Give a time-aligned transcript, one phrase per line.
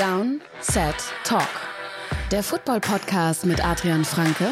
[0.00, 1.46] Down, Set, Talk.
[2.30, 4.46] Der Football-Podcast mit Adrian Franke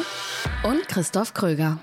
[0.62, 1.78] und Christoph Kröger.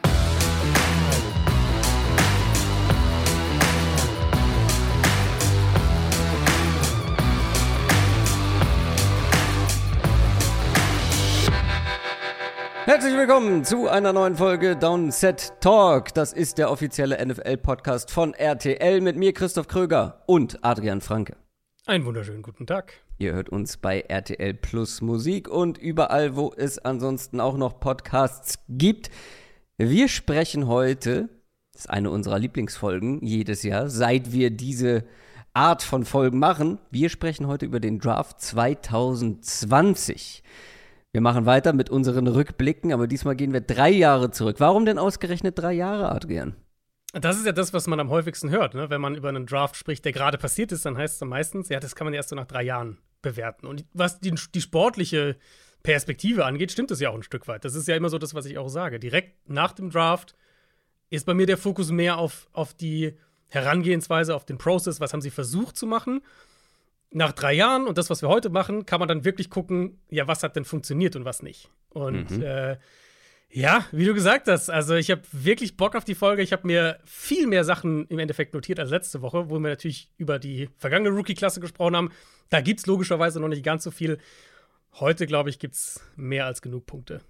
[12.85, 16.13] Herzlich willkommen zu einer neuen Folge Downset Talk.
[16.13, 21.35] Das ist der offizielle NFL-Podcast von RTL mit mir, Christoph Kröger und Adrian Franke.
[21.87, 23.04] Einen wunderschönen guten Tag.
[23.17, 28.59] Ihr hört uns bei RTL Plus Musik und überall, wo es ansonsten auch noch Podcasts
[28.67, 29.09] gibt.
[29.77, 31.29] Wir sprechen heute,
[31.71, 35.05] das ist eine unserer Lieblingsfolgen jedes Jahr, seit wir diese
[35.53, 36.77] Art von Folgen machen.
[36.91, 40.43] Wir sprechen heute über den Draft 2020.
[41.13, 44.57] Wir machen weiter mit unseren Rückblicken, aber diesmal gehen wir drei Jahre zurück.
[44.59, 46.57] Warum denn ausgerechnet drei Jahre, Adrian?
[47.13, 48.73] Das ist ja das, was man am häufigsten hört.
[48.73, 48.89] Ne?
[48.89, 51.79] Wenn man über einen Draft spricht, der gerade passiert ist, dann heißt es meistens, ja,
[51.79, 53.65] das kann man erst so nach drei Jahren bewerten.
[53.65, 55.35] Und was die, die sportliche
[55.83, 57.65] Perspektive angeht, stimmt das ja auch ein Stück weit.
[57.65, 58.99] Das ist ja immer so das, was ich auch sage.
[58.99, 60.35] Direkt nach dem Draft
[61.09, 65.21] ist bei mir der Fokus mehr auf, auf die Herangehensweise, auf den Prozess, was haben
[65.21, 66.21] sie versucht zu machen
[67.11, 70.27] nach drei Jahren und das, was wir heute machen, kann man dann wirklich gucken, ja,
[70.27, 71.69] was hat denn funktioniert und was nicht.
[71.89, 72.43] Und mhm.
[72.43, 72.77] äh,
[73.55, 76.41] ja, wie du gesagt hast, also ich habe wirklich Bock auf die Folge.
[76.41, 80.11] Ich habe mir viel mehr Sachen im Endeffekt notiert als letzte Woche, wo wir natürlich
[80.17, 82.11] über die vergangene Rookie-Klasse gesprochen haben.
[82.49, 84.17] Da gibt es logischerweise noch nicht ganz so viel.
[84.99, 87.21] Heute, glaube ich, gibt es mehr als genug Punkte.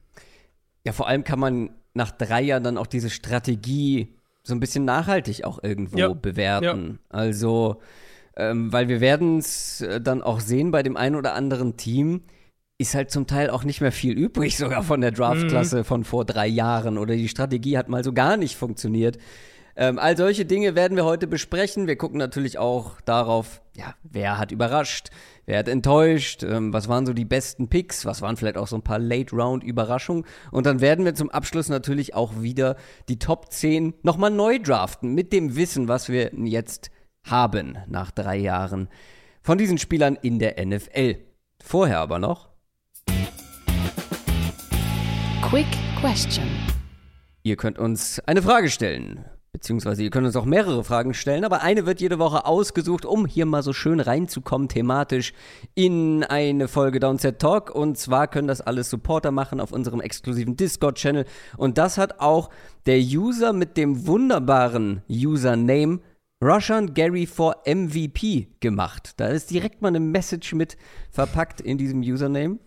[0.84, 4.84] Ja, vor allem kann man nach drei Jahren dann auch diese Strategie so ein bisschen
[4.84, 6.14] nachhaltig auch irgendwo ja.
[6.14, 7.00] bewerten.
[7.04, 7.18] Ja.
[7.18, 7.82] Also
[8.36, 12.24] ähm, weil wir werden es äh, dann auch sehen bei dem einen oder anderen Team,
[12.78, 15.84] ist halt zum Teil auch nicht mehr viel übrig, sogar von der Draftklasse mhm.
[15.86, 19.18] von vor drei Jahren oder die Strategie hat mal so gar nicht funktioniert.
[19.78, 21.86] Ähm, all solche Dinge werden wir heute besprechen.
[21.88, 25.10] Wir gucken natürlich auch darauf, ja, wer hat überrascht,
[25.46, 28.78] wer hat enttäuscht, ähm, was waren so die besten Picks, was waren vielleicht auch so
[28.78, 30.24] ein paar Late-Round-Überraschungen.
[30.52, 32.78] Und dann werden wir zum Abschluss natürlich auch wieder
[33.10, 36.90] die Top 10 nochmal neu draften mit dem Wissen, was wir jetzt
[37.26, 38.88] haben nach drei Jahren
[39.42, 41.18] von diesen Spielern in der NFL.
[41.62, 42.55] Vorher aber noch.
[45.56, 45.68] Quick
[46.02, 46.44] Question.
[47.44, 49.24] Ihr könnt uns eine Frage stellen.
[49.54, 53.26] Beziehungsweise ihr könnt uns auch mehrere Fragen stellen, aber eine wird jede Woche ausgesucht, um
[53.26, 55.32] hier mal so schön reinzukommen thematisch
[55.74, 57.74] in eine Folge Downset Talk.
[57.74, 61.24] Und zwar können das alles Supporter machen auf unserem exklusiven Discord-Channel.
[61.56, 62.50] Und das hat auch
[62.86, 66.02] der User mit dem wunderbaren Username
[66.44, 69.14] Roshan Gary for MVP gemacht.
[69.16, 70.76] Da ist direkt mal eine Message mit
[71.12, 72.60] verpackt in diesem Username.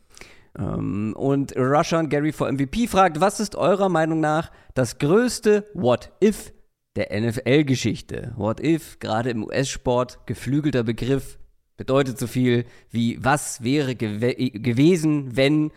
[0.59, 6.13] Ähm, und Roshan Gary for MVP fragt, was ist eurer Meinung nach das größte What
[6.23, 6.53] If
[6.97, 8.33] der NFL-Geschichte?
[8.37, 11.39] What If, gerade im US-Sport, geflügelter Begriff,
[11.77, 15.71] bedeutet so viel wie was wäre gew gewesen, wenn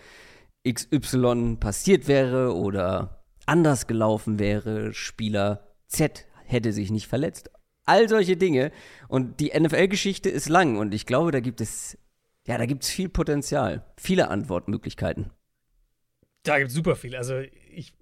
[0.68, 7.52] XY passiert wäre oder anders gelaufen wäre, Spieler Z hätte sich nicht verletzt
[7.86, 8.72] all solche Dinge.
[9.08, 11.98] Und die NFL-Geschichte ist lang und ich glaube, da gibt es,
[12.48, 15.32] ja, da gibt es viel Potenzial, viele Antwortmöglichkeiten.
[16.44, 17.16] Da gibt es super viel.
[17.16, 17.40] Also
[17.72, 17.94] ich,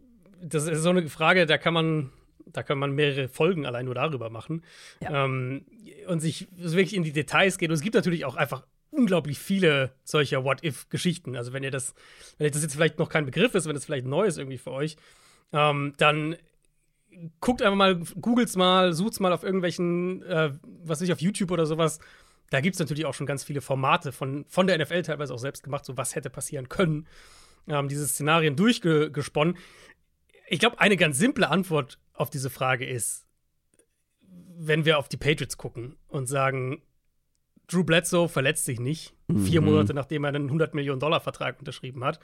[0.41, 2.11] das ist so eine Frage, da kann man,
[2.45, 4.63] da kann man mehrere Folgen allein nur darüber machen
[5.01, 5.25] ja.
[5.25, 5.65] ähm,
[6.07, 7.69] und sich wirklich in die Details gehen.
[7.69, 11.35] Und es gibt natürlich auch einfach unglaublich viele solcher What-If-Geschichten.
[11.35, 11.93] Also wenn ihr das,
[12.37, 14.71] wenn das jetzt vielleicht noch kein Begriff ist, wenn das vielleicht neu ist irgendwie für
[14.71, 14.95] euch,
[15.51, 16.37] ähm, dann
[17.41, 21.51] guckt einfach mal, googelt's mal, sucht's mal auf irgendwelchen, äh, was weiß ich, auf YouTube
[21.51, 21.99] oder sowas.
[22.49, 25.39] Da gibt es natürlich auch schon ganz viele Formate von, von der NFL teilweise auch
[25.39, 27.07] selbst gemacht, so was hätte passieren können.
[27.67, 29.57] Ähm, diese Szenarien durchgesponnen.
[30.47, 33.25] Ich glaube, eine ganz simple Antwort auf diese Frage ist,
[34.57, 36.81] wenn wir auf die Patriots gucken und sagen,
[37.67, 39.45] Drew Bledsoe verletzt sich nicht, mhm.
[39.45, 42.19] vier Monate nachdem er einen 100 Millionen Dollar Vertrag unterschrieben hat.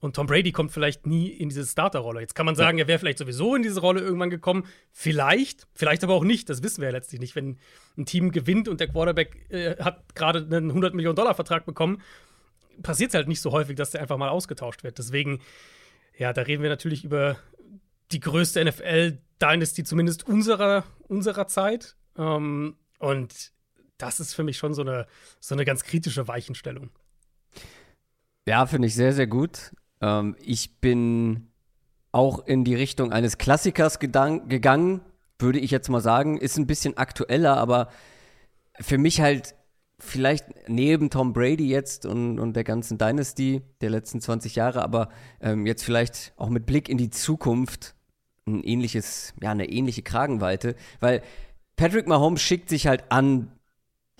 [0.00, 2.20] Und Tom Brady kommt vielleicht nie in diese Starterrolle.
[2.20, 2.84] Jetzt kann man sagen, ja.
[2.84, 4.64] er wäre vielleicht sowieso in diese Rolle irgendwann gekommen.
[4.92, 6.48] Vielleicht, vielleicht aber auch nicht.
[6.48, 7.34] Das wissen wir ja letztlich nicht.
[7.34, 7.58] Wenn
[7.96, 12.00] ein Team gewinnt und der Quarterback äh, hat gerade einen 100 Millionen Dollar Vertrag bekommen,
[12.80, 14.98] passiert es halt nicht so häufig, dass der einfach mal ausgetauscht wird.
[14.98, 15.40] Deswegen,
[16.16, 17.36] ja, da reden wir natürlich über
[18.12, 21.96] die größte NFL-Dynasty, zumindest unserer, unserer Zeit.
[22.16, 23.52] Ähm, und
[23.98, 25.06] das ist für mich schon so eine,
[25.40, 26.90] so eine ganz kritische Weichenstellung.
[28.46, 29.72] Ja, finde ich sehr, sehr gut.
[30.00, 31.48] Ähm, ich bin
[32.12, 35.00] auch in die Richtung eines Klassikers gegangen,
[35.38, 36.38] würde ich jetzt mal sagen.
[36.38, 37.88] Ist ein bisschen aktueller, aber
[38.80, 39.54] für mich halt
[39.98, 45.08] vielleicht neben Tom Brady jetzt und, und der ganzen Dynasty der letzten 20 Jahre, aber
[45.40, 47.94] ähm, jetzt vielleicht auch mit Blick in die Zukunft
[48.46, 51.22] ein ähnliches, ja, eine ähnliche Kragenweite, weil
[51.76, 53.52] Patrick Mahomes schickt sich halt an,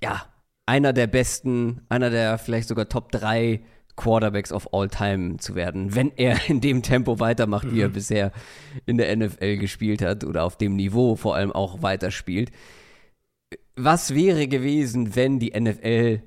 [0.02, 0.26] ja,
[0.66, 3.62] einer der besten, einer der vielleicht sogar Top 3
[3.98, 7.74] Quarterbacks of all time zu werden, wenn er in dem Tempo weitermacht, mhm.
[7.74, 7.92] wie er mhm.
[7.92, 8.32] bisher
[8.86, 12.50] in der NFL gespielt hat oder auf dem Niveau vor allem auch weiterspielt.
[13.76, 16.22] Was wäre gewesen, wenn die NFL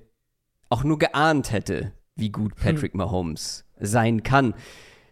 [0.70, 2.64] auch nur geahnt hätte, wie gut hm.
[2.64, 4.54] Patrick Mahomes sein kann?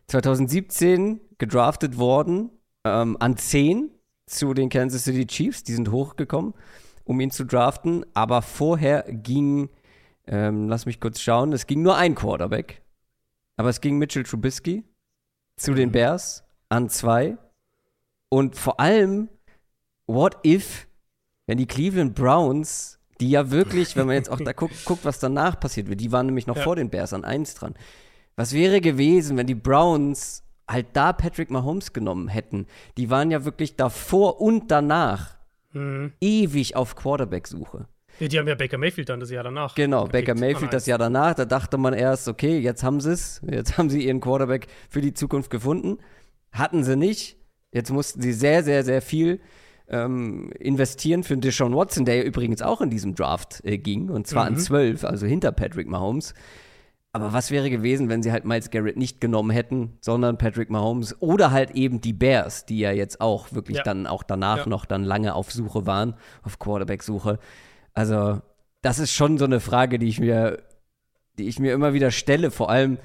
[0.08, 2.50] 2017 gedraftet worden
[2.86, 3.92] ähm, an 10
[4.26, 6.54] zu den Kansas City Chiefs, die sind hochgekommen,
[7.04, 9.70] um ihn zu draften, aber vorher ging
[10.30, 11.52] ähm, lass mich kurz schauen.
[11.54, 12.84] Es ging nur ein Quarterback.
[13.58, 14.86] Aber es ging Mitchell Trubisky
[15.58, 15.94] zu den mhm.
[15.94, 17.38] Bears an zwei.
[18.30, 19.28] Und vor allem,
[20.06, 20.88] what if,
[21.48, 25.20] wenn die Cleveland Browns, die ja wirklich, wenn man jetzt auch da guckt, guckt was
[25.20, 26.64] danach passiert wird, die waren nämlich noch ja.
[26.64, 27.74] vor den Bears an eins dran.
[28.36, 32.68] Was wäre gewesen, wenn die Browns halt da Patrick Mahomes genommen hätten?
[32.98, 35.38] Die waren ja wirklich davor und danach
[35.74, 36.14] mhm.
[36.22, 37.88] ewig auf Quarterback-Suche.
[38.20, 39.76] Ja, die haben ja Baker Mayfield dann das Jahr danach.
[39.76, 41.36] Genau, Baker Mayfield das Jahr danach.
[41.36, 43.42] Da dachte man erst, okay, jetzt haben sie es.
[43.50, 45.98] Jetzt haben sie ihren Quarterback für die Zukunft gefunden.
[46.52, 47.38] Hatten sie nicht.
[47.72, 49.40] Jetzt mussten sie sehr, sehr, sehr viel
[49.88, 54.10] ähm, investieren für Deshaun Watson, der ja übrigens auch in diesem Draft äh, ging.
[54.10, 54.56] Und zwar mhm.
[54.56, 56.34] an 12, also hinter Patrick Mahomes.
[57.12, 61.20] Aber was wäre gewesen, wenn sie halt Miles Garrett nicht genommen hätten, sondern Patrick Mahomes
[61.22, 63.84] oder halt eben die Bears, die ja jetzt auch wirklich ja.
[63.84, 64.66] dann auch danach ja.
[64.68, 66.14] noch dann lange auf Suche waren,
[66.44, 67.40] auf Quarterback-Suche.
[68.00, 68.42] Also,
[68.82, 70.64] das ist schon so eine Frage, die ich mir,
[71.38, 72.50] die ich mir immer wieder stelle.
[72.50, 72.98] Vor allem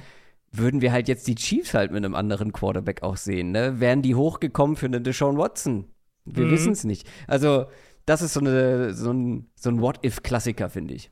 [0.52, 3.50] würden wir halt jetzt die Chiefs halt mit einem anderen Quarterback auch sehen.
[3.50, 3.80] Ne?
[3.80, 5.88] Wären die hochgekommen für einen Deshaun Watson?
[6.24, 6.50] Wir mhm.
[6.52, 7.10] wissen es nicht.
[7.26, 7.66] Also,
[8.06, 11.10] das ist so, eine, so ein, so ein What-If-Klassiker, finde ich.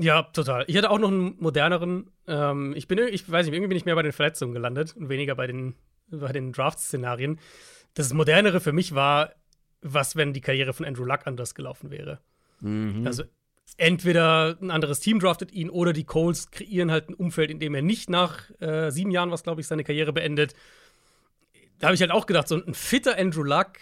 [0.00, 0.64] Ja, total.
[0.66, 2.10] Ich hatte auch noch einen moderneren.
[2.26, 5.10] Ähm, ich bin, ich weiß nicht, irgendwie bin ich mehr bei den Verletzungen gelandet und
[5.10, 5.76] weniger bei den,
[6.08, 7.38] bei den Draft-Szenarien.
[7.94, 9.32] Das modernere für mich war,
[9.80, 12.18] was, wenn die Karriere von Andrew Luck anders gelaufen wäre.
[12.62, 13.06] Mhm.
[13.06, 13.24] Also
[13.76, 17.74] entweder ein anderes Team draftet ihn oder die Coles kreieren halt ein Umfeld, in dem
[17.74, 20.54] er nicht nach äh, sieben Jahren, was glaube ich, seine Karriere beendet.
[21.78, 23.72] Da habe ich halt auch gedacht, so ein fitter Andrew Luck,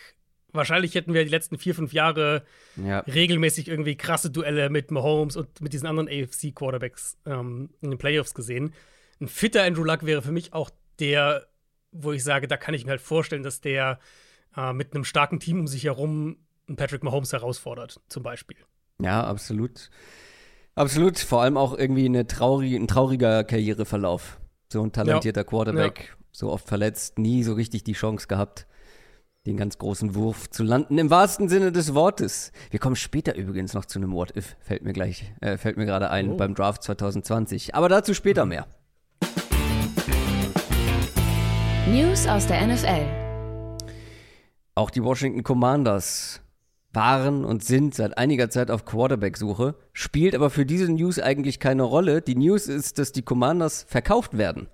[0.53, 2.45] wahrscheinlich hätten wir die letzten vier, fünf Jahre
[2.77, 3.01] ja.
[3.01, 8.35] regelmäßig irgendwie krasse Duelle mit Mahomes und mit diesen anderen AFC-Quarterbacks ähm, in den Playoffs
[8.35, 8.73] gesehen.
[9.21, 11.47] Ein fitter Andrew Luck wäre für mich auch der,
[11.93, 13.99] wo ich sage, da kann ich mir halt vorstellen, dass der
[14.57, 16.39] äh, mit einem starken Team um sich herum
[16.77, 18.57] Patrick Mahomes herausfordert, zum Beispiel.
[19.05, 19.91] Ja, absolut.
[20.75, 21.19] Absolut.
[21.19, 24.41] Vor allem auch irgendwie eine traurig, ein trauriger Karriereverlauf.
[24.73, 25.45] So ein talentierter ja.
[25.45, 26.25] Quarterback, ja.
[26.31, 28.67] so oft verletzt, nie so richtig die Chance gehabt,
[29.47, 32.53] den ganz großen Wurf zu landen, im wahrsten Sinne des Wortes.
[32.71, 35.87] Wir kommen später übrigens noch zu einem What If, fällt mir gleich, äh, fällt mir
[35.87, 36.37] gerade ein, oh.
[36.37, 37.75] beim Draft 2020.
[37.75, 38.51] Aber dazu später mhm.
[38.51, 38.67] mehr.
[41.89, 43.07] News aus der NFL.
[44.77, 46.41] Auch die Washington Commanders
[46.93, 51.83] waren und sind seit einiger Zeit auf Quarterback-Suche, spielt aber für diese News eigentlich keine
[51.83, 52.23] Rolle.
[52.23, 54.69] Die News ist, dass die Commanders verkauft werden.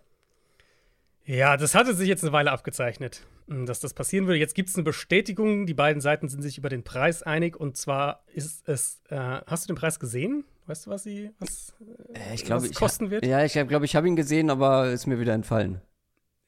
[1.25, 4.39] Ja, das hatte sich jetzt eine Weile abgezeichnet, hm, dass das passieren würde.
[4.39, 5.67] Jetzt gibt es eine Bestätigung.
[5.67, 7.57] Die beiden Seiten sind sich über den Preis einig.
[7.57, 9.03] Und zwar ist es.
[9.09, 10.45] Äh, hast du den Preis gesehen?
[10.67, 11.75] Weißt du, was sie was,
[12.15, 13.27] äh, ich glaube, was kosten ich, wird?
[13.27, 15.81] Ja, ich glaube, ich habe ihn gesehen, aber ist mir wieder entfallen.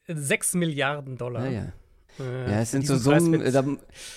[0.07, 1.45] Sechs Milliarden Dollar.
[1.45, 1.73] Ja, ja.
[2.19, 3.41] Äh, ja, es sind so Summen.
[3.41, 3.49] Äh,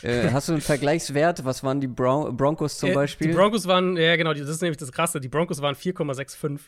[0.03, 1.45] äh, hast du einen Vergleichswert?
[1.45, 3.29] Was waren die Bron Broncos zum äh, Beispiel?
[3.29, 5.21] Die Broncos waren, ja genau, das ist nämlich das Krasse.
[5.21, 6.61] Die Broncos waren 4,65.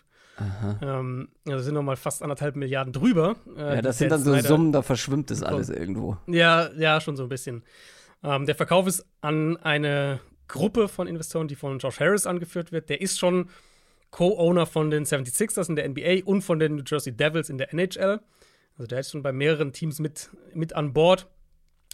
[0.82, 3.36] Ähm, also sind nochmal fast anderthalb Milliarden drüber.
[3.56, 6.16] Äh, ja, das sind dann so Summen, da verschwimmt das alles irgendwo.
[6.26, 7.62] Ja, ja, schon so ein bisschen.
[8.22, 12.88] Ähm, der Verkauf ist an eine Gruppe von Investoren, die von Josh Harris angeführt wird.
[12.88, 13.48] Der ist schon
[14.10, 17.72] Co-Owner von den 76ers in der NBA und von den New Jersey Devils in der
[17.72, 18.20] NHL.
[18.76, 21.28] Also der ist schon bei mehreren Teams mit, mit an Bord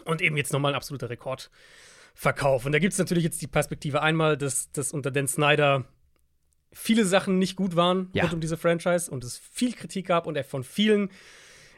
[0.05, 2.65] und eben jetzt nochmal ein absoluter Rekordverkauf.
[2.65, 5.85] Und da gibt es natürlich jetzt die Perspektive einmal, dass, dass unter Dan Snyder
[6.73, 8.25] viele Sachen nicht gut waren ja.
[8.25, 11.11] rund um diese Franchise und es viel Kritik gab und er von vielen,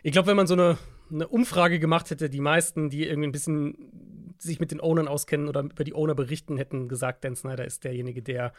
[0.02, 0.78] ich glaube, wenn man so eine,
[1.10, 5.48] eine Umfrage gemacht hätte, die meisten, die irgendwie ein bisschen sich mit den Ownern auskennen
[5.48, 8.52] oder über die Owner berichten, hätten gesagt, Dan Snyder ist derjenige, der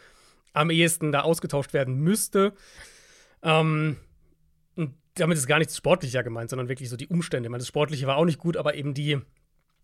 [0.53, 2.53] am ehesten da ausgetauscht werden müsste.
[3.41, 3.97] Ähm,
[4.75, 7.47] und damit ist gar nichts sportlicher gemeint, sondern wirklich so die Umstände.
[7.47, 9.19] Ich meine, das Sportliche war auch nicht gut, aber eben die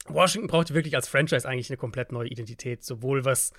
[0.08, 3.52] Washington brauchte wirklich als Franchise eigentlich eine komplett neue Identität, sowohl was,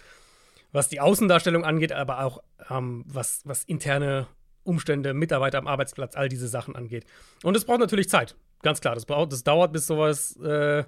[0.73, 4.27] was die Außendarstellung angeht, aber auch ähm, was, was interne
[4.63, 7.05] Umstände, Mitarbeiter am Arbeitsplatz, all diese Sachen angeht.
[7.43, 8.95] Und es braucht natürlich Zeit, ganz klar.
[8.95, 10.85] Das, braucht, das dauert, bis sowas äh,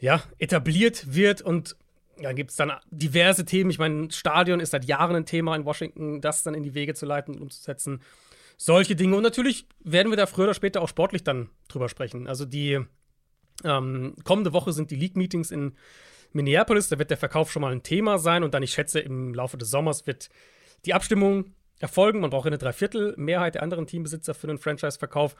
[0.00, 1.76] ja, etabliert wird und
[2.20, 3.70] ja, gibt es dann diverse Themen.
[3.70, 6.94] Ich meine, Stadion ist seit Jahren ein Thema in Washington, das dann in die Wege
[6.94, 8.02] zu leiten und umzusetzen
[8.56, 9.16] solche Dinge.
[9.16, 12.26] Und natürlich werden wir da früher oder später auch sportlich dann drüber sprechen.
[12.26, 12.80] Also die
[13.64, 15.74] ähm, kommende Woche sind die League-Meetings in
[16.32, 16.88] Minneapolis.
[16.88, 18.42] Da wird der Verkauf schon mal ein Thema sein.
[18.42, 20.28] Und dann, ich schätze, im Laufe des Sommers wird
[20.84, 22.20] die Abstimmung erfolgen.
[22.20, 25.36] Man braucht eine Dreiviertelmehrheit der anderen Teambesitzer für einen Franchise-Verkauf.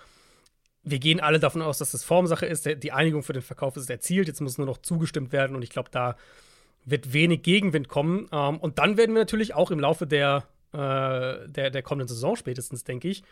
[0.83, 2.67] Wir gehen alle davon aus, dass das Formsache ist.
[2.67, 4.29] Die Einigung für den Verkauf ist erzielt.
[4.29, 6.17] Jetzt muss nur noch zugestimmt werden und ich glaube, da
[6.85, 8.29] wird wenig Gegenwind kommen.
[8.33, 10.45] Ähm, und dann werden wir natürlich auch im Laufe der,
[10.75, 13.23] äh, der, der kommenden Saison spätestens, denke ich,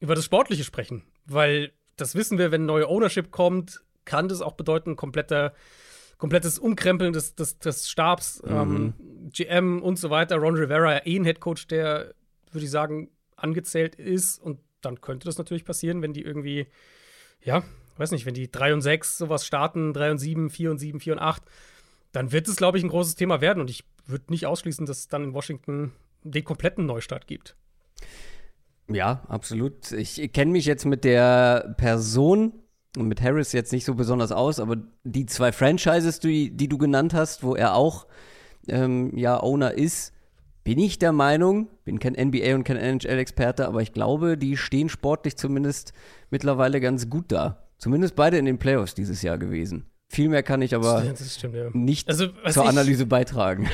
[0.00, 1.04] über das Sportliche sprechen.
[1.26, 5.54] Weil das wissen wir, wenn neue Ownership kommt, kann das auch bedeuten, kompletter,
[6.18, 8.50] komplettes Umkrempeln des, des, des Stabs, mhm.
[8.50, 8.94] ähm,
[9.32, 10.36] GM und so weiter.
[10.36, 12.14] Ron Rivera, eh ein Headcoach, der,
[12.50, 14.38] würde ich sagen, angezählt ist.
[14.38, 16.66] Und dann könnte das natürlich passieren, wenn die irgendwie,
[17.40, 17.62] ja,
[17.96, 20.98] weiß nicht, wenn die 3 und 6 sowas starten, 3 und 7, 4 und 7,
[20.98, 21.42] 4 und 8,
[22.10, 23.60] dann wird es, glaube ich, ein großes Thema werden.
[23.60, 27.56] Und ich würde nicht ausschließen, dass dann in Washington den kompletten Neustart gibt.
[28.88, 29.92] Ja, absolut.
[29.92, 32.52] Ich kenne mich jetzt mit der Person
[32.96, 36.78] und mit Harris jetzt nicht so besonders aus, aber die zwei Franchises, die, die du
[36.78, 38.06] genannt hast, wo er auch
[38.68, 40.12] ähm, ja Owner ist,
[40.64, 44.88] bin ich der Meinung, bin kein NBA und kein NHL-Experte, aber ich glaube, die stehen
[44.88, 45.92] sportlich zumindest
[46.30, 47.68] mittlerweile ganz gut da.
[47.78, 49.86] Zumindest beide in den Playoffs dieses Jahr gewesen.
[50.08, 51.70] Viel mehr kann ich aber stimmt, ja.
[51.72, 53.68] nicht also, zur Analyse beitragen.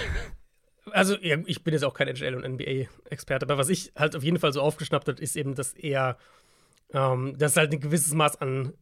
[0.93, 4.23] Also, ja, ich bin jetzt auch kein NHL- und NBA-Experte, aber was ich halt auf
[4.23, 6.17] jeden Fall so aufgeschnappt habe, ist eben, dass er,
[6.93, 8.73] ähm, dass halt ein gewisses Maß an,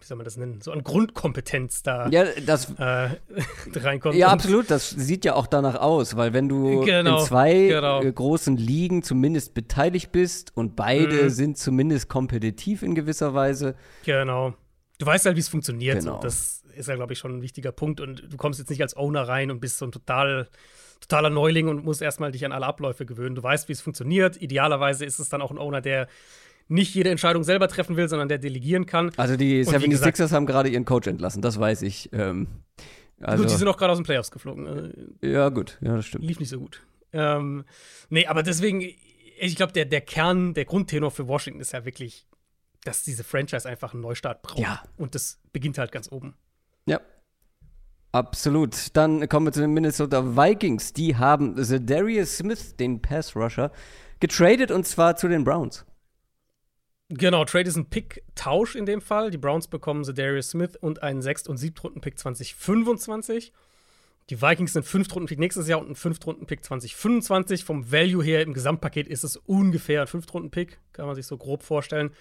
[0.00, 3.10] wie soll man das nennen, so an Grundkompetenz da ja, das, äh,
[3.74, 4.16] reinkommt.
[4.16, 8.02] Ja, absolut, das sieht ja auch danach aus, weil wenn du genau, in zwei genau.
[8.02, 11.30] Äh, großen Ligen zumindest beteiligt bist und beide mhm.
[11.30, 13.74] sind zumindest kompetitiv in gewisser Weise.
[14.04, 14.54] Genau.
[14.98, 16.00] Du weißt halt, wie es funktioniert.
[16.00, 16.20] Genau.
[16.20, 18.00] das ist ja, glaube ich, schon ein wichtiger Punkt.
[18.00, 20.48] Und du kommst jetzt nicht als Owner rein und bist so ein total
[21.00, 23.34] totaler Neuling und musst erstmal dich an alle Abläufe gewöhnen.
[23.34, 24.40] Du weißt, wie es funktioniert.
[24.40, 26.08] Idealerweise ist es dann auch ein Owner, der
[26.68, 29.12] nicht jede Entscheidung selber treffen will, sondern der delegieren kann.
[29.16, 32.10] Also die 76ers haben gerade ihren Coach entlassen, das weiß ich.
[32.12, 32.48] Ähm,
[33.20, 35.16] also gut, die sind auch gerade aus den Playoffs geflogen.
[35.22, 36.24] Äh, ja, gut, ja, das stimmt.
[36.24, 36.82] Lief nicht so gut.
[37.12, 37.64] Ähm,
[38.10, 42.26] nee, aber deswegen, ich glaube, der, der Kern, der Grundtenor für Washington ist ja wirklich,
[42.84, 44.58] dass diese Franchise einfach einen Neustart braucht.
[44.58, 44.82] Ja.
[44.96, 46.34] Und das beginnt halt ganz oben.
[46.86, 47.00] Ja,
[48.16, 48.96] Absolut.
[48.96, 50.94] Dann kommen wir zu den Minnesota Vikings.
[50.94, 53.70] Die haben Darius Smith, den Pass-Rusher,
[54.20, 55.84] getradet und zwar zu den Browns.
[57.10, 59.30] Genau, Trade ist ein Pick-Tausch in dem Fall.
[59.30, 63.52] Die Browns bekommen Darius Smith und einen Sechst- und Siebtrunden-Pick 2025.
[64.30, 67.64] Die Vikings sind Fünftrunden-Pick nächstes Jahr und ein Fünftrunden-Pick 2025.
[67.64, 71.62] Vom Value her im Gesamtpaket ist es ungefähr ein Fünftrunden-Pick, kann man sich so grob
[71.62, 72.12] vorstellen.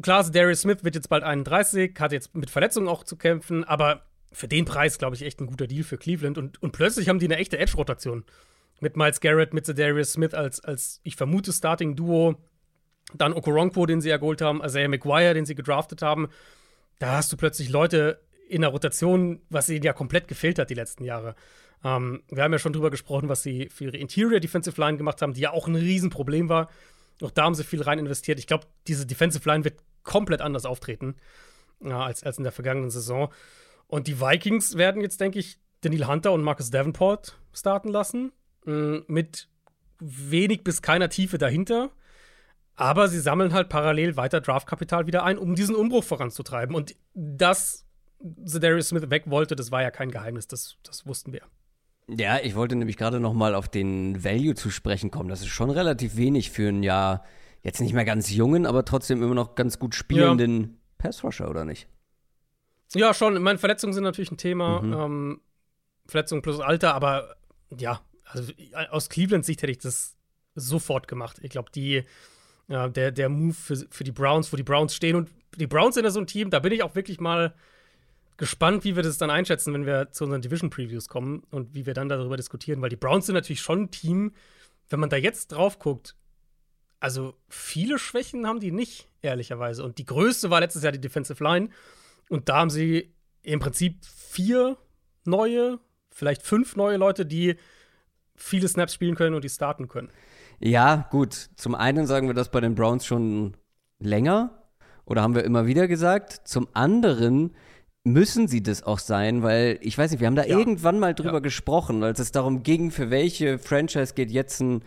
[0.00, 4.06] Klar, Darius Smith wird jetzt bald 31, hat jetzt mit Verletzungen auch zu kämpfen, aber
[4.32, 6.38] für den Preis, glaube ich, echt ein guter Deal für Cleveland.
[6.38, 8.24] Und, und plötzlich haben die eine echte Edge-Rotation.
[8.80, 12.36] Mit Miles Garrett, mit Darius Smith als, als ich vermute, Starting-Duo.
[13.14, 16.28] Dann Okoronkwo, den sie ja geholt haben, Isaiah McGuire, den sie gedraftet haben.
[16.98, 20.74] Da hast du plötzlich Leute in der Rotation, was ihnen ja komplett gefehlt hat die
[20.74, 21.34] letzten Jahre.
[21.84, 25.22] Ähm, wir haben ja schon drüber gesprochen, was sie für ihre Interior Defensive Line gemacht
[25.22, 26.68] haben, die ja auch ein Riesenproblem war.
[27.20, 28.38] Auch da haben sie viel rein investiert.
[28.38, 31.16] Ich glaube, diese Defensive Line wird komplett anders auftreten
[31.84, 33.32] ja, als, als in der vergangenen Saison.
[33.92, 38.32] Und die Vikings werden jetzt, denke ich, Daniel Hunter und Marcus Davenport starten lassen.
[38.64, 39.50] Mm, mit
[39.98, 41.90] wenig bis keiner Tiefe dahinter.
[42.74, 46.74] Aber sie sammeln halt parallel weiter Draftkapital wieder ein, um diesen Umbruch voranzutreiben.
[46.74, 47.84] Und dass
[48.18, 51.42] Darius Smith weg wollte, das war ja kein Geheimnis, das, das wussten wir.
[52.08, 55.28] Ja, ich wollte nämlich gerade noch mal auf den Value zu sprechen kommen.
[55.28, 57.26] Das ist schon relativ wenig für ein Jahr,
[57.60, 60.68] jetzt nicht mehr ganz jungen, aber trotzdem immer noch ganz gut spielenden ja.
[60.96, 61.88] Pass-Rusher, oder nicht?
[62.94, 63.42] Ja, schon.
[63.42, 64.82] Meine Verletzungen sind natürlich ein Thema.
[64.82, 64.92] Mhm.
[64.92, 65.40] Ähm,
[66.06, 67.36] Verletzungen plus Alter, aber
[67.76, 68.52] ja, also
[68.90, 70.16] aus Clevelands Sicht hätte ich das
[70.54, 71.38] sofort gemacht.
[71.42, 72.04] Ich glaube, die,
[72.68, 75.94] ja, der, der Move für, für die Browns, wo die Browns stehen und die Browns
[75.94, 77.54] sind ja so ein Team, da bin ich auch wirklich mal
[78.36, 81.86] gespannt, wie wir das dann einschätzen, wenn wir zu unseren Division Previews kommen und wie
[81.86, 84.32] wir dann darüber diskutieren, weil die Browns sind natürlich schon ein Team,
[84.88, 86.16] wenn man da jetzt drauf guckt,
[86.98, 89.82] also viele Schwächen haben die nicht, ehrlicherweise.
[89.84, 91.68] Und die größte war letztes Jahr die Defensive Line.
[92.28, 94.76] Und da haben sie im Prinzip vier
[95.24, 95.78] neue,
[96.10, 97.56] vielleicht fünf neue Leute, die
[98.36, 100.10] viele Snaps spielen können und die starten können.
[100.60, 101.50] Ja, gut.
[101.56, 103.56] Zum einen sagen wir das bei den Browns schon
[103.98, 104.62] länger
[105.04, 106.42] oder haben wir immer wieder gesagt.
[106.44, 107.54] Zum anderen
[108.04, 110.58] müssen sie das auch sein, weil ich weiß nicht, wir haben da ja.
[110.58, 111.40] irgendwann mal drüber ja.
[111.40, 114.84] gesprochen, als es darum ging, für welche Franchise geht jetzt ein,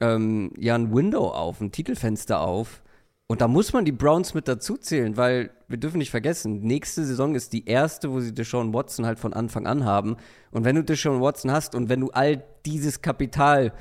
[0.00, 2.82] ähm, ja, ein Window auf, ein Titelfenster auf.
[3.28, 7.04] Und da muss man die Browns mit dazu zählen, weil wir dürfen nicht vergessen, nächste
[7.04, 10.16] Saison ist die erste, wo sie Deshaun Watson halt von Anfang an haben.
[10.52, 13.72] Und wenn du Deshaun Watson hast und wenn du all dieses Kapital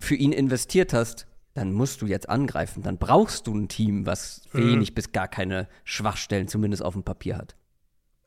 [0.00, 2.82] für ihn investiert hast, dann musst du jetzt angreifen.
[2.82, 4.66] Dann brauchst du ein Team, was mhm.
[4.66, 7.54] wenig bis gar keine Schwachstellen zumindest auf dem Papier hat.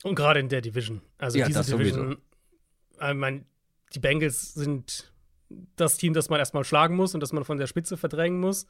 [0.04, 1.02] Und gerade in der Division.
[1.18, 2.18] Also ja, diese Division,
[2.94, 3.44] ich meine,
[3.94, 5.12] die Bengals sind
[5.76, 8.66] das Team, das man erstmal schlagen muss und das man von der Spitze verdrängen muss.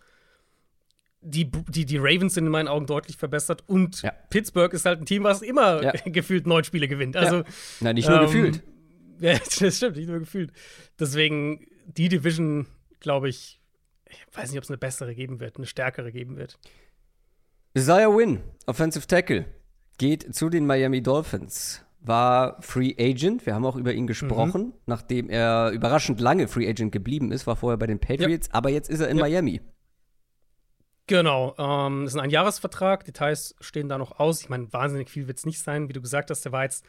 [1.22, 4.14] Die, die, die Ravens sind in meinen Augen deutlich verbessert und ja.
[4.30, 5.92] Pittsburgh ist halt ein Team, was immer ja.
[6.06, 7.18] gefühlt neun Spiele gewinnt.
[7.18, 7.44] Also, ja.
[7.82, 8.64] Nein, nicht nur ähm, gefühlt.
[9.20, 10.52] Ja, das stimmt, nicht nur gefühlt.
[11.00, 12.68] Deswegen, die Division,
[13.00, 13.60] glaube ich,
[14.08, 16.60] ich weiß nicht, ob es eine bessere geben wird, eine stärkere geben wird.
[17.74, 19.48] Isaiah Wynn, Offensive Tackle,
[19.98, 23.46] geht zu den Miami Dolphins war Free Agent.
[23.46, 24.74] Wir haben auch über ihn gesprochen, mhm.
[24.86, 28.54] nachdem er überraschend lange Free Agent geblieben ist, war vorher bei den Patriots, ja.
[28.54, 29.24] aber jetzt ist er in ja.
[29.24, 29.62] Miami.
[31.08, 34.42] Genau, ähm, das ist ein Einjahresvertrag, Details stehen da noch aus.
[34.42, 36.86] Ich meine, wahnsinnig viel wird es nicht sein, wie du gesagt hast, der war jetzt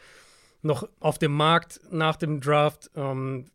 [0.60, 2.90] noch auf dem Markt nach dem Draft.
[2.96, 3.46] Ähm,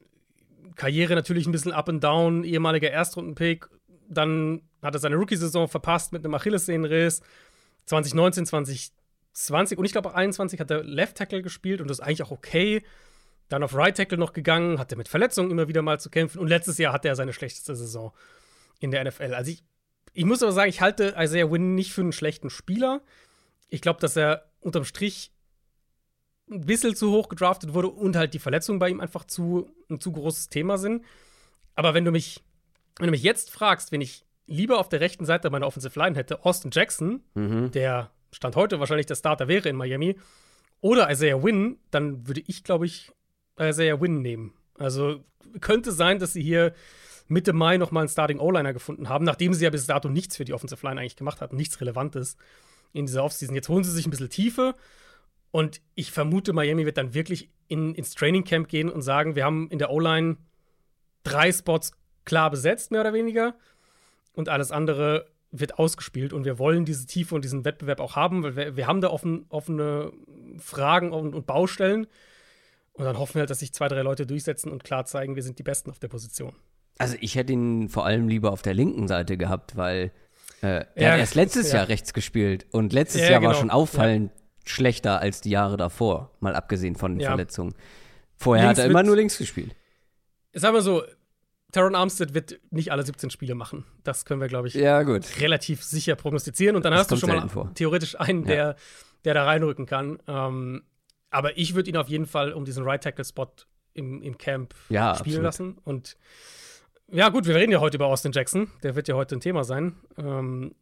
[0.75, 3.67] Karriere natürlich ein bisschen up and down, ehemaliger Erstrundenpick.
[4.07, 7.21] Dann hat er seine Rookie-Saison verpasst mit einem Achillessehnenriss.
[7.85, 8.93] 2019, 2020
[9.33, 12.23] 20 und ich glaube auch 21 hat er Left Tackle gespielt und das ist eigentlich
[12.23, 12.83] auch okay.
[13.49, 16.47] Dann auf Right Tackle noch gegangen, hatte mit Verletzungen immer wieder mal zu kämpfen und
[16.47, 18.13] letztes Jahr hatte er seine schlechteste Saison
[18.79, 19.33] in der NFL.
[19.33, 19.63] Also ich,
[20.13, 23.01] ich muss aber sagen, ich halte Isaiah Wynn nicht für einen schlechten Spieler.
[23.69, 25.31] Ich glaube, dass er unterm Strich
[26.49, 29.99] ein bisschen zu hoch gedraftet wurde und halt die Verletzungen bei ihm einfach zu, ein
[29.99, 31.03] zu großes Thema sind.
[31.75, 32.43] Aber wenn du mich,
[32.99, 36.15] wenn du mich jetzt fragst, wenn ich lieber auf der rechten Seite meiner Offensive Line
[36.15, 37.71] hätte, Austin Jackson, mhm.
[37.71, 40.17] der Stand heute wahrscheinlich der Starter wäre in Miami,
[40.81, 43.11] oder Isaiah Wynn, dann würde ich, glaube ich,
[43.59, 44.53] Isaiah Wynn nehmen.
[44.77, 45.23] Also
[45.61, 46.73] könnte sein, dass sie hier
[47.27, 50.45] Mitte Mai nochmal einen Starting O-Liner gefunden haben, nachdem sie ja bis dato nichts für
[50.45, 52.37] die Offensive Line eigentlich gemacht hatten, nichts Relevantes
[52.91, 53.55] in dieser Offseason.
[53.55, 54.75] Jetzt holen sie sich ein bisschen Tiefe
[55.51, 59.45] und ich vermute, Miami wird dann wirklich in, ins Training Camp gehen und sagen, wir
[59.45, 60.37] haben in der O-Line
[61.23, 61.91] drei Spots
[62.25, 63.55] klar besetzt, mehr oder weniger.
[64.33, 68.41] Und alles andere wird ausgespielt und wir wollen diese Tiefe und diesen Wettbewerb auch haben,
[68.41, 70.11] weil wir, wir haben da offen, offene
[70.57, 72.07] Fragen und, und, Baustellen.
[72.93, 75.43] Und dann hoffen wir halt, dass sich zwei, drei Leute durchsetzen und klar zeigen, wir
[75.43, 76.55] sind die Besten auf der Position.
[76.97, 80.11] Also ich hätte ihn vor allem lieber auf der linken Seite gehabt, weil
[80.61, 81.79] äh, er ja, hat erst letztes ja.
[81.79, 83.51] Jahr rechts gespielt und letztes ja, Jahr genau.
[83.51, 84.31] war schon auffallend
[84.65, 87.73] schlechter als die Jahre davor, mal abgesehen von den Verletzungen.
[88.35, 89.75] Vorher links hat er immer nur links gespielt.
[90.53, 91.03] Sagen wir so,
[91.73, 93.83] Taron Armstead wird nicht alle 17 Spiele machen.
[94.03, 96.75] Das können wir, glaube ich, relativ sicher prognostizieren.
[96.75, 97.73] Und dann das hast du schon mal vor.
[97.73, 98.75] theoretisch einen, der,
[99.25, 100.19] der da reinrücken kann.
[100.27, 100.83] Ähm,
[101.31, 103.51] aber ich würde ihn auf jeden Fall um diesen Right Tackle Spot
[103.93, 105.41] im, im Camp spielen absolut.
[105.41, 105.77] lassen.
[105.83, 106.15] Und
[107.11, 108.69] ja, gut, wir reden ja heute über Austin Jackson.
[108.81, 109.95] Der wird ja heute ein Thema sein.
[110.17, 110.75] Ähm,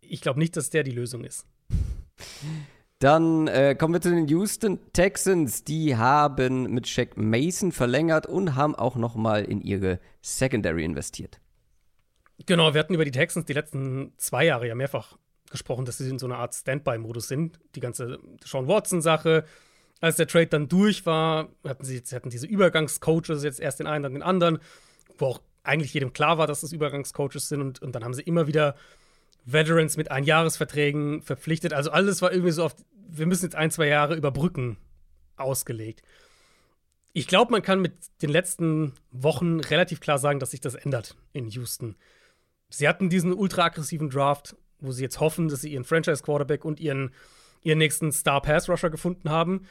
[0.00, 1.46] ich glaube nicht, dass der die Lösung ist.
[2.98, 5.62] Dann äh, kommen wir zu den Houston Texans.
[5.62, 11.38] Die haben mit Shaq Mason verlängert und haben auch noch mal in ihre Secondary investiert.
[12.46, 15.16] Genau, wir hatten über die Texans die letzten zwei Jahre ja mehrfach
[15.50, 17.58] gesprochen, dass sie in so einer Art Standby-Modus sind.
[17.74, 19.44] Die ganze Sean Watson-Sache.
[20.00, 23.88] Als der Trade dann durch war, hatten sie, sie hatten diese Übergangscoaches, jetzt erst den
[23.88, 24.58] einen, dann den anderen,
[25.20, 27.60] wo auch eigentlich jedem klar war, dass das Übergangscoaches sind.
[27.60, 28.74] Und, und dann haben sie immer wieder
[29.44, 31.72] Veterans mit Einjahresverträgen verpflichtet.
[31.72, 32.78] Also alles war irgendwie so oft,
[33.08, 34.76] wir müssen jetzt ein, zwei Jahre überbrücken,
[35.36, 36.02] ausgelegt.
[37.12, 41.16] Ich glaube, man kann mit den letzten Wochen relativ klar sagen, dass sich das ändert
[41.32, 41.96] in Houston.
[42.68, 46.80] Sie hatten diesen ultra aggressiven Draft, wo sie jetzt hoffen, dass sie ihren Franchise-Quarterback und
[46.80, 47.12] ihren,
[47.62, 49.66] ihren nächsten Star-Pass-Rusher gefunden haben.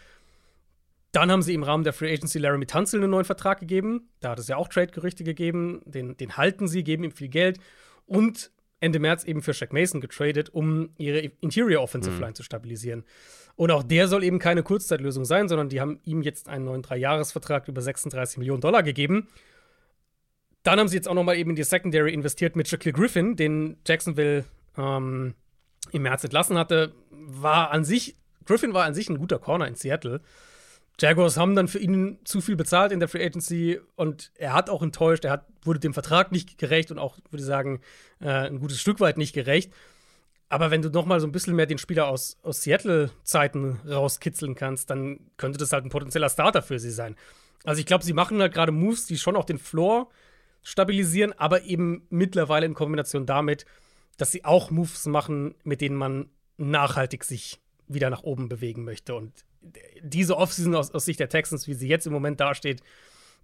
[1.11, 4.09] Dann haben sie im Rahmen der Free Agency Laramie Tunzel einen neuen Vertrag gegeben.
[4.19, 5.81] Da hat es ja auch Trade-Gerüchte gegeben.
[5.85, 7.59] Den, den halten sie, geben ihm viel Geld.
[8.05, 12.21] Und Ende März eben für Shaq Mason getradet, um ihre Interior Offensive mhm.
[12.21, 13.03] Line zu stabilisieren.
[13.55, 16.83] Und auch der soll eben keine Kurzzeitlösung sein, sondern die haben ihm jetzt einen neuen
[16.83, 19.29] Dreijahresvertrag über 36 Millionen Dollar gegeben.
[20.61, 23.35] Dann haben sie jetzt auch noch mal eben in die Secondary investiert mit Shaquille Griffin,
[23.35, 24.45] den Jacksonville
[24.77, 25.33] ähm,
[25.91, 26.93] im März entlassen hatte.
[27.09, 28.15] War an sich,
[28.45, 30.21] Griffin war an sich ein guter Corner in Seattle.
[30.99, 34.69] Jaguars haben dann für ihn zu viel bezahlt in der Free Agency und er hat
[34.69, 35.25] auch enttäuscht.
[35.25, 37.81] Er hat, wurde dem Vertrag nicht gerecht und auch, würde ich sagen,
[38.19, 39.71] äh, ein gutes Stück weit nicht gerecht.
[40.49, 44.55] Aber wenn du noch mal so ein bisschen mehr den Spieler aus, aus Seattle-Zeiten rauskitzeln
[44.55, 47.15] kannst, dann könnte das halt ein potenzieller Starter für sie sein.
[47.63, 50.09] Also ich glaube, sie machen halt gerade Moves, die schon auch den Floor
[50.63, 53.65] stabilisieren, aber eben mittlerweile in Kombination damit,
[54.17, 59.15] dass sie auch Moves machen, mit denen man nachhaltig sich wieder nach oben bewegen möchte.
[59.15, 59.45] Und
[60.01, 62.81] diese Offseason aus, aus Sicht der Texans, wie sie jetzt im Moment dasteht,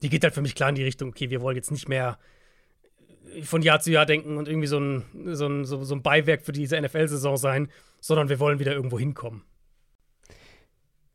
[0.02, 2.18] die geht halt für mich klar in die Richtung, okay, wir wollen jetzt nicht mehr
[3.42, 6.44] von Jahr zu Jahr denken und irgendwie so ein, so ein, so, so ein Beiwerk
[6.44, 9.44] für diese NFL-Saison sein, sondern wir wollen wieder irgendwo hinkommen.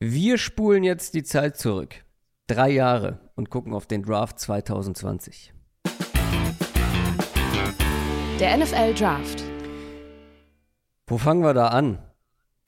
[0.01, 2.05] Wir spulen jetzt die Zeit zurück.
[2.47, 5.53] Drei Jahre und gucken auf den Draft 2020.
[8.41, 9.43] Der NFL Draft.
[11.09, 11.99] Wo fangen wir da an?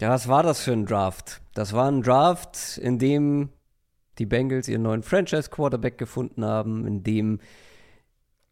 [0.01, 1.43] Ja, was war das für ein Draft?
[1.53, 3.51] Das war ein Draft, in dem
[4.19, 7.39] die Bengals ihren neuen Franchise-Quarterback gefunden haben, in dem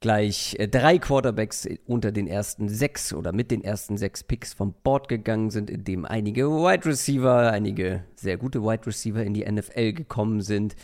[0.00, 4.74] gleich äh, drei Quarterbacks unter den ersten sechs oder mit den ersten sechs Picks vom
[4.82, 9.50] Board gegangen sind, in dem einige Wide Receiver, einige sehr gute Wide Receiver in die
[9.50, 10.76] NFL gekommen sind.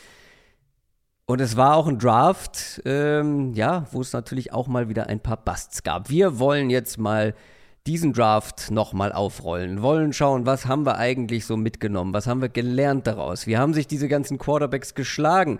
[1.26, 5.20] Und es war auch ein Draft, ähm, ja, wo es natürlich auch mal wieder ein
[5.20, 6.08] paar Busts gab.
[6.08, 7.34] Wir wollen jetzt mal
[7.86, 12.48] diesen Draft nochmal aufrollen, wollen schauen, was haben wir eigentlich so mitgenommen, was haben wir
[12.48, 15.58] gelernt daraus, wie haben sich diese ganzen Quarterbacks geschlagen,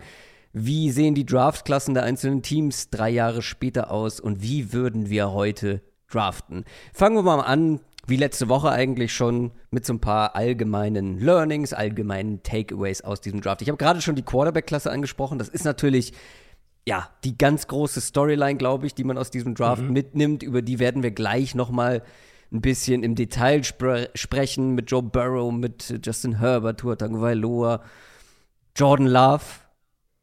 [0.55, 5.33] wie sehen die Draftklassen der einzelnen Teams drei Jahre später aus und wie würden wir
[5.33, 6.65] heute draften.
[6.95, 11.73] Fangen wir mal an, wie letzte Woche eigentlich schon, mit so ein paar allgemeinen Learnings,
[11.73, 13.61] allgemeinen Takeaways aus diesem Draft.
[13.61, 15.39] Ich habe gerade schon die Quarterback-Klasse angesprochen.
[15.39, 16.13] Das ist natürlich
[16.87, 19.93] ja, die ganz große Storyline, glaube ich, die man aus diesem Draft mhm.
[19.93, 20.43] mitnimmt.
[20.43, 22.03] Über die werden wir gleich noch mal
[22.53, 27.83] ein bisschen im Detail spre sprechen mit Joe Burrow, mit Justin Herbert, Tua Tagovailoa,
[28.77, 29.45] Jordan Love,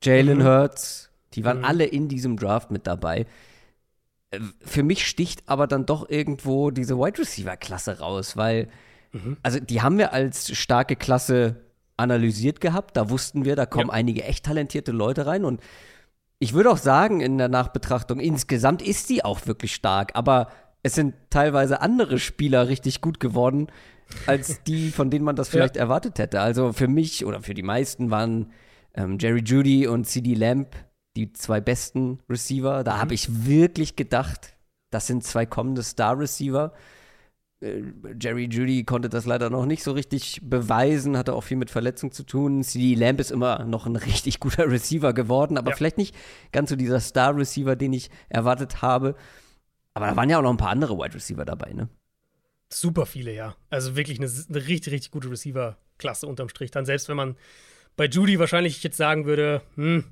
[0.04, 0.44] Jalen mhm.
[0.44, 1.10] Hurts.
[1.34, 1.66] Die waren mhm.
[1.66, 3.26] alle in diesem Draft mit dabei.
[4.30, 8.70] Äh, für mich sticht aber dann doch irgendwo diese Wide Receiver Klasse raus, weil
[9.14, 9.38] mhm.
[9.42, 11.64] also die haben wir als starke Klasse
[11.98, 12.98] analysiert gehabt.
[12.98, 13.94] Da wussten wir, da kommen ja.
[13.94, 15.62] einige echt talentierte Leute rein und
[16.42, 20.48] ich würde auch sagen, in der Nachbetrachtung, insgesamt ist sie auch wirklich stark, aber
[20.82, 23.68] es sind teilweise andere Spieler richtig gut geworden,
[24.26, 25.84] als die, von denen man das vielleicht ja.
[25.84, 26.42] erwartet hätte.
[26.42, 28.52] Also für mich oder für die meisten waren
[28.96, 30.76] ähm, Jerry Judy und CD Lamb
[31.16, 32.84] die zwei besten Receiver.
[32.84, 33.00] Da mhm.
[33.02, 34.58] habe ich wirklich gedacht,
[34.90, 36.74] das sind zwei kommende Star-Receiver.
[37.62, 37.84] Äh,
[38.20, 42.12] Jerry Judy konnte das leider noch nicht so richtig beweisen, hatte auch viel mit Verletzung
[42.12, 42.64] zu tun.
[42.64, 45.76] CD Lamb ist immer noch ein richtig guter Receiver geworden, aber ja.
[45.76, 46.16] vielleicht nicht
[46.52, 49.16] ganz so dieser Star-Receiver, den ich erwartet habe.
[49.94, 51.90] Aber da waren ja auch noch ein paar andere Wide Receiver dabei, ne?
[52.74, 53.56] Super viele, ja.
[53.70, 56.72] Also wirklich eine, eine richtig, richtig gute Receiver-Klasse unterm Strich.
[56.72, 57.36] Dann selbst wenn man
[57.98, 60.06] bei Judy wahrscheinlich jetzt sagen würde, hm,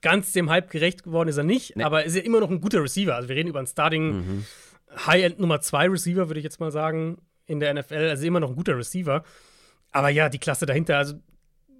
[0.00, 1.84] ganz dem Hype gerecht geworden ist er nicht, nee.
[1.84, 3.14] aber ist ja immer noch ein guter Receiver.
[3.14, 4.44] Also wir reden über einen Starting- mhm
[4.96, 8.08] High-End Nummer 2 Receiver, würde ich jetzt mal sagen, in der NFL.
[8.08, 9.24] Also immer noch ein guter Receiver.
[9.92, 11.14] Aber ja, die Klasse dahinter, also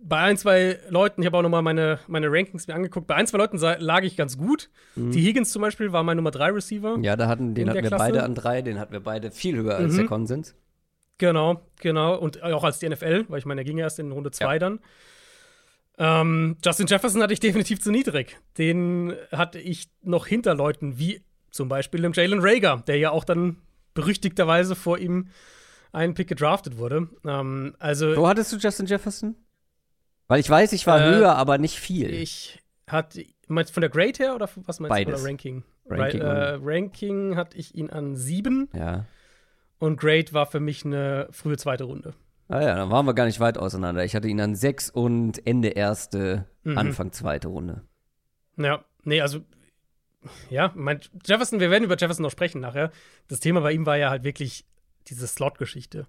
[0.02, 3.26] bei ein, zwei Leuten, ich habe auch nochmal meine, meine Rankings mir angeguckt, bei ein,
[3.26, 4.70] zwei Leuten lag ich ganz gut.
[4.96, 5.12] Mhm.
[5.12, 6.98] Die Higgins zum Beispiel war mein Nummer 3 Receiver.
[7.02, 8.04] Ja, da hatten, den hatten wir Klasse.
[8.04, 9.98] beide an drei, den hatten wir beide viel höher als mhm.
[9.98, 10.54] der Konsens.
[11.18, 12.16] Genau, genau.
[12.16, 14.58] Und auch als die NFL, weil ich meine, er ging erst in Runde 2 ja.
[14.58, 14.80] dann.
[15.98, 18.38] Ähm, Justin Jefferson hatte ich definitiv zu niedrig.
[18.56, 21.20] Den hatte ich noch hinter Leuten wie
[21.50, 23.56] zum Beispiel dem Jalen Rager, der ja auch dann
[23.94, 25.28] berüchtigterweise vor ihm
[25.92, 27.08] einen Pick gedraftet wurde.
[27.24, 29.36] Ähm, also, Wo hattest du Justin Jefferson?
[30.28, 32.10] Weil ich weiß, ich war äh, höher, aber nicht viel.
[32.10, 35.14] Ich hatte, meinst du von der Grade her oder was meinst Beides.
[35.14, 35.20] du?
[35.20, 35.64] Oder Ranking?
[35.86, 38.68] Ranking, Ra äh, Ranking hatte ich ihn an sieben.
[38.72, 39.06] Ja.
[39.78, 42.14] Und Grade war für mich eine frühe zweite Runde.
[42.48, 44.04] Ah ja, dann waren wir gar nicht weit auseinander.
[44.04, 46.78] Ich hatte ihn an sechs und Ende erste, mhm.
[46.78, 47.82] Anfang zweite Runde.
[48.56, 49.40] Ja, nee, also
[50.50, 52.90] ja, mein Jefferson, wir werden über Jefferson noch sprechen nachher.
[53.28, 54.64] Das Thema bei ihm war ja halt wirklich
[55.06, 56.06] diese Slot-Geschichte.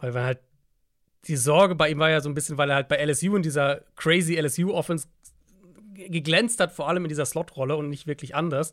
[0.00, 0.38] Weil wir halt
[1.26, 3.42] die Sorge bei ihm war ja so ein bisschen, weil er halt bei LSU in
[3.42, 5.08] dieser crazy LSU-Offense
[5.94, 8.72] geglänzt hat, vor allem in dieser Slot-Rolle und nicht wirklich anders.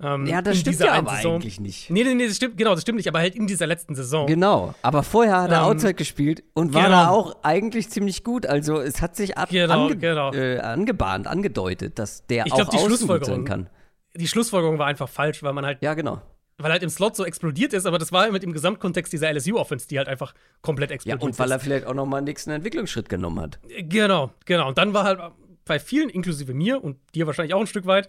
[0.00, 1.36] Ähm, ja, das stimmt ja aber Saison.
[1.36, 1.90] eigentlich nicht.
[1.90, 4.26] Nee, nee, nee, das stimmt, genau, das stimmt nicht, aber halt in dieser letzten Saison.
[4.28, 6.96] Genau, aber vorher hat er ähm, Outside gespielt und war genau.
[6.96, 8.46] da auch eigentlich ziemlich gut.
[8.46, 10.32] Also es hat sich ab genau, ange genau.
[10.32, 13.70] Äh, angebahnt, angedeutet, dass der ich auch glaub, außen sein kann
[14.14, 15.82] die Schlussfolgerung war einfach falsch, weil man halt.
[15.82, 16.20] Ja, genau.
[16.60, 19.86] Weil halt im Slot so explodiert ist, aber das war mit dem Gesamtkontext dieser LSU-Offense,
[19.86, 21.22] die halt einfach komplett explodiert ist.
[21.22, 23.60] Ja, und weil er vielleicht auch noch mal einen nächsten Entwicklungsschritt genommen hat.
[23.78, 24.66] Genau, genau.
[24.66, 25.20] Und dann war halt
[25.64, 28.08] bei vielen, inklusive mir und dir wahrscheinlich auch ein Stück weit,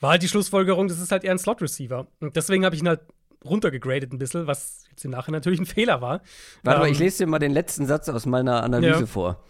[0.00, 2.08] war halt die Schlussfolgerung, das ist halt eher ein Slot-Receiver.
[2.18, 3.00] Und deswegen habe ich ihn halt
[3.44, 6.22] runtergegradet ein bisschen, was jetzt im Nachhinein natürlich ein Fehler war.
[6.64, 9.06] Warte ähm, mal, ich lese dir mal den letzten Satz aus meiner Analyse ja.
[9.06, 9.44] vor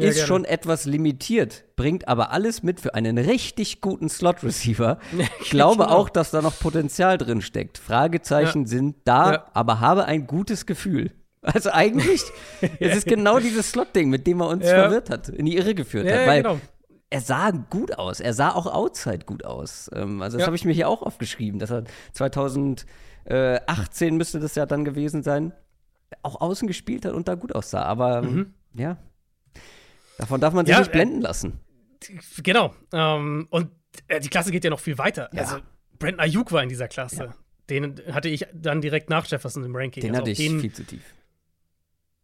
[0.00, 0.28] ist gerne.
[0.28, 4.98] schon etwas limitiert, bringt aber alles mit für einen richtig guten Slot-Receiver.
[5.42, 7.78] Ich glaube auch, dass da noch Potenzial drin steckt.
[7.78, 8.68] Fragezeichen ja.
[8.68, 9.46] sind da, ja.
[9.52, 11.12] aber habe ein gutes Gefühl.
[11.42, 12.22] Also eigentlich,
[12.80, 14.82] es ist genau dieses Slot-Ding, mit dem er uns ja.
[14.82, 16.26] verwirrt hat, in die Irre geführt hat.
[16.26, 16.60] Weil genau.
[17.08, 18.20] er sah gut aus.
[18.20, 19.90] Er sah auch outside gut aus.
[19.94, 22.86] Ähm, also das habe ich mir hier auch aufgeschrieben, dass er 2018
[24.16, 25.52] müsste das ja dann gewesen sein,
[26.22, 27.82] auch außen gespielt hat und da gut aussah.
[27.82, 28.54] Aber mhm.
[28.74, 28.98] ja,
[30.20, 31.60] Davon darf man sich ja, nicht blenden lassen.
[32.08, 32.74] Äh, genau.
[32.92, 33.70] Ähm, und
[34.08, 35.30] äh, die Klasse geht ja noch viel weiter.
[35.32, 35.42] Ja.
[35.42, 35.56] Also
[35.98, 37.24] Brandon Ayuk war in dieser Klasse.
[37.24, 37.34] Ja.
[37.70, 40.02] Den hatte ich dann direkt nach Jefferson im Ranking.
[40.02, 41.02] Den also hatte ich den, viel zu tief.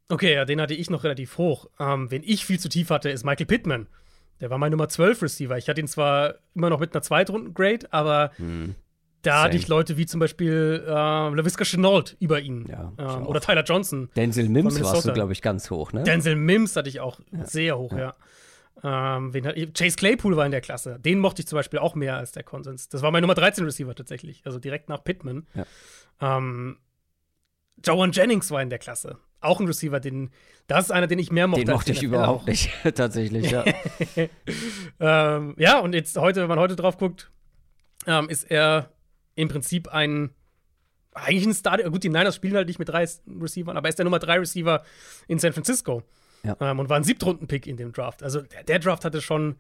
[0.09, 1.69] Okay, ja, den hatte ich noch relativ hoch.
[1.81, 3.87] Ähm, wen ich viel zu tief hatte, ist Michael Pittman.
[4.41, 5.57] Der war mein Nummer 12 Receiver.
[5.57, 8.75] Ich hatte ihn zwar immer noch mit einer Zweitrunden-Grade, aber hm.
[9.27, 9.45] Da Same.
[9.45, 12.65] hatte ich Leute wie zum Beispiel äh, LaVisca Chenault über ihn.
[12.69, 14.09] Ja, ähm, oder Tyler Johnson.
[14.15, 16.05] Denzel Mims warst du, glaube ich, ganz hoch, ne?
[16.05, 17.45] Denzel Mims hatte ich auch ja.
[17.45, 18.15] sehr hoch, ja.
[18.85, 19.17] ja.
[19.17, 19.33] Ähm,
[19.75, 21.01] Chase Claypool war in der Klasse.
[21.01, 22.89] Den mochte ich zum Beispiel auch mehr als der Konsens.
[22.89, 24.43] Das war mein Nummer 13 Receiver tatsächlich.
[24.45, 25.49] Also direkt nach Pittman.
[25.55, 25.67] Ja.
[26.21, 26.77] Ähm,
[27.85, 29.19] Joan Jennings war in der Klasse.
[29.41, 30.31] Auch ein Receiver, den,
[30.69, 31.65] das ist einer, den ich mehr mochte.
[31.65, 32.47] Den mochte ich überhaupt auch.
[32.47, 33.65] nicht, tatsächlich, ja.
[35.01, 37.33] ähm, ja, und jetzt heute, wenn man heute drauf guckt,
[38.07, 38.91] ähm, ist er
[39.37, 40.31] im Prinzip ein
[41.13, 41.79] eigentlich ein Star.
[41.79, 43.07] Gut, die Niners spielen halt nicht mit drei
[43.41, 44.83] Receivern, aber er ist der Nummer drei Receiver
[45.29, 46.03] in San Francisco.
[46.43, 46.57] Ja.
[46.61, 48.23] Ähm, und war ein Siebtrunden-Pick in dem Draft.
[48.23, 49.57] Also der, der, Draft hatte schon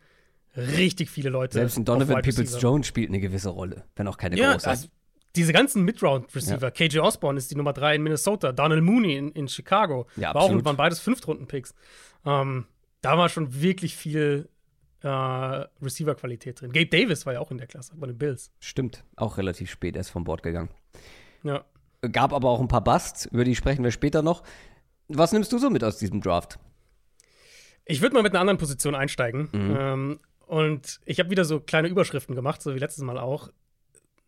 [0.56, 1.54] richtig viele Leute.
[1.54, 4.68] Selbst ein Donovan Peoples-Jones spielt eine gewisse Rolle, wenn auch keine ja, große.
[4.68, 4.88] Also,
[5.34, 6.70] diese ganzen Mid-Round-Receiver, ja.
[6.70, 10.42] KJ Osborne ist die Nummer 3 in Minnesota, Donald Mooney in, in Chicago, ja, war
[10.42, 11.74] auch, waren beides Fünftrunden-Picks.
[12.24, 12.66] Ähm,
[13.02, 14.48] da war schon wirklich viel
[15.06, 16.72] äh, Receiver-Qualität drin.
[16.72, 18.50] Gabe Davis war ja auch in der Klasse bei den Bills.
[18.60, 20.70] Stimmt, auch relativ spät erst vom Bord gegangen.
[21.42, 21.64] Ja.
[22.12, 24.42] Gab aber auch ein paar Busts, über die sprechen wir später noch.
[25.08, 26.58] Was nimmst du so mit aus diesem Draft?
[27.84, 29.48] Ich würde mal mit einer anderen Position einsteigen.
[29.52, 29.76] Mhm.
[29.78, 33.50] Ähm, und ich habe wieder so kleine Überschriften gemacht, so wie letztes Mal auch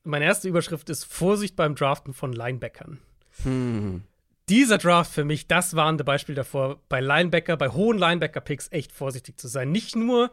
[0.05, 2.99] meine erste Überschrift ist Vorsicht beim Draften von Linebackern.
[3.43, 4.03] Hm.
[4.49, 9.38] Dieser Draft für mich, das warnende Beispiel davor, bei Linebacker, bei hohen Linebacker-Picks echt vorsichtig
[9.38, 9.71] zu sein.
[9.71, 10.31] Nicht nur,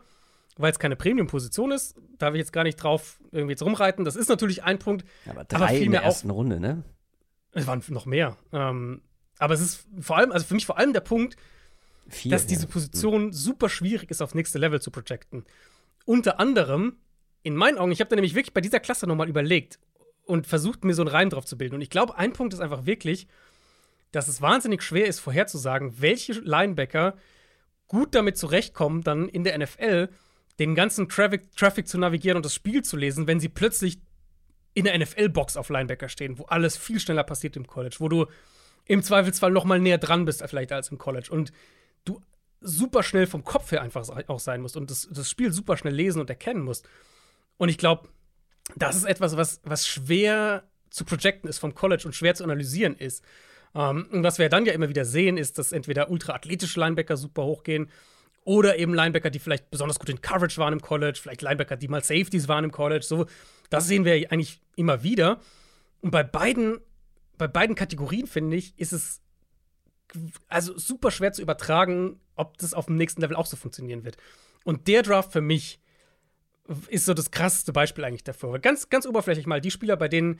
[0.57, 4.05] weil es keine Premium-Position ist, darf ich jetzt gar nicht drauf irgendwie jetzt rumreiten.
[4.05, 5.05] Das ist natürlich ein Punkt.
[5.29, 6.83] Aber drei aber in der ersten auch, Runde, ne?
[7.51, 8.37] Es waren noch mehr.
[8.51, 9.01] Ähm,
[9.37, 11.35] aber es ist vor allem, also für mich vor allem der Punkt,
[12.07, 13.33] Vier, dass diese Position ja.
[13.33, 15.45] super schwierig ist, aufs nächste Level zu projecten.
[16.05, 16.97] Unter anderem,
[17.43, 19.79] in meinen Augen, ich habe da nämlich wirklich bei dieser Klasse nochmal überlegt
[20.25, 21.75] und versucht, mir so einen Reim drauf zu bilden.
[21.75, 23.27] Und ich glaube, ein Punkt ist einfach wirklich,
[24.11, 27.15] dass es wahnsinnig schwer ist, vorherzusagen, welche Linebacker
[27.87, 30.09] gut damit zurechtkommen, dann in der NFL
[30.59, 33.99] den ganzen Traffic, Traffic zu navigieren und das Spiel zu lesen, wenn sie plötzlich
[34.73, 38.25] in der NFL-Box auf Linebacker stehen, wo alles viel schneller passiert im College, wo du
[38.85, 41.51] im Zweifelsfall noch mal näher dran bist vielleicht als im College und
[42.03, 42.21] du
[42.61, 45.93] super schnell vom Kopf her einfach auch sein musst und das, das Spiel super schnell
[45.93, 46.87] lesen und erkennen musst.
[47.57, 48.09] Und ich glaube,
[48.75, 52.95] das ist etwas, was, was schwer zu projecten ist vom College und schwer zu analysieren
[52.95, 53.23] ist.
[53.73, 57.43] Ähm, und was wir dann ja immer wieder sehen, ist, dass entweder ultra-athletische Linebacker super
[57.43, 57.89] hochgehen
[58.45, 61.87] oder eben Linebacker, die vielleicht besonders gut in Coverage waren im College, vielleicht Linebacker, die
[61.89, 63.03] mal Safeties waren im College.
[63.03, 63.25] So,
[63.69, 65.41] das sehen wir eigentlich immer wieder.
[65.99, 66.79] Und bei beiden,
[67.37, 69.21] bei beiden Kategorien, finde ich, ist es
[70.47, 74.17] also super schwer zu übertragen, ob das auf dem nächsten Level auch so funktionieren wird.
[74.63, 75.79] Und der Draft für mich
[76.87, 78.59] ist so das krasseste Beispiel eigentlich dafür.
[78.59, 80.39] Ganz, ganz oberflächlich mal, die Spieler, bei denen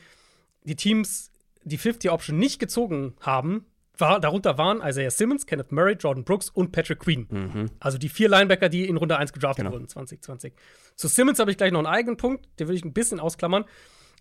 [0.63, 1.31] die Teams
[1.63, 3.65] die 50-Option nicht gezogen haben,
[3.99, 7.27] war, darunter waren Isaiah Simmons, Kenneth Murray, Jordan Brooks und Patrick Queen.
[7.29, 7.71] Mhm.
[7.79, 9.73] Also die vier Linebacker, die in Runde 1 gedraftet genau.
[9.73, 10.53] wurden 2020.
[10.95, 13.65] Zu Simmons habe ich gleich noch einen eigenen Punkt, den würde ich ein bisschen ausklammern.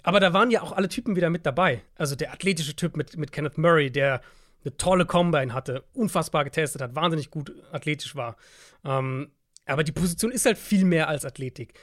[0.03, 1.83] Aber da waren ja auch alle Typen wieder mit dabei.
[1.97, 4.21] Also der athletische Typ mit, mit Kenneth Murray, der
[4.65, 8.37] eine tolle Combine hatte, unfassbar getestet hat, wahnsinnig gut athletisch war.
[8.85, 9.31] Ähm,
[9.67, 11.75] aber die Position ist halt viel mehr als Athletik.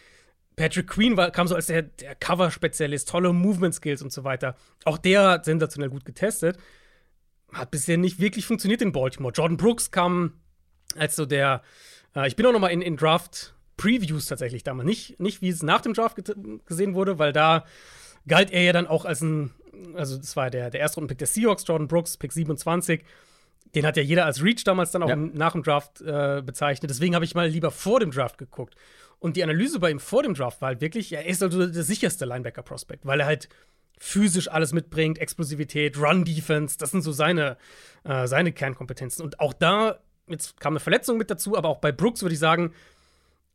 [0.55, 4.55] Patrick Queen war, kam so als der, der Cover-Spezialist, tolle Movement-Skills und so weiter.
[4.85, 6.57] Auch der hat sensationell gut getestet.
[7.53, 9.33] Hat bisher nicht wirklich funktioniert in Baltimore.
[9.33, 10.33] Jordan Brooks kam
[10.95, 11.61] als so der,
[12.15, 14.85] äh, ich bin auch noch mal in, in Draft-Previews tatsächlich damals.
[14.85, 16.17] Nicht, nicht wie es nach dem Draft
[16.65, 17.65] gesehen wurde, weil da
[18.27, 19.51] galt er ja dann auch als ein,
[19.95, 23.03] also das war der, der erste Rundenpick der Seahawks, Jordan Brooks, Pick 27
[23.75, 25.15] den hat ja jeder als Reach damals dann auch ja.
[25.15, 26.89] nach dem Draft äh, bezeichnet.
[26.89, 28.75] Deswegen habe ich mal lieber vor dem Draft geguckt.
[29.19, 31.83] Und die Analyse bei ihm vor dem Draft war halt wirklich, er ist also der
[31.83, 33.49] sicherste Linebacker-Prospect, weil er halt
[33.99, 37.57] physisch alles mitbringt, Explosivität, Run-Defense, das sind so seine,
[38.03, 39.23] äh, seine Kernkompetenzen.
[39.23, 42.39] Und auch da, jetzt kam eine Verletzung mit dazu, aber auch bei Brooks würde ich
[42.39, 42.73] sagen,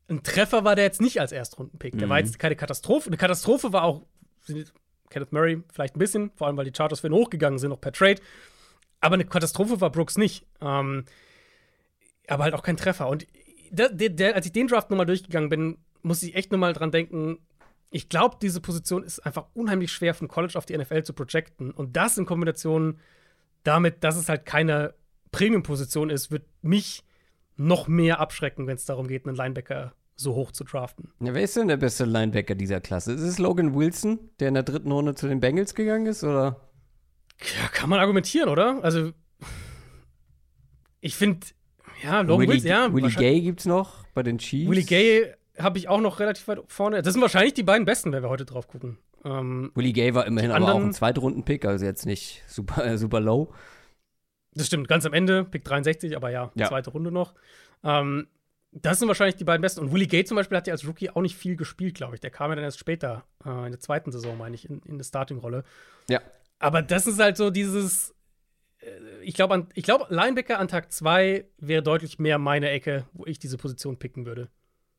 [0.09, 1.99] ein Treffer war der jetzt nicht als Erstrundenpick.
[1.99, 2.11] Der mhm.
[2.11, 3.09] war jetzt keine Katastrophe.
[3.09, 4.03] Eine Katastrophe war auch
[5.11, 7.81] Kenneth Murray vielleicht ein bisschen, vor allem weil die Chargers für ihn hochgegangen sind, noch
[7.81, 8.20] per Trade.
[9.01, 10.46] Aber eine Katastrophe war Brooks nicht.
[10.61, 11.05] Ähm,
[12.29, 13.09] aber halt auch kein Treffer.
[13.09, 13.27] Und
[13.70, 16.92] der, der, der, als ich den Draft nochmal durchgegangen bin, muss ich echt nochmal dran
[16.92, 17.38] denken,
[17.90, 21.70] ich glaube, diese Position ist einfach unheimlich schwer von College auf die NFL zu projecten.
[21.70, 22.99] Und das in Kombination
[23.62, 24.94] damit, dass es halt keine
[25.33, 27.05] Premium-Position ist, wird mich
[27.57, 31.11] noch mehr abschrecken, wenn es darum geht, einen Linebacker so hoch zu draften.
[31.20, 33.12] Ja, wer ist denn der beste Linebacker dieser Klasse?
[33.12, 36.61] Ist es Logan Wilson, der in der dritten Runde zu den Bengals gegangen ist, oder?
[37.40, 38.83] Ja, kann man argumentieren, oder?
[38.83, 39.12] Also,
[41.01, 41.46] ich finde,
[42.03, 42.92] ja, Logan Wills, ja.
[42.92, 44.70] Willie Gay gibt's noch bei den Chiefs.
[44.70, 47.03] Willie Gay habe ich auch noch relativ weit vorne.
[47.03, 48.99] Das sind wahrscheinlich die beiden besten, wenn wir heute drauf gucken.
[49.25, 53.21] Ähm, Willie Gay war immerhin aber auch ein Zweitrunden-Pick, also jetzt nicht super, äh, super
[53.21, 53.53] low.
[54.55, 56.69] Das stimmt, ganz am Ende, Pick 63, aber ja, ja.
[56.69, 57.35] zweite Runde noch.
[57.85, 58.29] Ähm,
[58.73, 59.81] das sind wahrscheinlich die beiden besten.
[59.81, 62.21] Und Willie Gay zum Beispiel hat ja als Rookie auch nicht viel gespielt, glaube ich.
[62.21, 64.99] Der kam ja dann erst später, äh, in der zweiten Saison, meine ich, in, in
[64.99, 65.64] der Starting-Rolle.
[66.09, 66.21] Ja.
[66.59, 68.14] Aber das ist halt so dieses,
[69.23, 73.57] ich glaube, glaub, Linebacker an Tag 2 wäre deutlich mehr meine Ecke, wo ich diese
[73.57, 74.49] Position picken würde.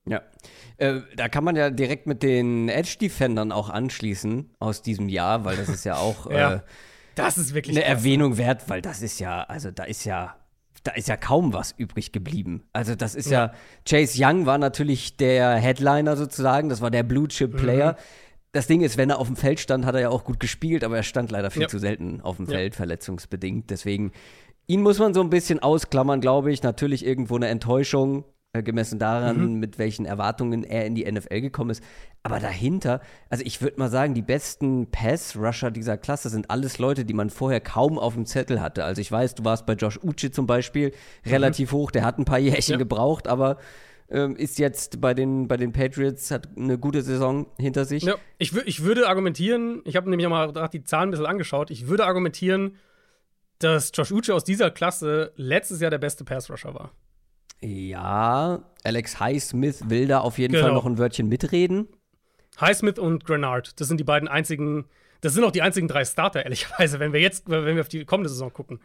[0.09, 0.21] Ja,
[0.77, 5.57] äh, da kann man ja direkt mit den Edge-Defendern auch anschließen aus diesem Jahr, weil
[5.57, 6.59] das ist ja auch ja, äh,
[7.15, 7.97] das ist wirklich eine krass.
[7.97, 10.35] Erwähnung wert, weil das ist ja, also da ist ja,
[10.83, 12.63] da ist ja kaum was übrig geblieben.
[12.73, 13.53] Also das ist ja, ja
[13.89, 17.93] Chase Young war natürlich der Headliner sozusagen, das war der Blue Chip Player.
[17.93, 17.97] Mhm.
[18.51, 20.83] Das Ding ist, wenn er auf dem Feld stand, hat er ja auch gut gespielt,
[20.83, 21.67] aber er stand leider viel ja.
[21.67, 23.69] zu selten auf dem Feld, verletzungsbedingt.
[23.71, 24.11] Deswegen,
[24.67, 26.63] ihn muss man so ein bisschen ausklammern, glaube ich.
[26.63, 29.59] Natürlich irgendwo eine Enttäuschung, äh, gemessen daran, mhm.
[29.59, 31.83] mit welchen Erwartungen er in die NFL gekommen ist.
[32.23, 37.05] Aber dahinter, also ich würde mal sagen, die besten Pass-Rusher dieser Klasse sind alles Leute,
[37.05, 38.83] die man vorher kaum auf dem Zettel hatte.
[38.83, 40.91] Also ich weiß, du warst bei Josh Uche zum Beispiel
[41.23, 41.31] mhm.
[41.31, 42.77] relativ hoch, der hat ein paar Jährchen ja.
[42.77, 43.57] gebraucht, aber
[44.09, 48.03] ähm, ist jetzt bei den, bei den Patriots, hat eine gute Saison hinter sich.
[48.03, 51.71] Ja, ich, ich würde argumentieren, ich habe nämlich auch mal die Zahlen ein bisschen angeschaut,
[51.71, 52.77] ich würde argumentieren,
[53.59, 56.91] dass Josh Uche aus dieser Klasse letztes Jahr der beste Pass-Rusher war.
[57.61, 60.65] Ja, Alex Highsmith will da auf jeden genau.
[60.65, 61.87] Fall noch ein Wörtchen mitreden.
[62.59, 64.85] Highsmith und Grenard, das sind die beiden einzigen,
[65.21, 68.05] das sind auch die einzigen drei Starter, ehrlicherweise, wenn wir jetzt, wenn wir auf die
[68.05, 68.79] kommende Saison gucken.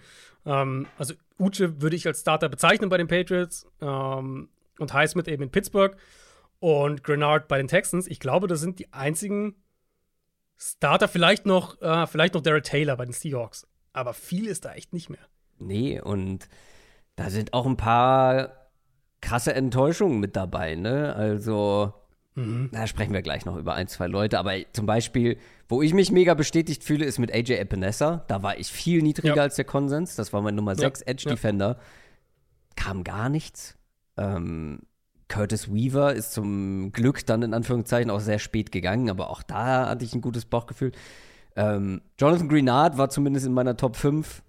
[0.47, 5.43] Ähm, also Uche würde ich als Starter bezeichnen bei den Patriots ähm, und Highsmith eben
[5.43, 5.97] in Pittsburgh
[6.61, 8.07] und Grenard bei den Texans.
[8.07, 9.57] Ich glaube, das sind die einzigen
[10.57, 13.67] Starter, vielleicht noch, äh, vielleicht noch Darrell Taylor bei den Seahawks.
[13.93, 15.27] Aber viel ist da echt nicht mehr.
[15.59, 16.49] Nee, und
[17.17, 18.62] da sind auch ein paar
[19.23, 21.17] krasse Enttäuschungen mit dabei, ne?
[21.17, 21.95] Also,
[22.35, 22.69] mhm.
[22.73, 24.39] da sprechen wir gleich noch über ein, zwei Leute.
[24.39, 28.25] Aber zum Beispiel, wo ich mich mega bestätigt fühle, ist mit AJ Epinesa.
[28.29, 29.43] Da war ich viel niedriger ja.
[29.43, 30.17] als der Konsens.
[30.17, 31.07] Das war mein Nummer 6 ja.
[31.07, 31.69] Edge Defender.
[31.69, 31.77] Ja.
[32.77, 33.79] Kam gar nichts.
[34.19, 34.81] Ähm,
[35.29, 39.89] Curtis Weaver ist zum Glück dann in Anführungszeichen auch sehr spät gegangen, aber auch da
[39.89, 40.93] hatte ich ein gutes Bauchgefühl.
[41.57, 44.43] Ähm, Jonathan Greenard war zumindest in meiner Top 5.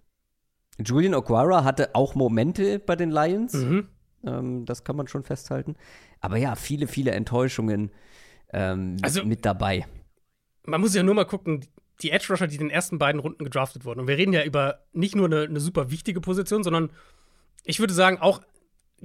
[0.83, 3.53] Julian O'Quara hatte auch Momente bei den Lions.
[3.53, 3.87] Mhm.
[4.25, 5.75] Ähm, das kann man schon festhalten.
[6.19, 7.91] Aber ja, viele, viele Enttäuschungen
[8.51, 9.85] ähm, also, mit dabei.
[10.65, 11.65] Man muss ja nur mal gucken,
[12.01, 14.01] die Edge Rusher, die in den ersten beiden Runden gedraftet wurden.
[14.01, 16.89] Und wir reden ja über nicht nur eine, eine super wichtige Position, sondern
[17.63, 18.41] ich würde sagen, auch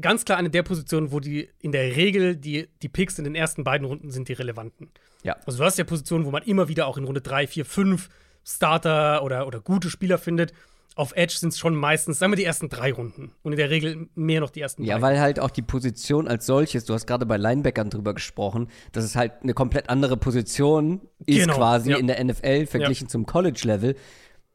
[0.00, 3.34] ganz klar eine der Positionen, wo die in der Regel die, die Picks in den
[3.34, 4.90] ersten beiden Runden sind die relevanten.
[5.22, 5.36] Ja.
[5.46, 8.08] Also du hast ja Positionen, wo man immer wieder auch in Runde 3, 4, 5
[8.44, 10.52] Starter oder, oder gute Spieler findet
[10.98, 13.30] auf Edge sind es schon meistens, sagen wir, die ersten drei Runden.
[13.42, 15.02] Und in der Regel mehr noch die ersten Ja, drei.
[15.02, 19.04] weil halt auch die Position als solches, du hast gerade bei Linebackern drüber gesprochen, dass
[19.04, 21.98] es halt eine komplett andere Position ist genau, quasi ja.
[21.98, 23.10] in der NFL verglichen ja.
[23.10, 23.94] zum College-Level.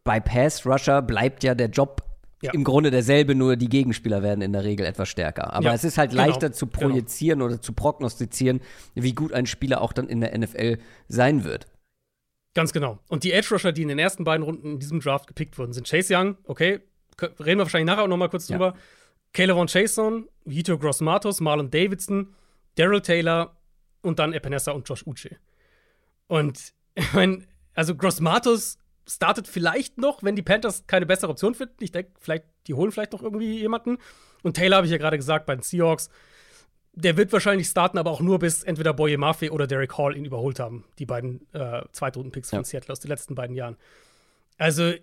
[0.03, 2.03] Bei Pass Rusher bleibt ja der Job
[2.41, 2.51] ja.
[2.51, 5.53] im Grunde derselbe, nur die Gegenspieler werden in der Regel etwas stärker.
[5.53, 6.25] Aber es ist halt genau.
[6.25, 6.89] leichter zu genau.
[6.89, 7.51] projizieren genau.
[7.51, 8.59] oder zu prognostizieren,
[8.95, 10.77] wie gut ein Spieler auch dann in der NFL
[11.07, 11.67] sein wird.
[12.53, 12.99] Ganz genau.
[13.07, 15.73] Und die Edge Rusher, die in den ersten beiden Runden in diesem Draft gepickt wurden,
[15.73, 16.81] sind Chase Young, okay,
[17.21, 18.57] reden wir wahrscheinlich nachher auch noch mal kurz ja.
[18.57, 18.77] drüber.
[19.33, 22.35] Caleb Chason, Vito Grossmatos, Marlon Davidson,
[22.75, 23.57] Daryl Taylor
[24.01, 25.37] und dann Epinesa und Josh Uche.
[26.27, 31.75] Und ich meine, also Grossmatos startet vielleicht noch, wenn die Panthers keine bessere Option finden.
[31.79, 33.97] Ich denke, vielleicht, die holen vielleicht noch irgendwie jemanden.
[34.43, 36.09] Und Taylor habe ich ja gerade gesagt bei den Seahawks
[36.93, 40.25] der wird wahrscheinlich starten, aber auch nur bis entweder Boye Mafe oder Derek Hall ihn
[40.25, 40.85] überholt haben.
[40.99, 42.63] Die beiden äh, Zweitrunden-Picks von ja.
[42.63, 43.77] Seattle aus den letzten beiden Jahren.
[44.57, 44.93] Also,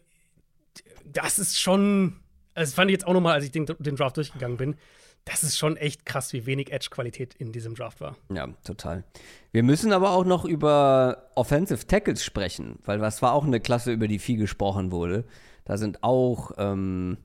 [1.05, 2.21] das ist schon.
[2.55, 4.77] Also, das fand ich jetzt auch nochmal, als ich den, den Draft durchgegangen bin.
[5.25, 8.17] Das ist schon echt krass, wie wenig Edge-Qualität in diesem Draft war.
[8.33, 9.05] Ja, total.
[9.53, 13.93] Wir müssen aber auch noch über Offensive Tackles sprechen, weil das war auch eine Klasse,
[13.93, 15.25] über die viel gesprochen wurde.
[15.65, 17.19] Da sind auch ähm,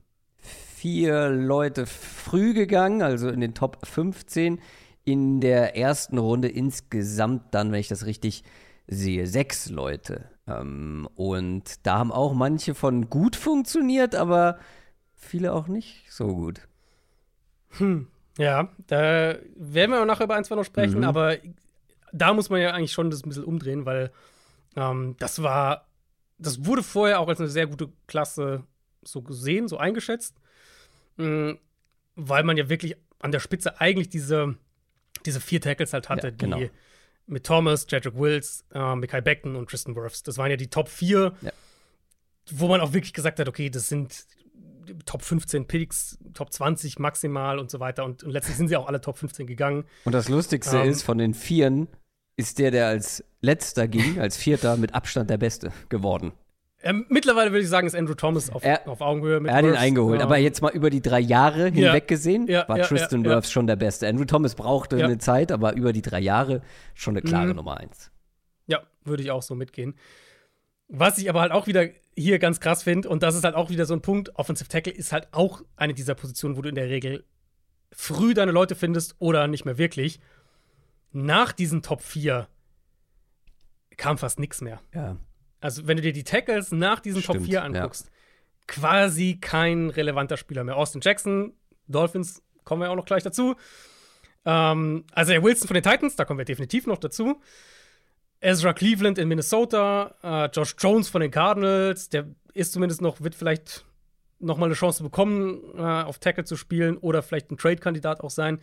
[0.86, 4.60] vier Leute früh gegangen, also in den Top 15.
[5.04, 8.44] In der ersten Runde insgesamt dann, wenn ich das richtig
[8.86, 10.30] sehe, sechs Leute.
[10.46, 14.60] Ähm, und da haben auch manche von gut funktioniert, aber
[15.16, 16.60] viele auch nicht so gut.
[17.78, 18.06] Hm,
[18.38, 21.04] ja, da werden wir auch nachher über ein, zwei noch sprechen, mhm.
[21.04, 21.38] aber
[22.12, 24.12] da muss man ja eigentlich schon das ein bisschen umdrehen, weil
[24.76, 25.88] ähm, das war,
[26.38, 28.62] das wurde vorher auch als eine sehr gute Klasse
[29.02, 30.36] so gesehen, so eingeschätzt.
[31.16, 31.52] Mm,
[32.14, 34.56] weil man ja wirklich an der Spitze eigentlich diese,
[35.24, 36.58] diese vier Tackles halt hatte, ja, genau.
[36.58, 36.70] die
[37.26, 40.22] mit Thomas, Jedrick Wills, äh, Michael Beckton und Tristan Wirfs.
[40.22, 41.50] Das waren ja die Top 4, ja.
[42.50, 44.26] wo man auch wirklich gesagt hat, okay, das sind
[45.04, 48.04] Top 15 Picks, Top 20 maximal und so weiter.
[48.04, 49.84] Und, und letztlich sind sie auch alle Top 15 gegangen.
[50.04, 51.88] Und das Lustigste ähm, ist, von den Vieren
[52.36, 56.32] ist der, der als letzter ging, als Vierter, mit Abstand der Beste geworden.
[56.86, 59.64] Ähm, mittlerweile würde ich sagen, ist Andrew Thomas auf, er, auf Augenhöhe mit Er hat
[59.64, 60.22] ihn eingeholt.
[60.22, 62.06] Aber jetzt mal über die drei Jahre hinweg ja.
[62.06, 64.06] gesehen, ja, war ja, Tristan ja, Wirfs schon der Beste.
[64.06, 66.62] Andrew Thomas brauchte eine Zeit, aber über die drei Jahre
[66.94, 67.56] schon eine klare mhm.
[67.56, 68.12] Nummer eins.
[68.68, 69.96] Ja, würde ich auch so mitgehen.
[70.86, 73.68] Was ich aber halt auch wieder hier ganz krass finde, und das ist halt auch
[73.68, 76.76] wieder so ein Punkt, Offensive Tackle ist halt auch eine dieser Positionen, wo du in
[76.76, 77.24] der Regel
[77.90, 80.20] früh deine Leute findest oder nicht mehr wirklich.
[81.10, 82.46] Nach diesen Top 4
[83.96, 84.80] kam fast nichts mehr.
[84.94, 85.16] Ja.
[85.66, 88.08] Also, wenn du dir die Tackles nach diesen Stimmt, Top 4 anguckst,
[88.68, 90.76] quasi kein relevanter Spieler mehr.
[90.76, 91.54] Austin Jackson,
[91.88, 93.56] Dolphins, kommen wir auch noch gleich dazu.
[94.44, 97.40] Ähm, also, der Wilson von den Titans, da kommen wir definitiv noch dazu.
[98.38, 103.34] Ezra Cleveland in Minnesota, äh, Josh Jones von den Cardinals, der ist zumindest noch, wird
[103.34, 103.84] vielleicht
[104.38, 108.30] noch mal eine Chance bekommen, äh, auf Tackle zu spielen oder vielleicht ein Trade-Kandidat auch
[108.30, 108.60] sein.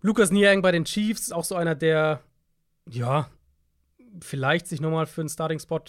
[0.00, 2.20] Lucas Niang bei den Chiefs, auch so einer, der,
[2.90, 3.30] ja,
[4.20, 5.84] vielleicht sich noch mal für einen Starting-Spot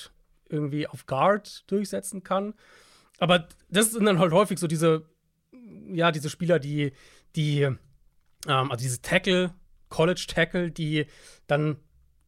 [0.53, 2.53] irgendwie auf Guard durchsetzen kann.
[3.19, 5.05] Aber das sind dann halt häufig so diese,
[5.91, 6.93] ja, diese Spieler, die,
[7.35, 7.77] die, ähm,
[8.47, 9.53] also diese Tackle,
[9.89, 11.05] College-Tackle, die
[11.47, 11.77] dann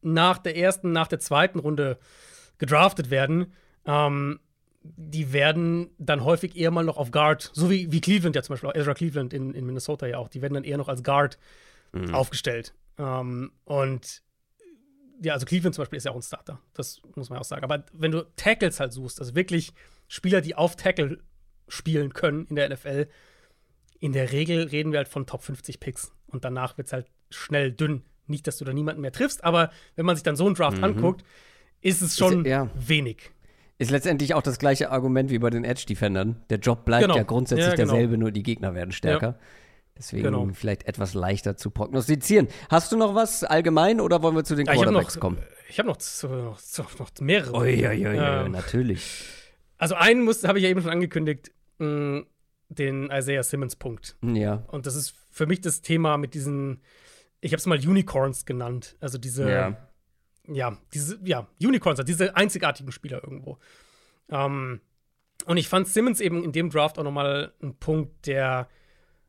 [0.02, 1.98] nach der ersten, nach der zweiten Runde
[2.58, 3.52] gedraftet werden,
[3.84, 4.40] ähm,
[4.82, 8.54] die werden dann häufig eher mal noch auf Guard, so wie, wie Cleveland ja zum
[8.54, 11.38] Beispiel, Ezra Cleveland in, in Minnesota ja auch, die werden dann eher noch als Guard
[11.92, 12.14] mhm.
[12.14, 12.72] aufgestellt.
[12.98, 14.22] Ähm, und
[15.22, 17.64] ja, also Cleveland zum Beispiel ist ja auch ein Starter, das muss man auch sagen.
[17.64, 19.72] Aber wenn du Tackles halt suchst, also wirklich
[20.08, 21.18] Spieler, die auf Tackle
[21.68, 23.08] spielen können in der NFL,
[23.98, 26.12] in der Regel reden wir halt von Top 50 Picks.
[26.26, 29.70] Und danach wird es halt schnell dünn nicht, dass du da niemanden mehr triffst, aber
[29.94, 30.84] wenn man sich dann so einen Draft mhm.
[30.84, 31.24] anguckt,
[31.80, 32.68] ist es schon ist, ja.
[32.74, 33.30] wenig.
[33.78, 36.42] Ist letztendlich auch das gleiche Argument wie bei den Edge-Defendern.
[36.50, 37.16] Der Job bleibt genau.
[37.16, 37.92] ja grundsätzlich ja, genau.
[37.92, 39.26] derselbe, nur die Gegner werden stärker.
[39.26, 39.38] Ja.
[39.98, 40.48] Deswegen genau.
[40.52, 42.48] vielleicht etwas leichter zu prognostizieren.
[42.68, 45.38] Hast du noch was allgemein oder wollen wir zu den Quarterbacks noch, kommen?
[45.68, 47.56] Ich habe noch, noch, noch, mehrere.
[47.56, 49.24] Ui, ui, ui, ähm, natürlich.
[49.78, 52.26] Also einen habe ich ja eben schon angekündigt, mh, mm,
[52.68, 54.16] den Isaiah Simmons-Punkt.
[54.22, 54.64] Ja.
[54.68, 56.80] Und das ist für mich das Thema mit diesen
[57.40, 58.96] ich habe es mal Unicorns genannt.
[59.00, 59.76] Also diese, ja,
[60.48, 63.58] ja diese, ja, Unicorns, also diese einzigartigen Spieler irgendwo.
[64.28, 64.80] Ähm,
[65.44, 68.68] und ich fand Simmons eben in dem Draft auch nochmal ein Punkt, der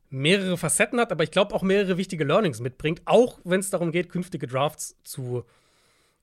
[0.10, 3.92] mehrere Facetten hat, aber ich glaube auch mehrere wichtige Learnings mitbringt, auch wenn es darum
[3.92, 5.44] geht, künftige Drafts zu,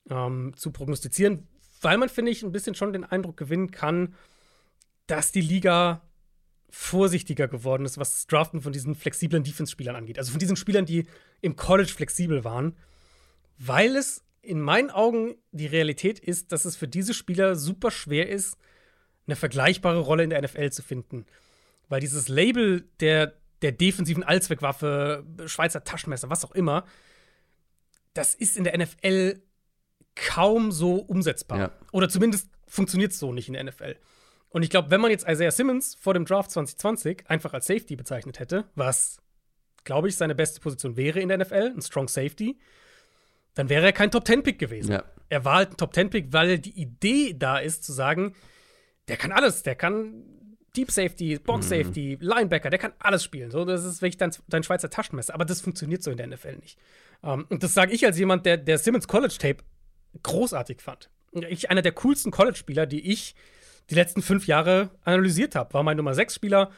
[0.09, 1.47] ähm, zu prognostizieren,
[1.81, 4.15] weil man, finde ich, ein bisschen schon den Eindruck gewinnen kann,
[5.07, 6.01] dass die Liga
[6.69, 10.17] vorsichtiger geworden ist, was das Draften von diesen flexiblen Defense-Spielern angeht.
[10.17, 11.05] Also von diesen Spielern, die
[11.41, 12.75] im College flexibel waren,
[13.57, 18.29] weil es in meinen Augen die Realität ist, dass es für diese Spieler super schwer
[18.29, 18.57] ist,
[19.27, 21.25] eine vergleichbare Rolle in der NFL zu finden.
[21.87, 23.33] Weil dieses Label der,
[23.65, 26.85] der defensiven Allzweckwaffe, Schweizer Taschenmesser, was auch immer,
[28.13, 29.41] das ist in der NFL
[30.13, 31.57] kaum so umsetzbar.
[31.57, 31.71] Ja.
[31.91, 33.95] Oder zumindest funktioniert es so nicht in der NFL.
[34.49, 37.95] Und ich glaube, wenn man jetzt Isaiah Simmons vor dem Draft 2020 einfach als Safety
[37.95, 39.17] bezeichnet hätte, was,
[39.83, 42.59] glaube ich, seine beste Position wäre in der NFL, ein Strong Safety,
[43.55, 44.91] dann wäre er kein Top-10-Pick gewesen.
[44.91, 45.03] Ja.
[45.29, 48.35] Er war halt ein Top-10-Pick, weil die Idee da ist, zu sagen,
[49.07, 50.23] der kann alles, der kann
[50.75, 51.69] Deep Safety, Box mhm.
[51.69, 52.27] Safety, mhm.
[52.27, 53.51] Linebacker, der kann alles spielen.
[53.51, 55.33] So, das ist wirklich dein, dein Schweizer Taschenmesser.
[55.33, 56.77] Aber das funktioniert so in der NFL nicht.
[57.21, 59.63] Um, ähm, und das sage ich als jemand, der, der Simmons College Tape
[60.23, 61.09] großartig fand.
[61.49, 63.35] Ich, einer der coolsten College-Spieler, die ich
[63.89, 65.73] die letzten fünf Jahre analysiert habe.
[65.73, 66.71] War mein Nummer sechs Spieler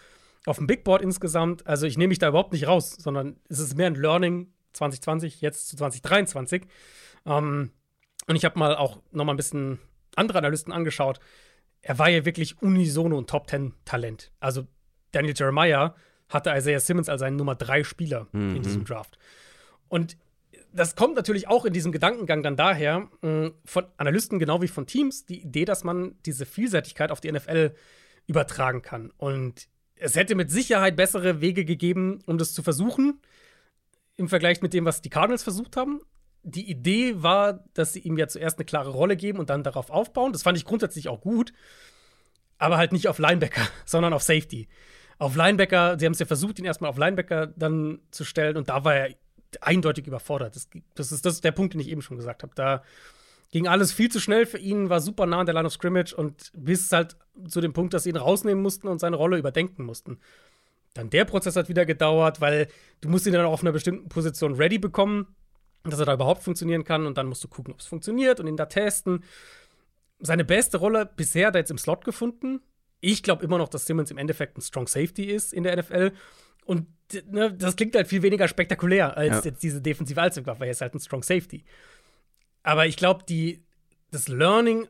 [0.45, 1.65] auf dem Big Board insgesamt.
[1.67, 5.41] Also ich nehme mich da überhaupt nicht raus, sondern es ist mehr ein Learning 2020,
[5.41, 6.63] jetzt zu 2023.
[7.25, 7.71] Ähm,
[8.27, 9.79] und ich habe mal auch noch mal ein bisschen
[10.15, 11.19] andere Analysten angeschaut.
[11.87, 14.29] Er war ja wirklich unisono und Top Ten Talent.
[14.41, 14.67] Also
[15.11, 15.95] Daniel Jeremiah
[16.27, 18.57] hatte Isaiah Simmons als seinen Nummer drei Spieler mhm.
[18.57, 19.17] in diesem Draft.
[19.87, 20.17] Und
[20.73, 25.25] das kommt natürlich auch in diesem Gedankengang dann daher, von Analysten genau wie von Teams,
[25.25, 27.73] die Idee, dass man diese Vielseitigkeit auf die NFL
[28.27, 29.13] übertragen kann.
[29.15, 33.21] Und es hätte mit Sicherheit bessere Wege gegeben, um das zu versuchen,
[34.17, 36.01] im Vergleich mit dem, was die Cardinals versucht haben.
[36.49, 39.89] Die Idee war, dass sie ihm ja zuerst eine klare Rolle geben und dann darauf
[39.89, 40.31] aufbauen.
[40.31, 41.51] Das fand ich grundsätzlich auch gut,
[42.57, 44.69] aber halt nicht auf Linebacker, sondern auf Safety.
[45.19, 48.69] Auf Linebacker, sie haben es ja versucht, ihn erstmal auf Linebacker dann zu stellen und
[48.69, 49.15] da war er
[49.61, 50.55] eindeutig überfordert.
[50.55, 52.53] Das, das, ist, das ist der Punkt, den ich eben schon gesagt habe.
[52.55, 52.83] Da
[53.51, 56.13] ging alles viel zu schnell für ihn, war super nah an der Line of Scrimmage
[56.13, 57.17] und bis halt
[57.47, 60.19] zu dem Punkt, dass sie ihn rausnehmen mussten und seine Rolle überdenken mussten.
[60.93, 62.67] Dann der Prozess hat wieder gedauert, weil
[63.01, 65.35] du musst ihn dann auch auf einer bestimmten Position ready bekommen,
[65.83, 68.47] dass er da überhaupt funktionieren kann und dann musst du gucken, ob es funktioniert und
[68.47, 69.23] ihn da testen.
[70.19, 72.61] Seine beste Rolle bisher hat er jetzt im Slot gefunden.
[72.99, 76.11] Ich glaube immer noch, dass Simmons im Endeffekt ein Strong Safety ist in der NFL.
[76.65, 76.87] Und
[77.29, 79.51] ne, das klingt halt viel weniger spektakulär als ja.
[79.51, 81.63] jetzt diese defensive Allzweckwaffe, weil er ist halt ein Strong Safety.
[82.63, 83.23] Aber ich glaube,
[84.11, 84.87] das Learning,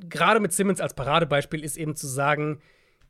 [0.00, 2.60] gerade mit Simmons als Paradebeispiel, ist eben zu sagen,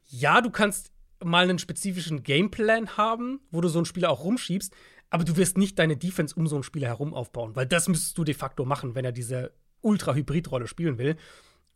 [0.09, 0.93] ja, du kannst
[1.25, 4.75] mal einen spezifischen Gameplan haben, wo du so einen Spieler auch rumschiebst,
[5.15, 8.19] aber du wirst nicht deine Defense um so einen Spieler herum aufbauen, weil das müsstest
[8.19, 11.15] du de facto machen, wenn er diese Ultra-Hybrid-Rolle spielen will.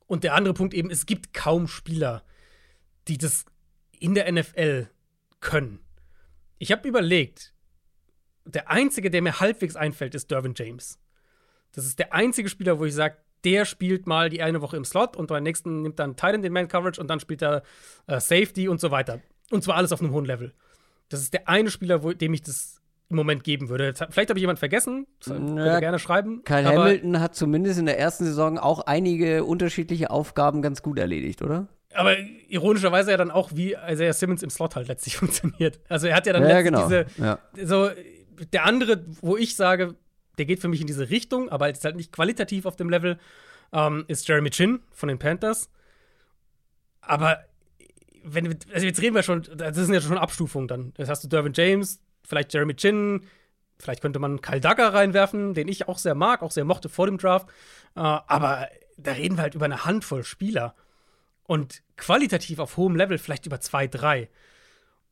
[0.09, 2.25] Und der andere Punkt eben, es gibt kaum Spieler,
[3.07, 3.45] die das
[3.97, 4.89] in der NFL
[5.39, 5.79] können.
[6.59, 7.55] Ich habe überlegt,
[8.45, 10.99] der einzige, der mir halbwegs einfällt, ist Dervin James.
[11.71, 14.85] Das ist der einzige Spieler, wo ich sage, der spielt mal die eine Woche im
[14.85, 17.63] Slot und beim nächsten nimmt dann Titan den Man Coverage und dann spielt er
[18.09, 19.21] äh, Safety und so weiter.
[19.53, 20.55] Und zwar alles auf einem hohen Level.
[21.09, 22.78] Das ist der eine Spieler, wo, dem ich das
[23.11, 23.95] im Moment geben würde.
[24.11, 25.07] Vielleicht habe ich jemanden vergessen.
[25.25, 26.43] Das ja, gerne schreiben.
[26.45, 31.41] Kyle Hamilton hat zumindest in der ersten Saison auch einige unterschiedliche Aufgaben ganz gut erledigt,
[31.43, 31.69] oder?
[31.95, 35.81] Aber ironischerweise ja dann auch, wie Isaiah Simmons im Slot halt letztlich funktioniert.
[35.89, 36.83] Also er hat ja dann ja, genau.
[36.83, 37.39] diese, ja.
[37.65, 37.91] so
[38.53, 39.95] der andere, wo ich sage,
[40.37, 43.19] der geht für mich in diese Richtung, aber ist halt nicht qualitativ auf dem Level,
[43.73, 45.71] ähm, ist Jeremy Chin von den Panthers.
[47.01, 47.41] Aber
[48.23, 50.93] wenn, also jetzt reden wir schon, das sind ja schon Abstufungen dann.
[50.99, 53.23] Jetzt hast du Dervin James, vielleicht Jeremy Chin,
[53.79, 57.07] vielleicht könnte man Kyle Duggar reinwerfen, den ich auch sehr mag, auch sehr mochte vor
[57.07, 57.49] dem Draft.
[57.97, 60.75] Äh, aber da reden wir halt über eine Handvoll Spieler.
[61.45, 64.29] Und qualitativ auf hohem Level vielleicht über zwei, drei.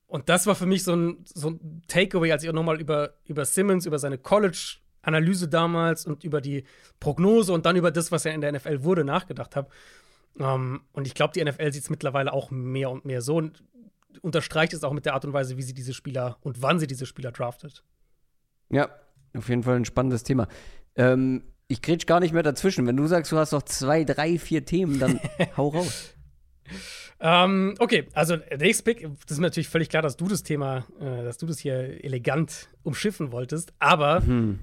[0.07, 3.15] Und das war für mich so ein, so ein Takeaway, als ich auch nochmal über,
[3.25, 6.65] über Simmons, über seine College-Analyse damals und über die
[7.01, 9.71] Prognose und dann über das, was er in der NFL wurde, nachgedacht habe.
[10.35, 13.37] Um, ähm, und ich glaube, die NFL sieht es mittlerweile auch mehr und mehr so
[13.37, 13.65] und
[14.23, 16.87] unterstreicht es auch mit der Art und Weise, wie sie diese Spieler und wann sie
[16.87, 17.85] diese Spieler draftet.
[18.71, 18.89] Ja,
[19.35, 20.49] auf jeden Fall ein spannendes Thema.
[20.95, 22.87] Ähm, ich grätsch gar nicht mehr dazwischen.
[22.87, 25.21] Wenn du sagst, du hast noch zwei, drei, vier Themen, dann
[25.57, 26.15] hau raus.
[27.19, 30.43] Ähm, okay, also der nächste Pick, das ist mir natürlich völlig klar, dass du das
[30.43, 34.61] Thema, äh, dass du das hier elegant umschiffen wolltest, aber mhm.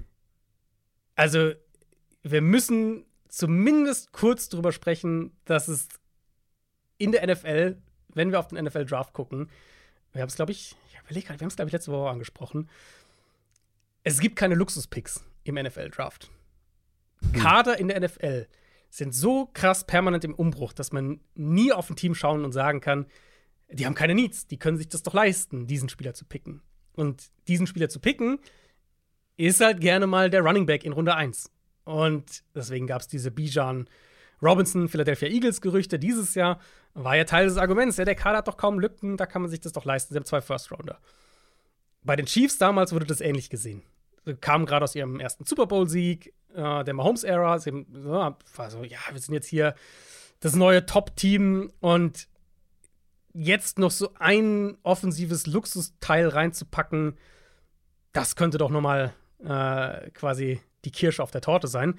[1.16, 1.50] also
[2.22, 5.88] wir müssen zumindest kurz drüber sprechen, dass es
[6.96, 7.76] in der NFL,
[8.14, 9.48] wenn wir auf den NFL-Draft gucken,
[10.12, 12.10] wir haben es, glaube ich, ich überlege gerade, wir haben es, glaube ich, letzte Woche
[12.10, 12.68] angesprochen,
[14.02, 16.30] es gibt keine Luxus-Picks im NFL-Draft.
[17.20, 17.32] Hm.
[17.32, 18.46] Kader in der NFL
[18.90, 22.80] sind so krass permanent im Umbruch, dass man nie auf ein Team schauen und sagen
[22.80, 23.06] kann,
[23.68, 26.62] die haben keine Needs, die können sich das doch leisten, diesen Spieler zu picken.
[26.94, 28.38] Und diesen Spieler zu picken,
[29.36, 31.50] ist halt gerne mal der Running Back in Runde 1.
[31.84, 33.88] Und deswegen gab es diese Bijan
[34.44, 36.60] Robinson, Philadelphia Eagles Gerüchte dieses Jahr.
[36.94, 37.96] War ja Teil des Arguments.
[37.96, 40.12] Ja, der Kader hat doch kaum Lücken, da kann man sich das doch leisten.
[40.12, 40.98] Sie haben zwei First Rounder.
[42.02, 43.82] Bei den Chiefs damals wurde das ähnlich gesehen.
[44.24, 47.58] Sie kamen gerade aus ihrem ersten Super Bowl-Sieg, äh, der Mahomes-Ära.
[47.58, 49.74] Sie ja, war so, ja, wir sind jetzt hier
[50.40, 52.28] das neue Top-Team und
[53.32, 57.18] jetzt noch so ein offensives Luxusteil reinzupacken,
[58.12, 61.98] das könnte doch nochmal äh, quasi die Kirsche auf der Torte sein.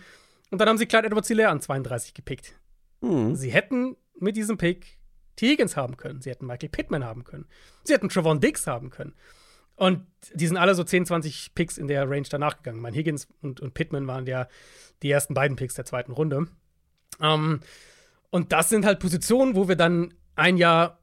[0.52, 2.54] Und dann haben sie Clyde Edwards Hilaire an 32 gepickt.
[3.02, 3.36] Mhm.
[3.36, 5.00] Sie hätten mit diesem Pick
[5.36, 5.48] T.
[5.50, 6.22] Higgins haben können.
[6.22, 7.46] Sie hätten Michael Pittman haben können.
[7.84, 9.14] Sie hätten Trevon Diggs haben können.
[9.76, 12.80] Und die sind alle so 10, 20 Picks in der Range danach gegangen.
[12.80, 14.48] Mein Higgins und, und Pittman waren ja
[15.04, 16.48] die ersten beiden Picks der zweiten Runde.
[17.20, 17.60] Ähm,
[18.30, 21.00] und das sind halt Positionen, wo wir dann ein Jahr,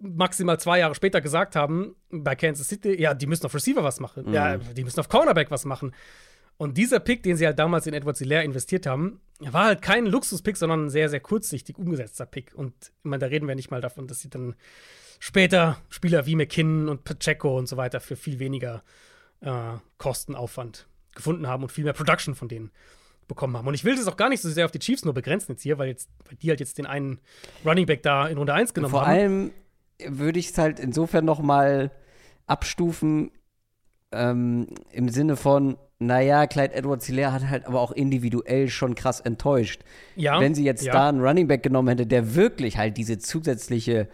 [0.00, 3.98] maximal zwei Jahre später gesagt haben, bei Kansas City, ja, die müssen auf Receiver was
[3.98, 4.26] machen.
[4.26, 4.32] Mhm.
[4.32, 5.92] Ja, die müssen auf Cornerback was machen.
[6.58, 10.06] Und dieser Pick, den sie halt damals in Edward Hilaire investiert haben, war halt kein
[10.06, 12.52] Luxuspick, sondern ein sehr, sehr kurzsichtig umgesetzter Pick.
[12.54, 14.56] Und ich meine, da reden wir nicht mal davon, dass sie dann
[15.20, 18.82] später Spieler wie McKinnon und Pacheco und so weiter für viel weniger
[19.40, 22.72] äh, Kostenaufwand gefunden haben und viel mehr Production von denen
[23.28, 23.68] bekommen haben.
[23.68, 25.62] Und ich will das auch gar nicht so sehr auf die Chiefs nur begrenzen jetzt
[25.62, 27.20] hier, weil, jetzt, weil die halt jetzt den einen
[27.64, 29.06] Running Back da in Runde 1 genommen Vor haben.
[29.06, 29.52] Vor allem
[30.16, 31.92] würde ich es halt insofern noch mal
[32.46, 33.30] abstufen
[34.10, 39.20] ähm, im Sinne von, naja, Clyde Edwards Hilaire hat halt aber auch individuell schon krass
[39.20, 39.82] enttäuscht.
[40.14, 40.92] Ja, Wenn sie jetzt ja.
[40.92, 44.08] da einen Running Back genommen hätte, der wirklich halt diese zusätzliche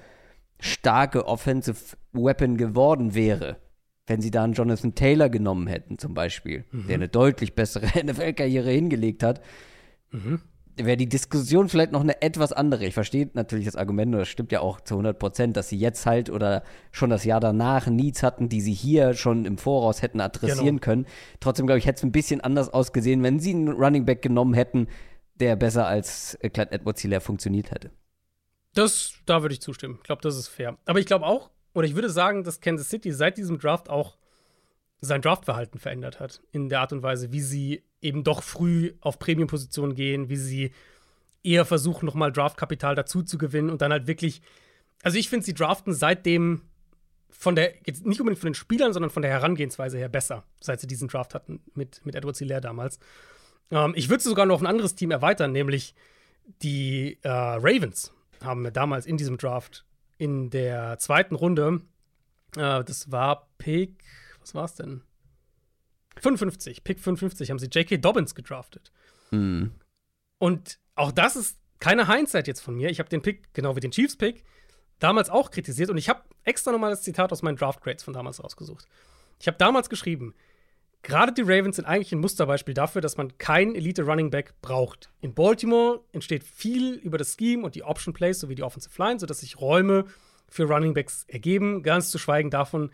[0.60, 3.58] starke Offensive Weapon geworden wäre,
[4.06, 6.86] wenn sie da einen Jonathan Taylor genommen hätten, zum Beispiel, mhm.
[6.86, 9.42] der eine deutlich bessere NFL-Karriere hingelegt hat,
[10.10, 10.40] mhm.
[10.76, 12.84] Wäre die Diskussion vielleicht noch eine etwas andere.
[12.84, 15.78] Ich verstehe natürlich das Argument, und das stimmt ja auch zu 100 Prozent, dass sie
[15.78, 20.02] jetzt halt oder schon das Jahr danach Needs hatten, die sie hier schon im Voraus
[20.02, 20.80] hätten adressieren genau.
[20.80, 21.06] können.
[21.40, 24.54] Trotzdem, glaube ich, hätte es ein bisschen anders ausgesehen, wenn sie einen Running Back genommen
[24.54, 24.88] hätten,
[25.36, 27.90] der besser als Clyde Edwards-Hilaire funktioniert hätte.
[28.74, 29.96] Das, da würde ich zustimmen.
[29.98, 30.78] Ich glaube, das ist fair.
[30.84, 34.16] Aber ich glaube auch, oder ich würde sagen, dass Kansas City seit diesem Draft auch
[35.04, 36.40] sein Draftverhalten verändert hat.
[36.52, 40.72] In der Art und Weise, wie sie eben doch früh auf Premium-Positionen gehen, wie sie
[41.42, 44.42] eher versuchen, nochmal Draftkapital dazu zu gewinnen und dann halt wirklich.
[45.02, 46.62] Also ich finde, sie draften seitdem
[47.30, 50.80] von der, jetzt nicht unbedingt von den Spielern, sondern von der Herangehensweise her besser, seit
[50.80, 52.98] sie diesen Draft hatten mit, mit Edward Hilaire damals.
[53.70, 55.94] Ähm, ich würde sogar noch auf ein anderes Team erweitern, nämlich
[56.62, 59.84] die äh, Ravens haben wir damals in diesem Draft
[60.16, 61.80] in der zweiten Runde,
[62.56, 64.04] äh, das war Pick,
[64.44, 65.02] was war es denn?
[66.20, 67.96] 55, Pick 55 haben sie J.K.
[67.96, 68.92] Dobbins gedraftet.
[69.30, 69.72] Mhm.
[70.38, 72.90] Und auch das ist keine Hindsight jetzt von mir.
[72.90, 74.44] Ich habe den Pick, genau wie den Chiefs-Pick,
[74.98, 78.14] damals auch kritisiert und ich habe extra nochmal das Zitat aus meinen Draft Grades von
[78.14, 78.86] damals rausgesucht.
[79.40, 80.34] Ich habe damals geschrieben,
[81.02, 85.10] gerade die Ravens sind eigentlich ein Musterbeispiel dafür, dass man keinen Elite Running Back braucht.
[85.20, 89.18] In Baltimore entsteht viel über das Scheme und die Option Plays sowie die Offensive Line,
[89.18, 90.04] sodass sich Räume
[90.48, 92.90] für Running Backs ergeben, ganz zu schweigen davon,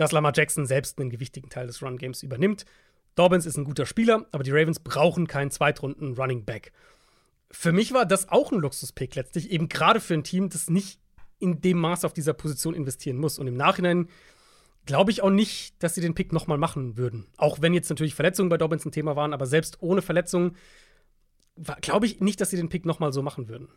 [0.00, 2.64] dass Lamar Jackson selbst einen gewichtigen Teil des Run Games übernimmt.
[3.16, 6.72] Dobbins ist ein guter Spieler, aber die Ravens brauchen keinen Zweitrunden Running Back.
[7.50, 11.00] Für mich war das auch ein Luxuspick letztlich, eben gerade für ein Team, das nicht
[11.38, 13.38] in dem Maß auf dieser Position investieren muss.
[13.38, 14.08] Und im Nachhinein
[14.86, 17.26] glaube ich auch nicht, dass sie den Pick nochmal machen würden.
[17.36, 20.56] Auch wenn jetzt natürlich Verletzungen bei Dobbins ein Thema waren, aber selbst ohne Verletzungen
[21.82, 23.68] glaube ich nicht, dass sie den Pick nochmal so machen würden.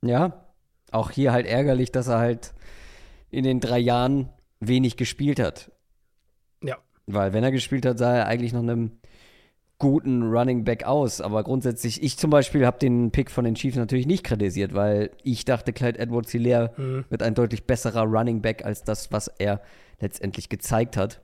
[0.00, 0.46] Ja,
[0.90, 2.54] auch hier halt ärgerlich, dass er halt
[3.28, 4.30] in den drei Jahren
[4.60, 5.70] wenig gespielt hat.
[6.62, 6.78] Ja.
[7.06, 8.92] Weil wenn er gespielt hat, sah er eigentlich noch einem
[9.78, 11.20] guten Running Back aus.
[11.20, 15.10] Aber grundsätzlich, ich zum Beispiel habe den Pick von den Chiefs natürlich nicht kritisiert, weil
[15.22, 17.04] ich dachte, Clyde Edwards Hilaire mhm.
[17.10, 19.60] wird ein deutlich besserer Running Back als das, was er
[20.00, 21.20] letztendlich gezeigt hat.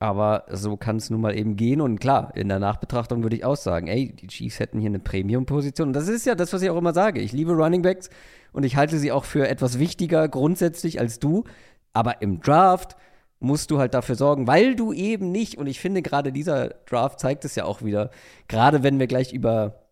[0.00, 1.80] Aber so kann es nun mal eben gehen.
[1.80, 4.98] Und klar, in der Nachbetrachtung würde ich auch sagen, ey, die Chiefs hätten hier eine
[4.98, 5.88] Premium-Position.
[5.88, 7.20] Und das ist ja das, was ich auch immer sage.
[7.20, 8.10] Ich liebe Running Backs
[8.52, 11.44] und ich halte sie auch für etwas wichtiger grundsätzlich als du.
[11.94, 12.96] Aber im Draft
[13.40, 17.20] musst du halt dafür sorgen, weil du eben nicht, und ich finde gerade dieser Draft
[17.20, 18.10] zeigt es ja auch wieder,
[18.48, 19.84] gerade wenn wir gleich über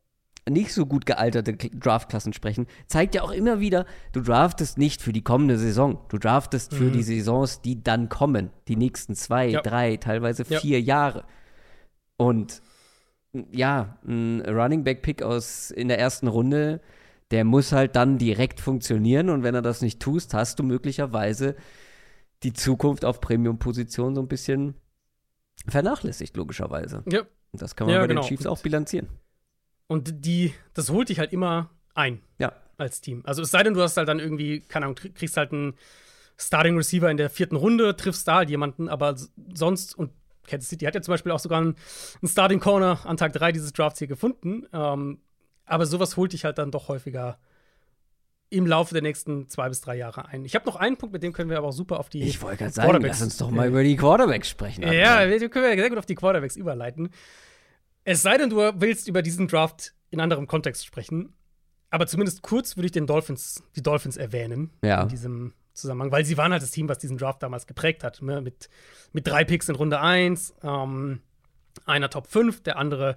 [0.51, 5.13] nicht so gut gealterte Draftklassen sprechen, zeigt ja auch immer wieder, du draftest nicht für
[5.13, 6.01] die kommende Saison.
[6.09, 6.77] Du draftest mhm.
[6.77, 8.51] für die Saisons, die dann kommen.
[8.67, 9.61] Die nächsten zwei, ja.
[9.61, 10.59] drei, teilweise ja.
[10.59, 11.25] vier Jahre.
[12.17, 12.61] Und
[13.53, 16.81] ja, ein Running Back Pick aus in der ersten Runde,
[17.31, 19.31] der muss halt dann direkt funktionieren.
[19.31, 21.55] Und wenn er das nicht tust, hast du möglicherweise
[22.43, 24.75] die Zukunft auf Premium-Position so ein bisschen
[25.67, 27.03] vernachlässigt, logischerweise.
[27.11, 27.21] Ja.
[27.53, 28.23] Und das kann man ja, bei genau.
[28.23, 29.09] den Chiefs auch bilanzieren.
[29.87, 32.23] Und die, das holt dich halt immer ein.
[32.39, 32.53] Ja.
[32.79, 33.23] Als Team.
[33.25, 35.75] Also es sei denn, du hast halt dann irgendwie, keine Ahnung, kriegst halt einen
[36.39, 39.15] Starting Receiver in der vierten Runde, triffst da halt jemanden, aber
[39.55, 40.11] sonst, und
[40.47, 41.77] Kansas City hat ja zum Beispiel auch sogar einen,
[42.21, 44.67] einen Starting Corner an Tag 3 dieses Drafts hier gefunden.
[44.73, 45.21] Ähm,
[45.65, 47.39] aber sowas holt dich halt dann doch häufiger
[48.53, 50.45] im Laufe der nächsten zwei bis drei Jahre ein.
[50.45, 52.43] Ich habe noch einen Punkt, mit dem können wir aber auch super auf die Ich
[52.43, 54.83] wollte gerade sagen, lass uns doch mal über die Quarterbacks sprechen.
[54.83, 57.09] Ja, wir können wir sehr gut auf die Quarterbacks überleiten.
[58.05, 61.33] Es sei denn, du willst über diesen Draft in anderem Kontext sprechen.
[61.91, 65.03] Aber zumindest kurz würde ich den Dolphins, die Dolphins erwähnen ja.
[65.03, 68.21] in diesem Zusammenhang, weil sie waren halt das Team, was diesen Draft damals geprägt hat.
[68.23, 68.41] Ne?
[68.41, 68.69] Mit,
[69.13, 71.21] mit drei Picks in Runde 1, ähm,
[71.87, 73.17] einer Top 5, der andere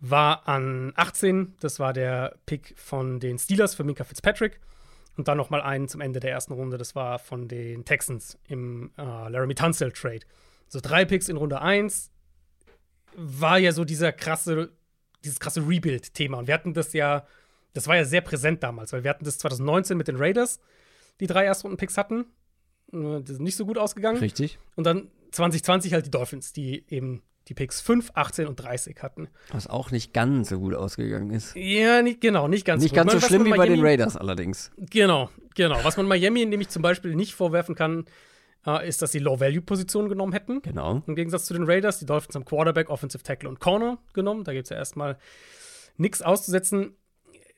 [0.00, 1.54] war an 18.
[1.60, 4.60] Das war der Pick von den Steelers für Minka Fitzpatrick.
[5.16, 6.76] Und dann noch mal einen zum Ende der ersten Runde.
[6.76, 10.20] Das war von den Texans im äh, Laramie Tunsil Trade.
[10.68, 12.10] So drei Picks in Runde 1
[13.16, 14.72] war ja so dieser krasse,
[15.24, 16.38] dieses krasse Rebuild-Thema.
[16.38, 17.26] Und wir hatten das ja,
[17.72, 20.60] das war ja sehr präsent damals, weil wir hatten das 2019 mit den Raiders,
[21.20, 22.26] die drei Erstrunden-Picks hatten.
[22.92, 24.18] Äh, die sind nicht so gut ausgegangen.
[24.18, 24.58] Richtig.
[24.74, 29.28] Und dann 2020 halt die Dolphins, die eben die Picks 5, 18 und 30 hatten.
[29.52, 31.54] Was auch nicht ganz so gut ausgegangen ist.
[31.54, 33.00] Ja, nicht, genau, nicht ganz nicht so.
[33.00, 34.72] Nicht ganz so schlimm wie bei den Raiders allerdings.
[34.76, 35.78] Genau, genau.
[35.82, 38.06] Was man Miami nämlich zum Beispiel nicht vorwerfen kann,
[38.66, 40.60] äh, ist, dass sie Low-Value-Positionen genommen hätten.
[40.62, 41.02] Genau.
[41.06, 41.98] Im Gegensatz zu den Raiders.
[42.00, 44.44] Die Dolphins haben Quarterback, Offensive Tackle und Corner genommen.
[44.44, 45.18] Da gibt es ja erstmal
[45.96, 46.96] nichts auszusetzen.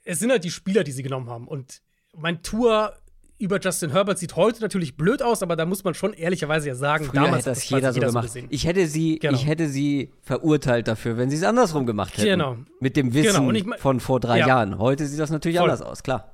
[0.04, 1.48] Es sind halt die Spieler, die sie genommen haben.
[1.48, 1.82] Und
[2.14, 2.94] mein Tour
[3.38, 6.74] über Justin Herbert sieht heute natürlich blöd aus, aber da muss man schon ehrlicherweise ja
[6.74, 8.30] sagen, Früher damals hätte das jeder so gemacht.
[8.30, 9.38] So ich hätte sie, genau.
[9.38, 12.26] ich hätte sie verurteilt dafür, wenn sie es andersrum gemacht hätten.
[12.26, 12.56] Genau.
[12.80, 13.64] Mit dem Wissen genau.
[13.68, 14.48] mein, von vor drei ja.
[14.48, 14.78] Jahren.
[14.78, 15.70] Heute sieht das natürlich Voll.
[15.70, 16.32] anders aus, klar.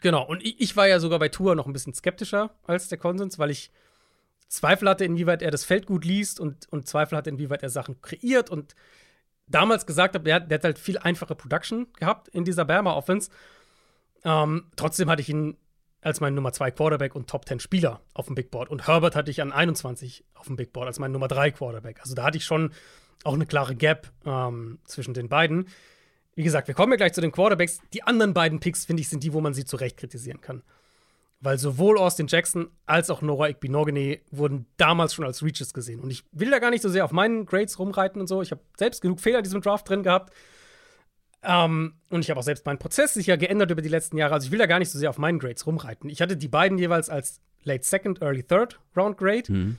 [0.00, 0.24] Genau.
[0.24, 3.40] Und ich, ich, war ja sogar bei Tour noch ein bisschen skeptischer als der Konsens,
[3.40, 3.72] weil ich
[4.46, 8.00] Zweifel hatte, inwieweit er das Feld gut liest und, und Zweifel hatte, inwieweit er Sachen
[8.00, 8.76] kreiert und
[9.48, 13.30] damals gesagt habe, der, der hat halt viel einfache Production gehabt in dieser Bama Offense.
[14.24, 15.56] Ähm, trotzdem hatte ich ihn
[16.00, 18.70] als mein Nummer 2 Quarterback und Top 10 Spieler auf dem Big Board.
[18.70, 22.00] Und Herbert hatte ich an 21 auf dem Big Board als mein Nummer 3 Quarterback.
[22.00, 22.72] Also da hatte ich schon
[23.24, 25.68] auch eine klare Gap ähm, zwischen den beiden.
[26.34, 27.80] Wie gesagt, wir kommen ja gleich zu den Quarterbacks.
[27.92, 30.62] Die anderen beiden Picks, finde ich, sind die, wo man sie zu Recht kritisieren kann.
[31.40, 36.00] Weil sowohl Austin Jackson als auch Noah Igbinogene wurden damals schon als Reaches gesehen.
[36.00, 38.40] Und ich will da gar nicht so sehr auf meinen Grades rumreiten und so.
[38.42, 40.32] Ich habe selbst genug Fehler in diesem Draft drin gehabt.
[41.42, 44.34] Ähm, und ich habe auch selbst meinen Prozess sicher geändert über die letzten Jahre.
[44.34, 46.10] Also ich will da gar nicht so sehr auf meinen Grades rumreiten.
[46.10, 49.52] Ich hatte die beiden jeweils als Late Second, Early Third Round Grade.
[49.52, 49.78] Mhm.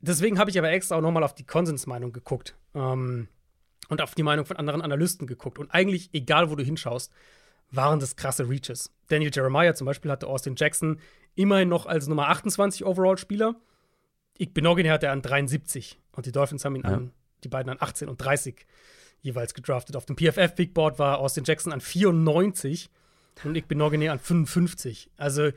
[0.00, 2.56] Deswegen habe ich aber extra auch nochmal auf die Konsensmeinung geguckt.
[2.74, 3.28] Ähm,
[3.88, 5.58] und auf die Meinung von anderen Analysten geguckt.
[5.58, 7.12] Und eigentlich, egal wo du hinschaust,
[7.70, 8.90] waren das krasse Reaches.
[9.08, 10.98] Daniel Jeremiah zum Beispiel hatte Austin Jackson
[11.34, 13.54] immerhin noch als Nummer 28 Overall-Spieler.
[14.38, 16.90] Igbenogin hatte er an 73 und die Dolphins haben ihn ja.
[16.90, 17.12] an,
[17.44, 18.66] die beiden an 18 und 30
[19.22, 19.96] jeweils gedraftet.
[19.96, 22.90] Auf dem PFF Big Board war Austin Jackson an 94
[23.44, 25.10] und ich bin Nogene an 55.
[25.16, 25.50] Also,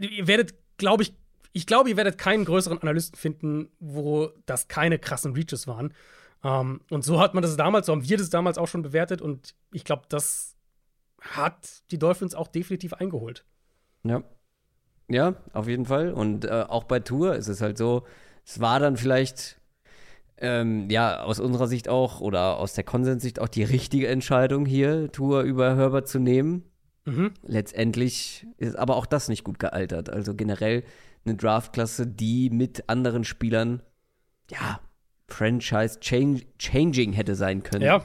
[0.00, 1.14] ihr werdet, glaube ich,
[1.52, 5.92] ich glaube, ihr werdet keinen größeren Analysten finden, wo das keine krassen Reaches waren.
[6.42, 8.80] Um, ähm, und so hat man das damals, so haben wir das damals auch schon
[8.80, 10.56] bewertet und ich glaube, das
[11.20, 13.44] hat die Dolphins auch definitiv eingeholt.
[14.04, 14.22] Ja.
[15.08, 16.12] Ja, auf jeden Fall.
[16.12, 18.06] Und äh, auch bei Tour ist es halt so,
[18.46, 19.59] es war dann vielleicht,
[20.40, 25.10] ähm, ja, aus unserer Sicht auch oder aus der Konsenssicht auch die richtige Entscheidung hier,
[25.12, 26.64] Tour über Herbert zu nehmen.
[27.04, 27.32] Mhm.
[27.42, 30.10] Letztendlich ist aber auch das nicht gut gealtert.
[30.10, 30.84] Also generell
[31.24, 33.82] eine Draftklasse, die mit anderen Spielern,
[34.50, 34.80] ja,
[35.28, 37.84] Franchise-changing hätte sein können.
[37.84, 38.02] Ja.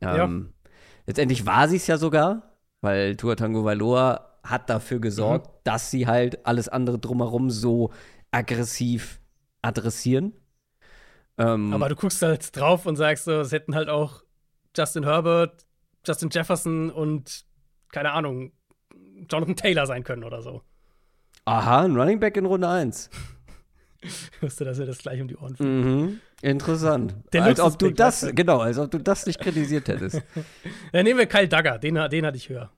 [0.00, 0.70] Ähm, ja.
[1.06, 5.58] Letztendlich war sie es ja sogar, weil Tua Tango Valoa hat dafür gesorgt, mhm.
[5.64, 7.92] dass sie halt alles andere drumherum so
[8.30, 9.20] aggressiv
[9.62, 10.32] adressieren.
[11.38, 14.22] Ähm, Aber du guckst halt drauf und sagst so, es hätten halt auch
[14.76, 15.66] Justin Herbert,
[16.06, 17.44] Justin Jefferson und
[17.92, 18.52] keine Ahnung,
[19.30, 20.62] Jonathan Taylor sein können oder so.
[21.44, 23.10] Aha, ein Running Back in Runde 1.
[24.00, 25.70] Ich wusste, dass er das gleich um die Ohren fliegt.
[25.70, 26.20] Mhm.
[26.42, 27.16] Interessant.
[27.32, 28.34] Der als ob du das, weißt du?
[28.34, 30.22] genau, als ob du das nicht kritisiert hättest.
[30.92, 32.70] Dann nehmen wir Kyle Dagger, den, den hatte ich höher.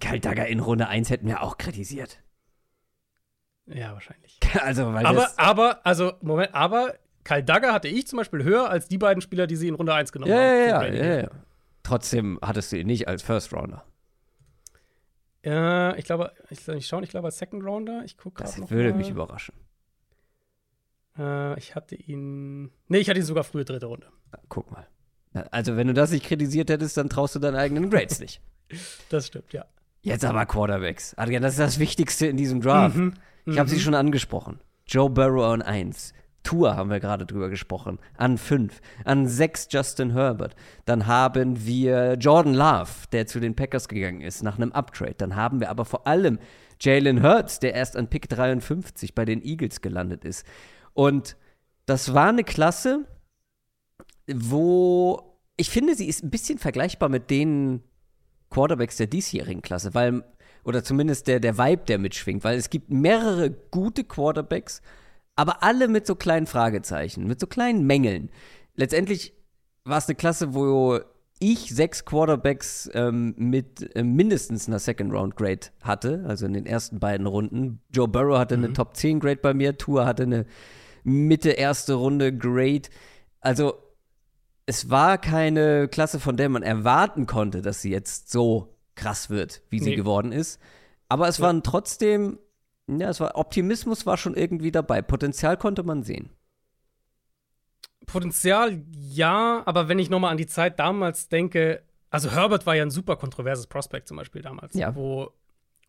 [0.00, 2.20] Kyle Dagger in Runde 1 hätten wir auch kritisiert.
[3.66, 4.40] Ja, wahrscheinlich.
[4.60, 6.94] also, weil aber, aber, also, Moment, aber
[7.24, 9.94] Kyle Dagger hatte ich zum Beispiel höher als die beiden Spieler, die sie in Runde
[9.94, 10.94] 1 genommen ja, haben.
[10.94, 11.30] Ja, ja, ja.
[11.82, 13.84] Trotzdem hattest du ihn nicht als First Rounder.
[15.44, 18.02] Ja, ich glaube, ich, ich schaue, ich glaube als Second Rounder.
[18.04, 18.96] Ich gucke gerade Das würde mal.
[18.96, 19.54] mich überraschen.
[21.18, 22.70] Äh, ich hatte ihn.
[22.88, 24.06] Nee, ich hatte ihn sogar frühe dritte Runde.
[24.48, 24.86] guck mal.
[25.50, 28.40] Also, wenn du das nicht kritisiert hättest, dann traust du deinen eigenen Grades nicht.
[29.10, 29.66] Das stimmt, ja.
[30.00, 31.14] Jetzt aber Quarterbacks.
[31.16, 32.96] Adrian, das ist das Wichtigste in diesem Draft.
[32.96, 33.14] Mhm.
[33.44, 33.74] Ich habe mhm.
[33.74, 34.58] sie schon angesprochen.
[34.86, 36.14] Joe Burrow an 1.
[36.44, 37.98] Tour haben wir gerade drüber gesprochen.
[38.16, 38.80] An 5.
[39.04, 40.54] An 6 Justin Herbert.
[40.84, 45.14] Dann haben wir Jordan Love, der zu den Packers gegangen ist, nach einem Uptrade.
[45.18, 46.38] Dann haben wir aber vor allem
[46.80, 50.46] Jalen Hurts, der erst an Pick 53 bei den Eagles gelandet ist.
[50.92, 51.36] Und
[51.86, 53.06] das war eine Klasse,
[54.26, 57.82] wo ich finde, sie ist ein bisschen vergleichbar mit den
[58.50, 60.24] Quarterbacks der diesjährigen Klasse, weil,
[60.64, 64.80] oder zumindest der, der Vibe, der mitschwingt, weil es gibt mehrere gute Quarterbacks,
[65.36, 68.30] aber alle mit so kleinen Fragezeichen, mit so kleinen Mängeln.
[68.76, 69.34] Letztendlich
[69.84, 71.00] war es eine Klasse, wo
[71.40, 76.66] ich sechs Quarterbacks ähm, mit äh, mindestens einer Second Round Grade hatte, also in den
[76.66, 77.80] ersten beiden Runden.
[77.90, 78.64] Joe Burrow hatte mhm.
[78.64, 80.46] eine Top 10 Grade bei mir, Tour hatte eine
[81.02, 82.88] Mitte erste Runde Grade.
[83.40, 83.74] Also
[84.66, 89.62] es war keine Klasse, von der man erwarten konnte, dass sie jetzt so krass wird,
[89.68, 89.96] wie sie nee.
[89.96, 90.60] geworden ist.
[91.08, 91.46] Aber es ja.
[91.46, 92.38] waren trotzdem,
[92.86, 95.02] ja, es war Optimismus war schon irgendwie dabei.
[95.02, 96.30] Potenzial konnte man sehen.
[98.06, 102.82] Potenzial ja, aber wenn ich nochmal an die Zeit damals denke, also Herbert war ja
[102.82, 104.94] ein super kontroverses Prospect zum Beispiel damals, ja.
[104.94, 105.32] wo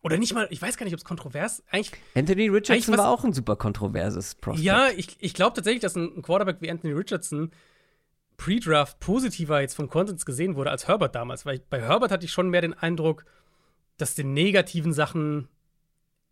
[0.06, 2.00] oder nicht mal, ich weiß gar nicht, ob es kontrovers eigentlich.
[2.14, 4.64] Anthony Richardson eigentlich war auch ein super kontroverses Prospect.
[4.64, 7.50] Ja, ich, ich glaube tatsächlich, dass ein Quarterback wie Anthony Richardson
[8.36, 11.44] Pre-Draft positiver jetzt vom Konsens gesehen wurde als Herbert damals.
[11.44, 13.24] Weil ich, bei Herbert hatte ich schon mehr den Eindruck,
[13.96, 15.48] dass die negativen Sachen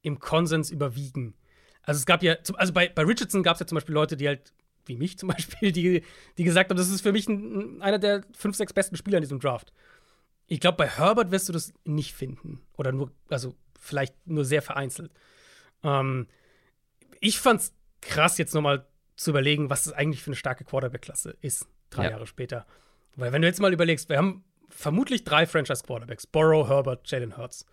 [0.05, 1.35] im Konsens überwiegen.
[1.83, 4.29] Also es gab ja, also bei, bei Richardson gab es ja zum Beispiel Leute, die
[4.29, 4.53] halt,
[4.87, 6.03] wie mich zum Beispiel, die,
[6.39, 9.23] die gesagt haben, das ist für mich ein, einer der fünf, sechs besten Spieler in
[9.23, 9.73] diesem Draft.
[10.47, 12.61] Ich glaube, bei Herbert wirst du das nicht finden.
[12.77, 15.11] Oder nur, also vielleicht nur sehr vereinzelt.
[15.83, 16.29] Ähm,
[17.21, 18.87] ich fand's krass, jetzt nochmal
[19.17, 22.11] zu überlegen, was das eigentlich für eine starke Quarterback-Klasse ist drei ja.
[22.11, 22.67] Jahre später.
[23.17, 26.27] Weil wenn du jetzt mal überlegst, wir haben vermutlich drei Franchise-Quarterbacks.
[26.27, 27.65] Borrow, Herbert, Jalen Hurts.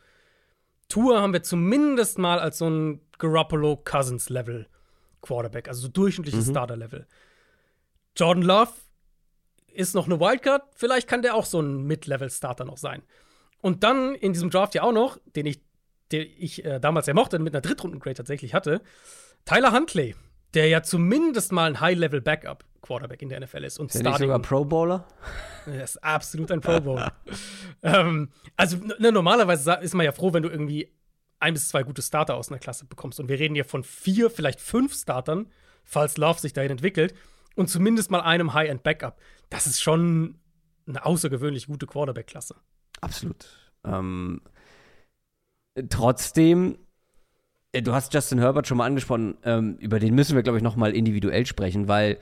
[0.92, 4.68] Tour haben wir zumindest mal als so ein Garoppolo-Cousins-Level
[5.22, 6.52] Quarterback, also so durchschnittliches mhm.
[6.52, 7.08] Starter-Level.
[8.18, 8.72] Jordan Love
[9.74, 13.04] ist noch eine Wildcard, vielleicht kann der auch so ein Mid-Level-Starter noch sein.
[13.62, 15.62] Und dann in diesem Draft ja auch noch, den ich,
[16.12, 18.82] den ich äh, damals ja mochte, mit einer Drittrunden-Grade tatsächlich hatte,
[19.46, 20.16] Tyler Huntley,
[20.54, 23.80] der ja zumindest mal ein High-Level-Backup Quarterback in der NFL ist.
[23.80, 24.28] Und ist Starting.
[24.28, 25.08] sogar Pro Bowler?
[25.68, 27.14] Er ist absolut ein Pro Bowler.
[27.84, 30.92] ähm, also ne, normalerweise ist man ja froh, wenn du irgendwie
[31.40, 33.20] ein bis zwei gute Starter aus einer Klasse bekommst.
[33.20, 35.48] Und wir reden ja von vier, vielleicht fünf Startern,
[35.84, 37.14] falls Love sich dahin entwickelt.
[37.56, 39.20] Und zumindest mal einem High-End-Backup.
[39.50, 40.40] Das ist schon
[40.88, 42.56] eine außergewöhnlich gute Quarterback-Klasse.
[43.02, 43.46] Absolut.
[43.84, 44.42] Ähm,
[45.90, 46.78] trotzdem
[47.72, 50.64] äh, du hast Justin Herbert schon mal angesprochen, ähm, über den müssen wir, glaube ich,
[50.64, 52.20] noch mal individuell sprechen, weil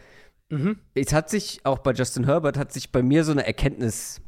[0.49, 0.79] Mhm.
[0.95, 4.21] Es hat sich auch bei Justin Herbert hat sich bei mir so eine Erkenntnis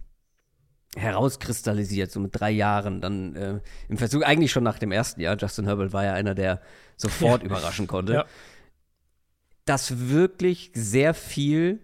[0.95, 3.01] herauskristallisiert, so mit drei Jahren.
[3.01, 6.35] Dann äh, im Versuch, eigentlich schon nach dem ersten Jahr, Justin Herbert war ja einer,
[6.35, 6.61] der
[6.97, 7.47] sofort ja.
[7.47, 8.25] überraschen konnte, ja.
[9.65, 11.79] dass wirklich sehr viel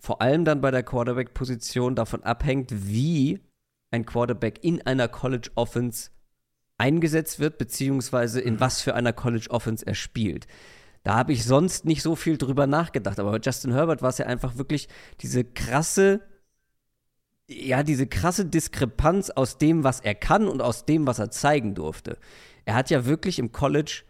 [0.00, 3.40] vor allem dann bei der Quarterback-Position davon abhängt, wie
[3.90, 6.10] ein Quarterback in einer College Offense
[6.76, 8.60] eingesetzt wird, beziehungsweise in mhm.
[8.60, 10.46] was für einer College Offense er spielt.
[11.08, 13.18] Da habe ich sonst nicht so viel drüber nachgedacht.
[13.18, 14.88] Aber bei Justin Herbert war es ja einfach wirklich
[15.22, 16.20] diese krasse,
[17.48, 21.74] ja, diese krasse Diskrepanz aus dem, was er kann und aus dem, was er zeigen
[21.74, 22.18] durfte.
[22.66, 24.02] Er hat ja wirklich im College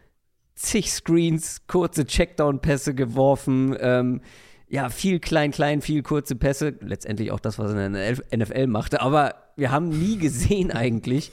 [0.57, 4.20] zig Screens, kurze Checkdown-Pässe geworfen, ähm,
[4.66, 6.74] ja, viel klein, klein, viel kurze Pässe.
[6.80, 9.03] Letztendlich auch das, was er in der NFL machte.
[9.03, 11.30] Aber wir haben nie gesehen eigentlich,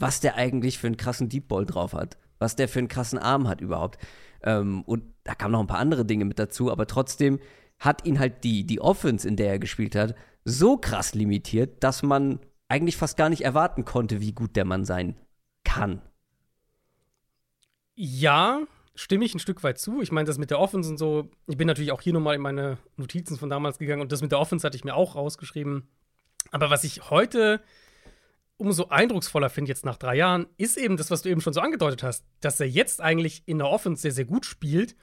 [0.00, 2.18] was der eigentlich für einen krassen Deep Ball drauf hat.
[2.40, 3.98] Was der für einen krassen Arm hat überhaupt.
[4.46, 6.72] Ähm, und da kamen noch ein paar andere Dinge mit dazu.
[6.72, 7.38] Aber trotzdem
[7.78, 12.02] hat ihn halt die, die Offense, in der er gespielt hat, so krass limitiert, dass
[12.02, 15.16] man eigentlich fast gar nicht erwarten konnte, wie gut der Mann sein
[15.64, 16.00] kann.
[17.96, 18.62] Ja,
[18.94, 20.00] stimme ich ein Stück weit zu.
[20.00, 22.40] Ich meine, das mit der Offense und so, ich bin natürlich auch hier nochmal in
[22.40, 25.88] meine Notizen von damals gegangen und das mit der Offense hatte ich mir auch rausgeschrieben.
[26.50, 27.60] Aber was ich heute
[28.58, 31.60] umso eindrucksvoller finde, jetzt nach drei Jahren, ist eben das, was du eben schon so
[31.60, 34.96] angedeutet hast, dass er jetzt eigentlich in der Offense sehr, sehr gut spielt,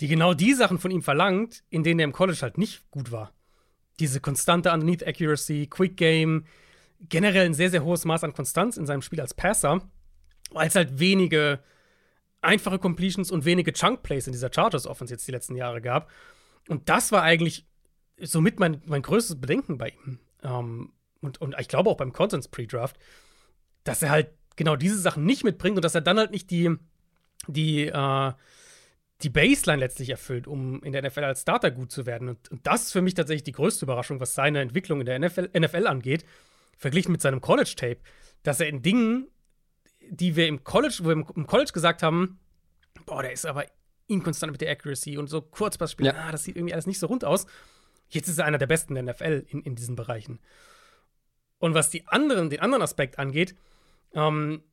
[0.00, 3.12] die genau die Sachen von ihm verlangt, in denen er im College halt nicht gut
[3.12, 3.32] war.
[4.00, 6.44] Diese konstante Underneath Accuracy, Quick Game,
[7.08, 9.80] generell ein sehr, sehr hohes Maß an Konstanz in seinem Spiel als Passer,
[10.50, 11.60] weil es halt wenige
[12.40, 16.10] einfache Completions und wenige Chunk Plays in dieser Chargers Offense jetzt die letzten Jahre gab.
[16.68, 17.66] Und das war eigentlich
[18.20, 20.18] somit mein, mein größtes Bedenken bei ihm.
[20.42, 20.92] Ähm,
[21.22, 22.96] und, und ich glaube auch beim Contents Pre-Draft,
[23.84, 26.70] dass er halt genau diese Sachen nicht mitbringt und dass er dann halt nicht die,
[27.46, 28.32] die, äh,
[29.22, 32.28] die Baseline letztlich erfüllt, um in der NFL als Starter gut zu werden.
[32.28, 35.18] Und, und, das ist für mich tatsächlich die größte Überraschung, was seine Entwicklung in der
[35.18, 36.24] NFL, NFL angeht,
[36.76, 37.98] verglichen mit seinem College-Tape,
[38.42, 39.28] dass er in Dingen
[40.08, 42.38] die wir im College, wo wir im College gesagt haben,
[43.06, 43.64] boah, der ist aber
[44.06, 46.14] inkonstant mit der Accuracy und so Kurzpassspiel, ja.
[46.14, 47.46] ah, das sieht irgendwie alles nicht so rund aus.
[48.08, 50.40] Jetzt ist er einer der besten der NFL in, in diesen Bereichen.
[51.62, 53.54] Und was die anderen, den anderen Aspekt angeht,
[54.14, 54.64] ähm,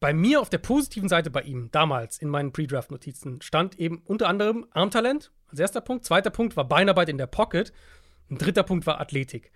[0.00, 4.28] bei mir auf der positiven Seite bei ihm, damals in meinen Pre-Draft-Notizen, stand eben unter
[4.28, 6.04] anderem Armtalent als erster Punkt.
[6.04, 7.72] Zweiter Punkt war Beinarbeit in der Pocket.
[8.28, 9.50] Ein dritter Punkt war Athletik.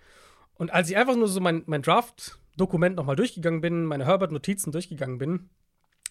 [0.55, 4.71] Und als ich einfach nur so mein, mein Draft Dokument nochmal durchgegangen bin, meine Herbert-Notizen
[4.71, 5.51] durchgegangen bin,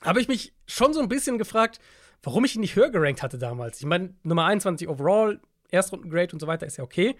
[0.02, 1.80] habe ich mich schon so ein bisschen gefragt,
[2.22, 3.80] warum ich ihn nicht höher gerankt hatte damals.
[3.80, 5.40] Ich meine, Nummer 21 overall,
[5.72, 7.16] Erstrundengrade und so weiter ist ja okay.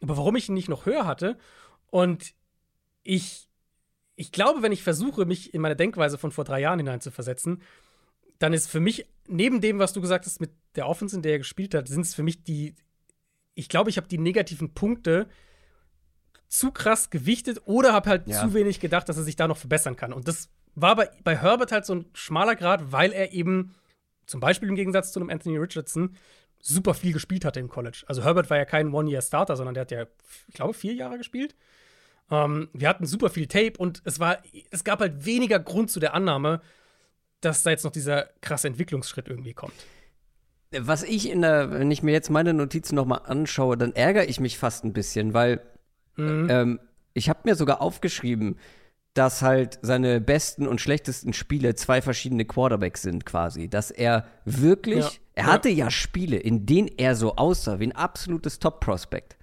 [0.00, 1.36] Aber warum ich ihn nicht noch höher hatte
[1.90, 2.34] und
[3.02, 3.48] ich,
[4.16, 7.62] ich glaube, wenn ich versuche, mich in meine Denkweise von vor drei Jahren hineinzuversetzen,
[8.38, 11.32] dann ist für mich, neben dem, was du gesagt hast mit der Offense, in der
[11.32, 12.74] er gespielt hat, sind es für mich die,
[13.54, 15.28] ich glaube, ich habe die negativen Punkte
[16.48, 18.40] zu krass gewichtet oder habe halt ja.
[18.40, 20.12] zu wenig gedacht, dass er sich da noch verbessern kann.
[20.12, 23.74] Und das war bei, bei Herbert halt so ein schmaler Grad, weil er eben
[24.26, 26.16] zum Beispiel im Gegensatz zu einem Anthony Richardson
[26.60, 28.04] super viel gespielt hatte im College.
[28.06, 30.06] Also Herbert war ja kein One-Year-Starter, sondern der hat ja,
[30.48, 31.54] ich glaube, vier Jahre gespielt.
[32.30, 34.38] Ähm, wir hatten super viel Tape und es war,
[34.70, 36.60] es gab halt weniger Grund zu der Annahme,
[37.40, 39.74] dass da jetzt noch dieser krasse Entwicklungsschritt irgendwie kommt.
[40.70, 44.38] Was ich in der, wenn ich mir jetzt meine Notizen nochmal anschaue, dann ärgere ich
[44.40, 45.62] mich fast ein bisschen, weil
[46.18, 46.48] Mhm.
[46.50, 46.80] Ähm,
[47.14, 48.58] ich habe mir sogar aufgeschrieben,
[49.18, 53.68] dass halt seine besten und schlechtesten Spiele zwei verschiedene Quarterbacks sind quasi.
[53.68, 55.10] Dass er wirklich, ja.
[55.34, 55.86] er hatte ja.
[55.86, 59.36] ja Spiele, in denen er so aussah wie ein absolutes Top-Prospect.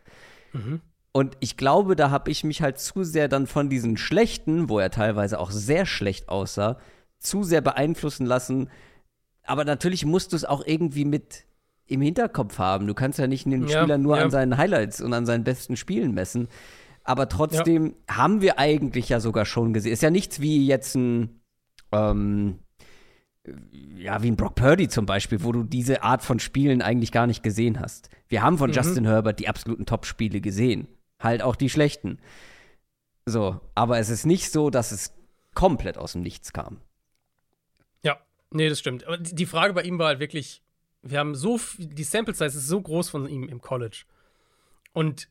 [0.54, 0.80] Mhm.
[1.12, 4.80] Und ich glaube, da habe ich mich halt zu sehr dann von diesen schlechten, wo
[4.80, 6.80] er teilweise auch sehr schlecht aussah,
[7.20, 8.70] zu sehr beeinflussen lassen.
[9.44, 11.44] Aber natürlich musst du es auch irgendwie mit
[11.86, 12.88] im Hinterkopf haben.
[12.88, 15.76] Du kannst ja nicht den ja, Spieler nur an seinen Highlights und an seinen besten
[15.76, 16.48] Spielen messen.
[17.06, 18.18] Aber trotzdem ja.
[18.18, 19.93] haben wir eigentlich ja sogar schon gesehen.
[19.93, 21.39] Ist ja nichts wie jetzt ein,
[21.91, 22.60] ähm,
[23.72, 27.28] ja, wie ein Brock Purdy zum Beispiel, wo du diese Art von Spielen eigentlich gar
[27.28, 28.10] nicht gesehen hast.
[28.28, 28.76] Wir haben von mhm.
[28.76, 30.88] Justin Herbert die absoluten Top-Spiele gesehen.
[31.20, 32.18] Halt auch die schlechten.
[33.28, 35.14] So, aber es ist nicht so, dass es
[35.53, 36.82] komplett aus dem Nichts kam.
[38.03, 39.06] Ja, nee, das stimmt.
[39.06, 40.64] Aber die Frage bei ihm war halt wirklich,
[41.03, 44.06] wir haben so viel, die Sample Size ist so groß von ihm im College.
[44.91, 45.30] Und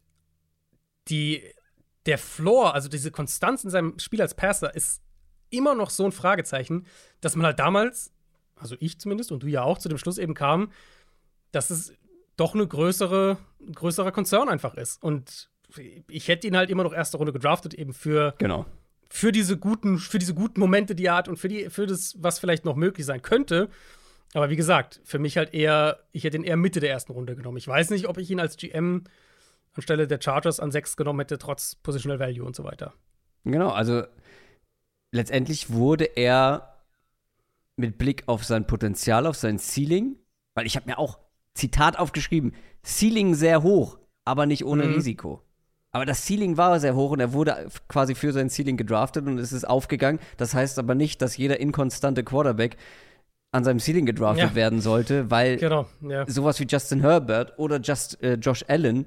[1.09, 1.43] die,
[2.07, 5.03] der Floor, also diese Konstanz in seinem Spiel als Passer, ist
[5.51, 6.87] immer noch so ein Fragezeichen,
[7.21, 8.13] dass man halt damals,
[8.57, 10.71] also ich zumindest und du ja auch, zu dem Schluss eben kam,
[11.53, 11.93] dass es
[12.37, 13.39] doch eine größere,
[13.73, 15.03] größerer Konzern einfach ist.
[15.03, 15.49] Und
[16.09, 18.67] ich hätte ihn halt immer noch erste Runde gedraftet, eben für, genau.
[19.09, 22.17] für diese guten, für diese guten Momente, die er hat und für die, für das,
[22.19, 23.69] was vielleicht noch möglich sein könnte.
[24.35, 27.37] Aber wie gesagt, für mich halt eher, ich hätte ihn eher Mitte der ersten Runde
[27.37, 27.57] genommen.
[27.57, 29.05] Ich weiß nicht, ob ich ihn als GM
[29.75, 32.95] anstelle der Chargers an sechs genommen hätte, trotz Positional Value und so weiter.
[33.45, 34.05] Genau, also
[35.13, 36.75] letztendlich wurde er
[37.77, 40.17] mit Blick auf sein Potenzial, auf sein Ceiling,
[40.55, 41.19] weil ich habe mir auch
[41.55, 42.55] Zitat aufgeschrieben,
[42.85, 44.95] Ceiling sehr hoch, aber nicht ohne mhm.
[44.95, 45.43] Risiko.
[45.91, 49.39] Aber das Ceiling war sehr hoch und er wurde quasi für sein Ceiling gedraftet und
[49.39, 50.19] es ist aufgegangen.
[50.37, 52.77] Das heißt aber nicht, dass jeder inkonstante Quarterback
[53.53, 54.55] an seinem Ceiling gedraftet ja.
[54.57, 56.27] werden sollte, weil genau, ja.
[56.27, 59.07] sowas wie Justin Herbert oder Just, äh, Josh Allen,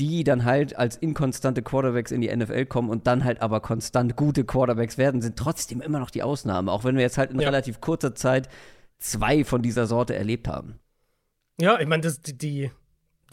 [0.00, 4.16] die dann halt als inkonstante Quarterbacks in die NFL kommen und dann halt aber konstant
[4.16, 7.40] gute Quarterbacks werden, sind trotzdem immer noch die Ausnahme, auch wenn wir jetzt halt in
[7.40, 7.46] ja.
[7.46, 8.48] relativ kurzer Zeit
[8.98, 10.78] zwei von dieser Sorte erlebt haben.
[11.58, 12.70] Ja, ich meine, die,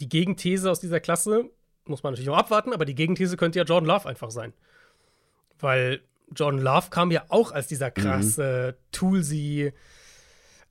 [0.00, 1.50] die Gegenthese aus dieser Klasse
[1.86, 4.54] muss man natürlich noch abwarten, aber die Gegenthese könnte ja Jordan Love einfach sein.
[5.58, 6.00] Weil
[6.34, 7.94] Jordan Love kam ja auch als dieser mhm.
[7.94, 8.92] krasse, mhm.
[8.92, 9.72] toolsy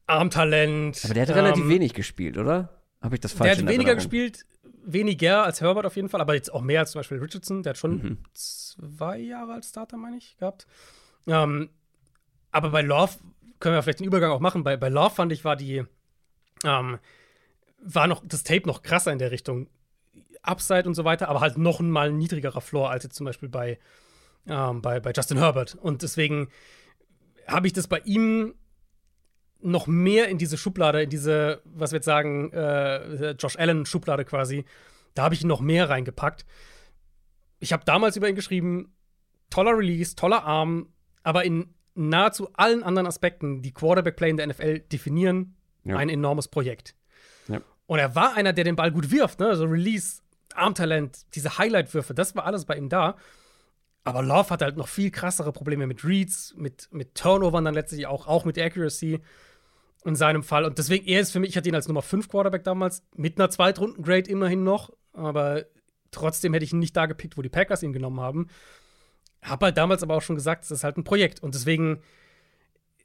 [0.08, 1.02] Armtalent.
[1.06, 2.82] Aber der hat ähm, relativ wenig gespielt, oder?
[3.02, 4.46] Habe ich das falsch Der hat weniger gespielt,
[4.86, 7.64] weniger als Herbert auf jeden Fall, aber jetzt auch mehr als zum Beispiel Richardson.
[7.64, 8.18] Der hat schon mhm.
[8.34, 10.68] zwei Jahre als Starter, meine ich, gehabt.
[11.28, 11.70] Ähm,
[12.52, 13.14] aber bei Love
[13.60, 14.64] können wir vielleicht den Übergang auch machen.
[14.64, 15.84] Bei, bei Love fand ich, war die,
[16.64, 17.00] ähm,
[17.80, 19.68] war noch das Tape noch krasser in der Richtung.
[20.42, 23.48] Upside und so weiter, aber halt noch mal ein niedrigerer Floor als jetzt zum Beispiel
[23.48, 23.80] bei,
[24.46, 25.76] ähm, bei, bei Justin Herbert.
[25.76, 26.50] Und deswegen
[27.48, 28.54] habe ich das bei ihm
[29.64, 34.66] noch mehr in diese Schublade, in diese, was wir jetzt sagen, äh, Josh Allen-Schublade quasi,
[35.14, 36.45] da habe ich ihn noch mehr reingepackt.
[37.59, 38.93] Ich habe damals über ihn geschrieben,
[39.49, 40.89] toller Release, toller Arm,
[41.24, 45.95] aber in nahezu allen anderen Aspekten, die Quarterback-Play in der NFL definieren, ja.
[45.95, 46.95] ein enormes Projekt.
[47.47, 47.61] Ja.
[47.86, 49.47] Und er war einer, der den Ball gut wirft, ne?
[49.47, 50.22] Also Release,
[50.55, 53.16] Armtalent, diese Highlight-Würfe, das war alles bei ihm da.
[54.03, 58.05] Aber Love hat halt noch viel krassere Probleme mit Reads, mit, mit Turnovern dann letztlich
[58.07, 59.22] auch, auch mit Accuracy
[60.06, 60.66] in seinem Fall.
[60.66, 63.39] Und deswegen, er ist für mich, ich hatte ihn als Nummer 5 Quarterback damals, mit
[63.39, 65.66] einer Zweitrunden-Grade immerhin noch, aber
[66.12, 68.47] trotzdem hätte ich ihn nicht da gepickt, wo die Packers ihn genommen haben.
[69.41, 71.41] Hab halt damals aber auch schon gesagt, es ist halt ein Projekt.
[71.41, 72.01] Und deswegen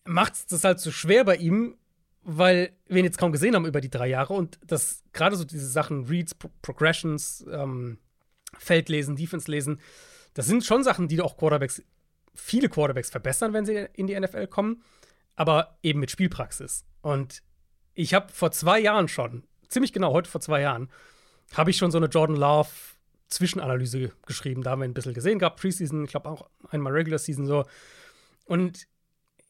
[0.04, 1.76] macht es das halt so schwer bei ihm,
[2.22, 5.44] weil wir ihn jetzt kaum gesehen haben über die drei Jahre und das gerade so
[5.44, 7.98] diese Sachen, Reads, Pro Progressions, ähm,
[8.58, 9.80] Feldlesen, Defense lesen,
[10.34, 11.82] das sind schon Sachen, die auch Quarterbacks,
[12.34, 14.82] viele Quarterbacks verbessern, wenn sie in die NFL kommen
[15.38, 16.84] aber eben mit Spielpraxis.
[17.00, 17.42] Und
[17.94, 20.90] ich habe vor zwei Jahren schon, ziemlich genau heute vor zwei Jahren,
[21.54, 22.68] habe ich schon so eine Jordan Love
[23.28, 24.62] Zwischenanalyse geschrieben.
[24.62, 27.64] Da haben wir ein bisschen gesehen gehabt, Preseason, ich glaube auch einmal Regular Season so.
[28.44, 28.86] Und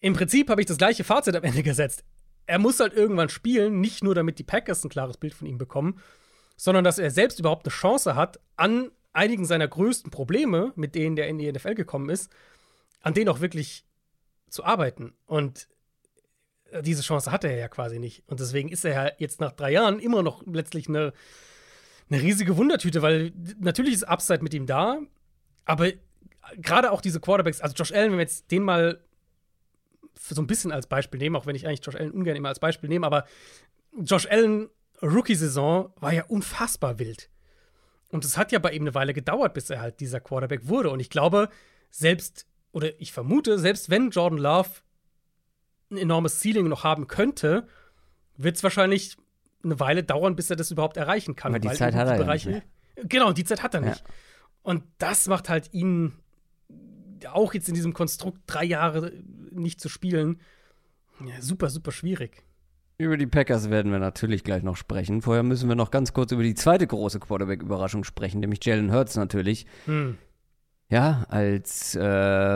[0.01, 2.05] im Prinzip habe ich das gleiche Fazit am Ende gesetzt.
[2.47, 5.59] Er muss halt irgendwann spielen, nicht nur damit die Packers ein klares Bild von ihm
[5.59, 6.01] bekommen,
[6.57, 11.17] sondern dass er selbst überhaupt eine Chance hat, an einigen seiner größten Probleme, mit denen
[11.17, 12.31] der in die NFL gekommen ist,
[13.01, 13.85] an denen auch wirklich
[14.49, 15.15] zu arbeiten.
[15.27, 15.69] Und
[16.83, 18.25] diese Chance hatte er ja quasi nicht.
[18.27, 21.13] Und deswegen ist er ja jetzt nach drei Jahren immer noch letztlich eine,
[22.11, 24.99] eine riesige Wundertüte, weil natürlich ist Upside mit ihm da,
[25.65, 25.93] aber
[26.57, 29.01] gerade auch diese Quarterbacks, also Josh Allen, wenn wir jetzt den mal
[30.19, 32.61] so ein bisschen als Beispiel nehmen, auch wenn ich eigentlich Josh Allen ungern immer als
[32.61, 33.25] Beispiel nehme, aber
[33.97, 34.69] Josh Allen
[35.03, 37.31] Rookie-Saison war ja unfassbar wild.
[38.11, 40.91] Und es hat ja bei ihm eine Weile gedauert, bis er halt dieser Quarterback wurde.
[40.91, 41.51] Und ich glaube,
[41.91, 44.71] selbst, oder ich vermute, selbst wenn Jordan Love
[45.91, 47.67] ein enormes Ceiling noch haben könnte,
[48.37, 49.17] wird es wahrscheinlich
[49.65, 51.53] eine Weile dauern, bis er das überhaupt erreichen kann.
[51.53, 52.67] Aber die Zeit hat er Bereiche, nicht.
[53.09, 54.05] Genau, die Zeit hat er nicht.
[54.63, 56.15] Und das macht halt ihn
[57.33, 59.13] auch jetzt in diesem Konstrukt drei Jahre
[59.51, 60.41] nicht zu spielen,
[61.25, 62.45] ja, super, super schwierig.
[62.99, 65.23] Über die Packers werden wir natürlich gleich noch sprechen.
[65.23, 69.17] Vorher müssen wir noch ganz kurz über die zweite große Quarterback-Überraschung sprechen, nämlich Jalen Hurts
[69.17, 69.67] natürlich.
[69.87, 70.19] Hm.
[70.89, 72.01] Ja, als, äh,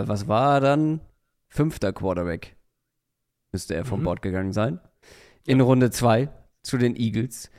[0.08, 1.00] was war er dann?
[1.48, 2.56] Fünfter Quarterback
[3.52, 4.04] müsste er vom mhm.
[4.04, 4.80] Bord gegangen sein.
[5.46, 6.28] In Runde 2
[6.62, 7.50] zu den Eagles.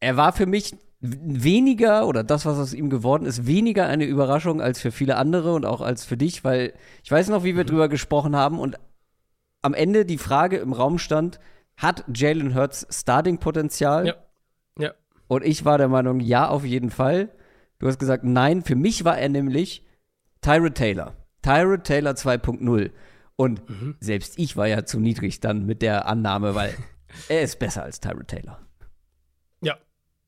[0.00, 4.60] Er war für mich weniger, oder das, was aus ihm geworden ist, weniger eine Überraschung
[4.60, 7.64] als für viele andere und auch als für dich, weil ich weiß noch, wie wir
[7.64, 7.68] mhm.
[7.68, 8.78] drüber gesprochen haben und
[9.62, 11.38] am Ende die Frage im Raum stand,
[11.76, 14.06] hat Jalen Hurts Starting-Potenzial?
[14.06, 14.14] Ja.
[14.78, 14.92] ja.
[15.28, 17.30] Und ich war der Meinung, ja, auf jeden Fall.
[17.78, 18.62] Du hast gesagt, nein.
[18.62, 19.86] Für mich war er nämlich
[20.40, 21.14] Tyrod Taylor.
[21.42, 22.90] Tyrod Taylor 2.0.
[23.36, 23.96] Und mhm.
[24.00, 26.74] selbst ich war ja zu niedrig dann mit der Annahme, weil
[27.28, 28.60] er ist besser als Tyrod Taylor.
[29.62, 29.78] Ja,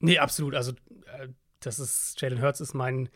[0.00, 0.54] nee, absolut.
[0.54, 1.28] Also, äh,
[1.60, 3.08] das ist, Jalen Hurts ist mein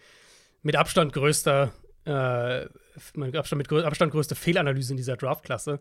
[0.63, 1.73] mit Abstand größter,
[2.05, 2.67] äh,
[3.15, 5.81] mein Abstand, mit grö Abstand größte Fehlanalyse in dieser Draftklasse.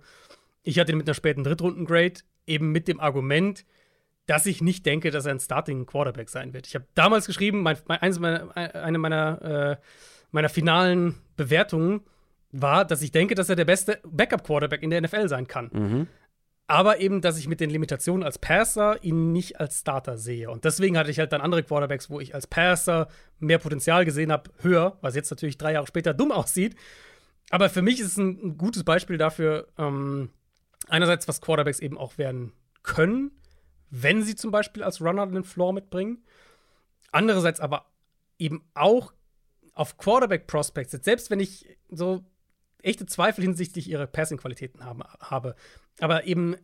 [0.63, 3.65] Ich hatte ihn mit einer späten Drittrunden-Grade, eben mit dem Argument,
[4.25, 6.67] dass ich nicht denke, dass er ein Starting Quarterback sein wird.
[6.67, 9.77] Ich habe damals geschrieben, mein, mein, eines meiner, eine meiner, äh,
[10.31, 12.01] meiner finalen Bewertungen
[12.61, 15.69] war, dass ich denke, dass er der beste Backup-Quarterback in der NFL sein kann.
[15.73, 16.07] Mhm.
[16.67, 20.49] Aber eben, dass ich mit den Limitationen als Passer ihn nicht als Starter sehe.
[20.49, 23.07] Und deswegen hatte ich halt dann andere Quarterbacks, wo ich als Passer
[23.39, 26.75] mehr Potenzial gesehen habe, höher, was jetzt natürlich drei Jahre später dumm aussieht.
[27.49, 30.29] Aber für mich ist es ein, ein gutes Beispiel dafür, ähm,
[30.89, 32.51] einerseits, was Quarterbacks eben auch werden
[32.83, 33.31] können,
[33.89, 36.23] wenn sie zum Beispiel als Runner den Floor mitbringen.
[37.13, 37.85] Andererseits aber
[38.37, 39.13] eben auch
[39.73, 42.25] auf Quarterback-Prospects, selbst wenn ich so
[42.87, 45.55] echte Zweifel hinsichtlich ihrer Passing-Qualitäten habe,
[45.99, 46.55] aber eben,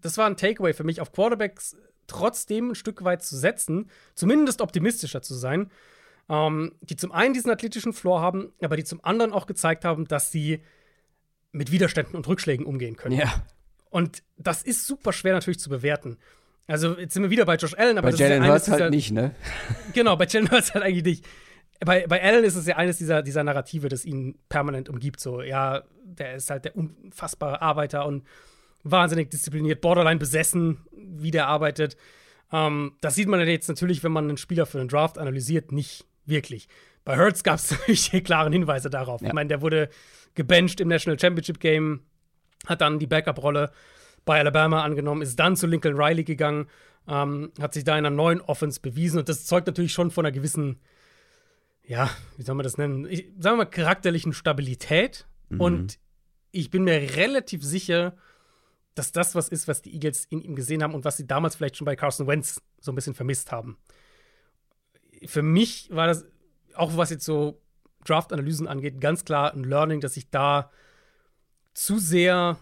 [0.00, 1.76] das war ein Takeaway für mich, auf Quarterbacks
[2.06, 5.70] trotzdem ein Stück weit zu setzen, zumindest optimistischer zu sein,
[6.28, 10.06] ähm, die zum einen diesen athletischen Floor haben, aber die zum anderen auch gezeigt haben,
[10.06, 10.62] dass sie
[11.52, 13.18] mit Widerständen und Rückschlägen umgehen können.
[13.18, 13.44] Ja.
[13.90, 16.18] Und das ist super schwer natürlich zu bewerten.
[16.68, 18.68] Also jetzt sind wir wieder bei Josh Allen, aber bei das Jalen ist ja Hurts
[18.68, 19.34] halt nicht, ne?
[19.92, 21.26] Genau, bei Jalen Hurts halt eigentlich nicht.
[21.80, 25.20] Bei, bei Allen ist es ja eines dieser, dieser Narrative, das ihn permanent umgibt.
[25.20, 28.26] So, ja, der ist halt der unfassbare Arbeiter und
[28.82, 31.96] wahnsinnig diszipliniert, borderline besessen, wie der arbeitet.
[32.52, 36.06] Ähm, das sieht man jetzt natürlich, wenn man einen Spieler für einen Draft analysiert, nicht
[36.26, 36.68] wirklich.
[37.04, 39.20] Bei Hurts gab es natürlich klare Hinweise darauf.
[39.20, 39.28] Ja.
[39.28, 39.88] Ich meine, der wurde
[40.34, 42.00] gebencht im National Championship Game,
[42.66, 43.70] hat dann die Backup-Rolle
[44.24, 46.66] bei Alabama angenommen, ist dann zu Lincoln Riley gegangen,
[47.08, 50.26] ähm, hat sich da in einer neuen Offense bewiesen und das zeugt natürlich schon von
[50.26, 50.80] einer gewissen,
[51.84, 55.60] ja, wie soll man das nennen, ich, sagen wir mal charakterlichen Stabilität mhm.
[55.60, 55.98] und
[56.52, 58.16] ich bin mir relativ sicher,
[58.94, 61.56] dass das was ist, was die Eagles in ihm gesehen haben und was sie damals
[61.56, 63.78] vielleicht schon bei Carson Wentz so ein bisschen vermisst haben.
[65.26, 66.26] Für mich war das,
[66.74, 67.60] auch was jetzt so
[68.04, 70.70] Draft-Analysen angeht, ganz klar ein Learning, dass ich da
[71.74, 72.58] zu sehr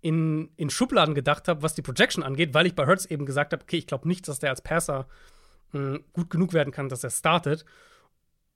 [0.00, 3.52] in, in Schubladen gedacht habe, was die Projection angeht, weil ich bei Hertz eben gesagt
[3.52, 5.06] habe, okay, ich glaube nicht, dass der als Passer
[5.72, 7.64] mh, hm, gut genug werden kann, dass er startet.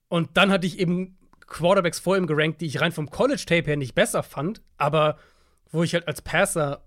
[0.09, 3.77] Und dann hatte ich eben Quarterbacks vor ihm gerankt, die ich rein vom College-Tape her
[3.77, 5.19] nicht besser fand, aber
[5.71, 6.85] wo ich halt als Passer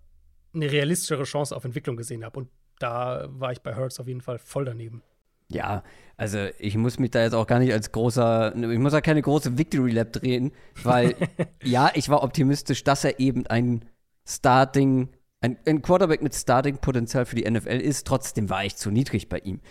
[0.54, 2.40] eine realistischere Chance auf Entwicklung gesehen habe.
[2.40, 2.50] Und
[2.80, 5.04] da war ich bei Hertz auf jeden Fall voll daneben.
[5.50, 5.84] Ja,
[6.18, 9.22] also ich muss mich da jetzt auch gar nicht als großer, ich muss da keine
[9.22, 10.52] große Victory Lab drehen,
[10.84, 11.16] weil
[11.64, 13.86] ja, ich war optimistisch, dass er eben ein
[14.28, 15.10] Starting,
[15.40, 18.06] ein, ein Quarterback mit Starting-Potenzial für die NFL ist.
[18.06, 19.62] Trotzdem war ich zu niedrig bei ihm.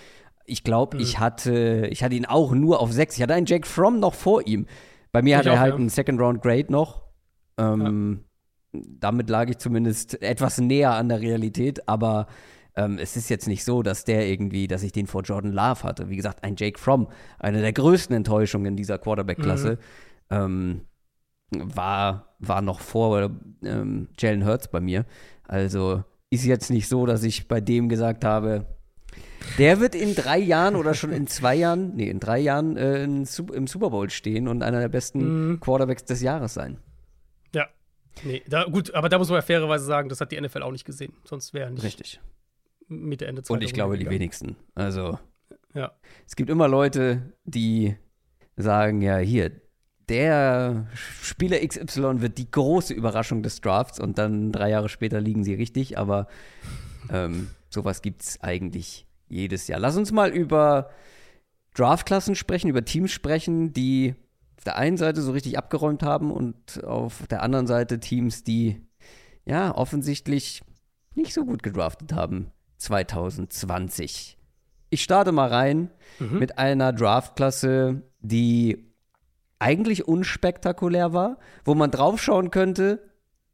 [0.46, 1.02] Ich glaube, mhm.
[1.02, 3.16] ich hatte, ich hatte ihn auch nur auf sechs.
[3.16, 4.66] Ich hatte einen Jake Fromm noch vor ihm.
[5.12, 5.76] Bei mir ich hat er auch, halt ja.
[5.76, 7.02] einen Second Round Grade noch.
[7.58, 8.24] Ähm,
[8.72, 8.80] ja.
[9.00, 12.26] Damit lag ich zumindest etwas näher an der Realität, aber
[12.76, 15.82] ähm, es ist jetzt nicht so, dass der irgendwie, dass ich den vor Jordan Love
[15.82, 16.10] hatte.
[16.10, 19.78] Wie gesagt, ein Jake Fromm, eine der größten Enttäuschungen dieser Quarterback-Klasse,
[20.30, 20.36] mhm.
[20.36, 20.80] ähm,
[21.50, 23.30] war, war noch vor
[23.62, 25.06] ähm, Jalen Hurts bei mir.
[25.44, 28.66] Also ist jetzt nicht so, dass ich bei dem gesagt habe,
[29.58, 33.04] der wird in drei Jahren oder schon in zwei Jahren, nee, in drei Jahren äh,
[33.04, 35.60] im Super Bowl stehen und einer der besten mhm.
[35.60, 36.78] Quarterbacks des Jahres sein.
[37.54, 37.68] Ja.
[38.24, 40.72] Nee, da, gut, aber da muss man ja fairerweise sagen, das hat die NFL auch
[40.72, 41.12] nicht gesehen.
[41.24, 41.84] Sonst wäre nicht.
[41.84, 42.20] Richtig.
[42.88, 44.56] Mitte, Ende Und ich glaube, die wenigsten.
[44.74, 45.18] Also,
[45.74, 45.92] ja.
[46.26, 47.96] es gibt immer Leute, die
[48.56, 49.50] sagen, ja, hier,
[50.08, 55.42] der Spieler XY wird die große Überraschung des Drafts und dann drei Jahre später liegen
[55.42, 56.28] sie richtig, aber
[57.10, 59.80] ähm, sowas gibt es eigentlich jedes Jahr.
[59.80, 60.90] Lass uns mal über
[61.74, 64.14] Draftklassen sprechen, über Teams sprechen, die
[64.56, 68.80] auf der einen Seite so richtig abgeräumt haben und auf der anderen Seite Teams, die
[69.44, 70.62] ja offensichtlich
[71.14, 74.38] nicht so gut gedraftet haben 2020.
[74.90, 76.38] Ich starte mal rein mhm.
[76.38, 78.92] mit einer Draftklasse, die
[79.58, 83.02] eigentlich unspektakulär war, wo man draufschauen könnte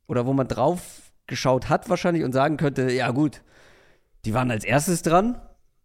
[0.07, 3.43] oder wo man drauf geschaut hat wahrscheinlich und sagen könnte, ja gut,
[4.25, 5.41] die waren als erstes dran,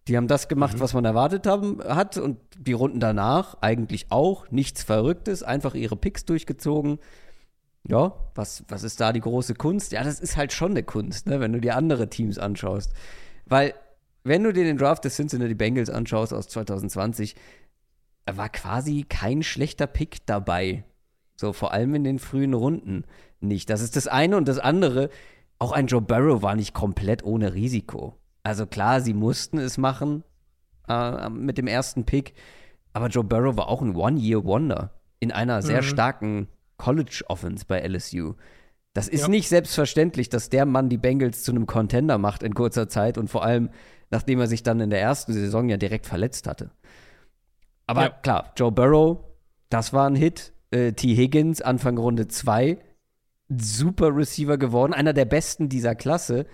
[0.08, 0.80] die haben das gemacht, mhm.
[0.80, 5.96] was man erwartet haben, hat und die Runden danach eigentlich auch, nichts Verrücktes, einfach ihre
[5.96, 7.00] Picks durchgezogen.
[7.88, 9.92] Ja, was, was ist da die große Kunst?
[9.92, 12.94] Ja, das ist halt schon eine Kunst, ne, wenn du dir andere Teams anschaust.
[13.46, 13.74] Weil,
[14.24, 17.36] wenn du dir den Draft des Cincinnati Bengals anschaust aus 2020,
[18.30, 20.84] war quasi kein schlechter Pick dabei.
[21.36, 23.06] So, vor allem in den frühen Runden
[23.40, 23.70] nicht.
[23.70, 25.10] Das ist das eine und das andere.
[25.60, 28.16] Auch ein Joe Burrow war nicht komplett ohne Risiko.
[28.48, 30.24] Also klar, sie mussten es machen
[30.88, 32.34] äh, mit dem ersten Pick.
[32.94, 35.86] Aber Joe Burrow war auch ein One-Year-Wonder in einer sehr mhm.
[35.86, 36.48] starken
[36.78, 38.36] College-Offense bei LSU.
[38.94, 39.28] Das ist ja.
[39.28, 43.30] nicht selbstverständlich, dass der Mann die Bengals zu einem Contender macht in kurzer Zeit und
[43.30, 43.70] vor allem,
[44.12, 46.72] nachdem er sich dann in der ersten Saison ja direkt verletzt hatte.
[47.86, 48.10] Aber ja.
[48.10, 49.26] klar, Joe Burrow,
[49.70, 50.54] das war ein Hit.
[50.72, 51.16] Äh, T.
[51.16, 52.78] Higgins, Anfang Runde 2,
[53.50, 56.46] super Receiver geworden, einer der besten dieser Klasse.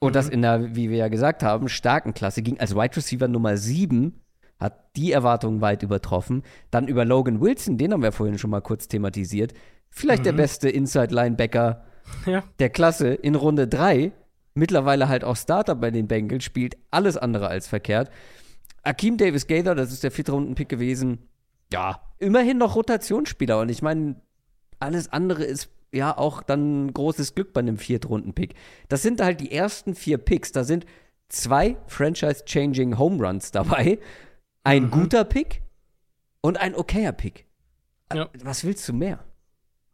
[0.00, 0.14] Und mhm.
[0.14, 3.56] das in der, wie wir ja gesagt haben, starken Klasse ging als Wide Receiver Nummer
[3.56, 4.20] 7,
[4.58, 6.42] hat die Erwartungen weit übertroffen.
[6.70, 9.54] Dann über Logan Wilson, den haben wir vorhin schon mal kurz thematisiert.
[9.90, 10.24] Vielleicht mhm.
[10.24, 11.84] der beste Inside-Linebacker
[12.26, 12.42] ja.
[12.58, 14.12] der Klasse in Runde 3.
[14.54, 18.10] Mittlerweile halt auch Starter bei den Bengals, spielt alles andere als verkehrt.
[18.82, 21.28] Akeem Davis Gaither, das ist der vierte Runden-Pick gewesen.
[21.72, 23.60] Ja, immerhin noch Rotationsspieler.
[23.60, 24.16] Und ich meine,
[24.80, 28.54] alles andere ist ja auch dann großes Glück bei einem Viertrunden-Pick.
[28.88, 30.52] Das sind halt die ersten vier Picks.
[30.52, 30.86] Da sind
[31.28, 33.98] zwei Franchise-Changing Home Runs dabei,
[34.64, 34.90] ein Mhm.
[34.90, 35.62] guter Pick
[36.40, 37.46] und ein okayer Pick.
[38.12, 38.28] Ja.
[38.42, 39.24] Was willst du mehr?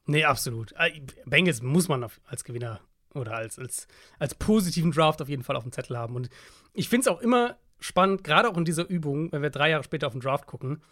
[0.07, 0.73] Nee, absolut.
[0.77, 2.81] Äh, Bengals muss man als Gewinner
[3.15, 3.87] oder als, als,
[4.19, 6.15] als positiven Draft auf jeden Fall auf dem Zettel haben.
[6.17, 6.29] Und
[6.73, 9.85] ich finde es auch immer spannend, gerade auch in dieser Übung, wenn wir drei Jahre
[9.85, 10.83] später auf den Draft gucken.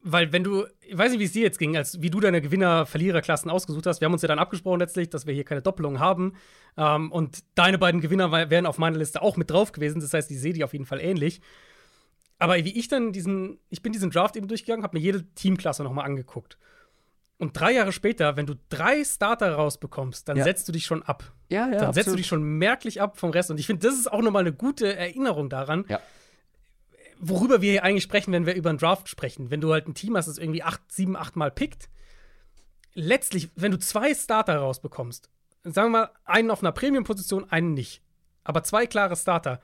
[0.00, 2.40] Weil, wenn du, ich weiß nicht, wie es dir jetzt ging, als wie du deine
[2.40, 4.00] Gewinner-Verlierer-Klassen ausgesucht hast.
[4.00, 6.34] Wir haben uns ja dann abgesprochen letztlich, dass wir hier keine Doppelung haben.
[6.76, 10.00] Ähm, und deine beiden Gewinner wären auf meiner Liste auch mit drauf gewesen.
[10.00, 11.40] Das heißt, ich sehe die auf jeden Fall ähnlich.
[12.38, 15.82] Aber wie ich dann diesen, ich bin diesen Draft eben durchgegangen, habe mir jede Teamklasse
[15.82, 16.56] nochmal angeguckt.
[17.38, 20.44] Und drei Jahre später, wenn du drei Starter rausbekommst, dann Ja.
[20.44, 21.32] setzt du dich schon ab.
[21.50, 23.50] Ja, ja, dann setzt du dich schon merklich ab vom Rest.
[23.50, 26.00] Und ich finde, das ist auch nochmal eine gute Erinnerung daran, Ja.
[27.20, 29.50] Worüber wir hier eigentlich sprechen, wenn wir über einen Draft sprechen.
[29.50, 31.88] Wenn du halt ein Team hast, das irgendwie acht, sieben, acht Mal pickt,
[32.94, 35.30] letztlich, wenn du zwei Starter rausbekommst,
[35.64, 38.02] sagen wir mal, einen auf einer Premium-Position, einen nicht,
[38.44, 39.60] aber zwei klare Starter,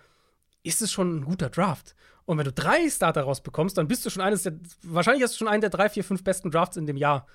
[0.62, 1.94] ist es schon ein guter Draft.
[2.26, 5.38] Und wenn du drei Starter rausbekommst, dann bist du schon eines der, wahrscheinlich hast du
[5.38, 7.26] schon einen der drei, vier, fünf besten Drafts in dem Jahr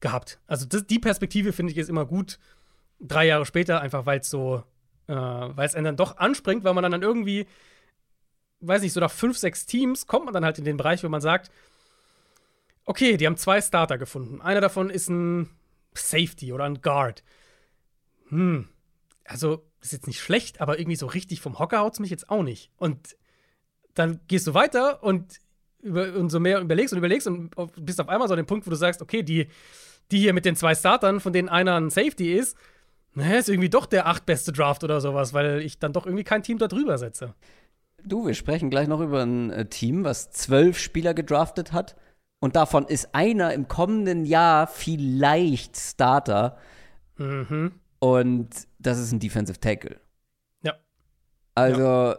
[0.00, 0.40] gehabt.
[0.46, 2.38] Also das, die Perspektive finde ich ist immer gut,
[3.00, 4.62] drei Jahre später, einfach weil es so,
[5.06, 7.46] äh, weil es einen dann doch anspringt, weil man dann, dann irgendwie,
[8.60, 11.08] weiß nicht, so nach fünf, sechs Teams kommt man dann halt in den Bereich, wo
[11.08, 11.50] man sagt,
[12.84, 14.40] okay, die haben zwei Starter gefunden.
[14.40, 15.50] Einer davon ist ein
[15.94, 17.22] Safety oder ein Guard.
[18.28, 18.68] Hm,
[19.24, 22.42] also ist jetzt nicht schlecht, aber irgendwie so richtig vom Hocker haut's mich jetzt auch
[22.42, 22.70] nicht.
[22.76, 23.16] Und
[23.94, 25.38] dann gehst du weiter und,
[25.80, 28.66] über, und so mehr überlegst und überlegst und bist auf einmal so an dem Punkt,
[28.66, 29.48] wo du sagst, okay, die,
[30.10, 32.56] die hier mit den zwei Startern, von denen einer ein Safety ist,
[33.14, 36.42] naja, ist irgendwie doch der achtbeste Draft oder sowas, weil ich dann doch irgendwie kein
[36.42, 37.34] Team da drüber setze.
[38.04, 41.96] Du, wir sprechen gleich noch über ein äh, Team, was zwölf Spieler gedraftet hat.
[42.40, 46.56] Und davon ist einer im kommenden Jahr vielleicht Starter.
[47.16, 47.72] Mhm.
[47.98, 48.48] Und
[48.78, 49.96] das ist ein Defensive Tackle.
[50.62, 50.74] Ja.
[51.56, 52.14] Also,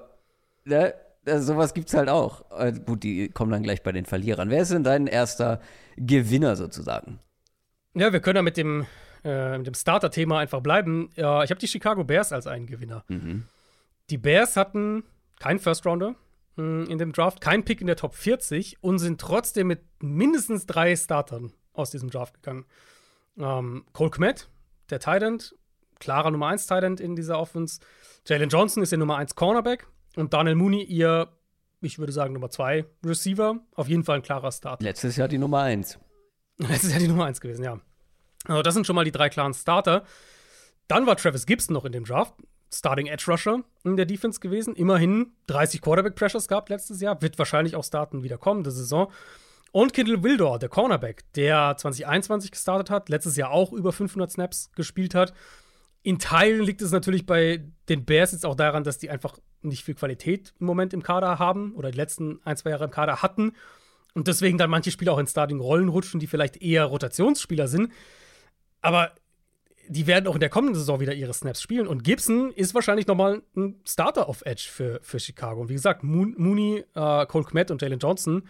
[0.66, 0.94] ne,
[1.24, 2.52] das- sowas gibt's halt auch.
[2.60, 4.50] Äh, gut, die kommen dann gleich bei den Verlierern.
[4.50, 5.62] Wer ist denn dein erster
[5.96, 7.20] Gewinner sozusagen?
[7.94, 8.86] Ja, wir können ja mit dem,
[9.24, 11.10] äh, mit dem Starter-Thema einfach bleiben.
[11.16, 13.06] Ja, ich habe die Chicago Bears als einen Gewinner.
[14.10, 15.04] Die Bears hatten
[15.40, 16.16] keinen First-Rounder
[16.56, 20.66] mh, in dem Draft, keinen Pick in der Top 40 und sind trotzdem mit mindestens
[20.66, 22.66] drei Startern aus diesem Draft gegangen.
[23.38, 24.50] Ähm, Cole Kmet,
[24.90, 25.56] der Tight End,
[26.00, 27.80] klarer Nummer 1 Tight End in dieser Offense.
[28.28, 31.30] Jalen Johnson ist der Nummer 1 Cornerback und Daniel Mooney ihr,
[31.82, 33.60] ich würde sagen, Nummer 2 Receiver.
[33.76, 34.82] Auf jeden Fall ein klarer Start.
[34.84, 36.00] Letztes Jahr die Nummer eins.
[36.58, 37.80] Das ist ja die Nummer 1 gewesen, ja.
[38.46, 40.04] Also das sind schon mal die drei klaren Starter.
[40.90, 42.34] Dann war Travis Gibson noch in dem Draft.
[42.72, 44.76] Starting Edge Rusher in der Defense gewesen.
[44.76, 47.22] Immerhin 30 Quarterback Pressures gehabt letztes Jahr.
[47.22, 49.12] Wird wahrscheinlich auch starten wieder kommen, diese Saison.
[49.72, 54.72] Und Kindle Wildor, der Cornerback, der 2021 gestartet hat, letztes Jahr auch über 500 Snaps
[54.76, 55.34] gespielt hat.
[56.02, 59.84] In Teilen liegt es natürlich bei den Bears jetzt auch daran, dass die einfach nicht
[59.84, 63.22] viel Qualität im Moment im Kader haben oder die letzten ein, zwei Jahre im Kader
[63.22, 63.54] hatten.
[64.14, 67.92] Und deswegen dann manche Spieler auch in Starting-Rollen rutschen, die vielleicht eher Rotationsspieler sind.
[68.82, 69.12] Aber
[69.92, 71.88] die werden auch in der kommenden Saison wieder ihre Snaps spielen.
[71.88, 75.62] Und Gibson ist wahrscheinlich nochmal ein Starter auf Edge für, für Chicago.
[75.62, 78.44] Und wie gesagt, Moon, Mooney, äh, Cole Kmet und Jalen Johnson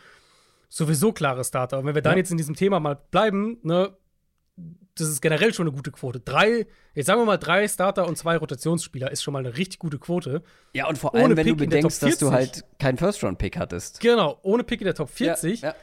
[0.67, 1.79] sowieso klare Starter.
[1.79, 2.17] Und wenn wir dann Ja.
[2.17, 3.95] jetzt in diesem Thema mal bleiben, ne,
[4.95, 6.19] das ist generell schon eine gute Quote.
[6.19, 9.79] Drei, jetzt sagen wir mal drei Starter und zwei Rotationsspieler ist schon mal eine richtig
[9.79, 10.43] gute Quote.
[10.73, 12.31] Ja, und vor Ohne allem, wenn du Pick der bedenkst, dass du 40.
[12.33, 14.01] halt keinen First-Round-Pick hattest.
[14.01, 15.75] Genau, ohne Pick in der Top 40 Ja, ja.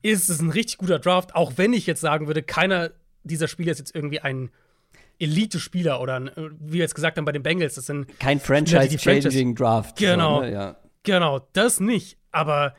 [0.00, 2.90] ist es ein richtig guter Draft, auch wenn ich jetzt sagen würde, keiner
[3.26, 4.50] dieser Spieler ist jetzt irgendwie ein
[5.18, 6.30] Elite-Spieler oder ein,
[6.60, 9.96] wie wir jetzt gesagt haben bei den Bengals, das sind Kein Franchise-Changing Draft.
[9.96, 10.36] Genau.
[10.36, 10.52] So, ne?
[10.52, 10.76] ja.
[11.02, 12.18] Genau, das nicht.
[12.32, 12.74] Aber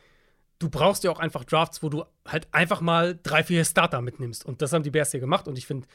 [0.60, 4.46] du brauchst ja auch einfach Drafts, wo du halt einfach mal drei, vier Starter mitnimmst.
[4.46, 5.48] Und das haben die Bears hier gemacht.
[5.48, 5.88] Und ich finde,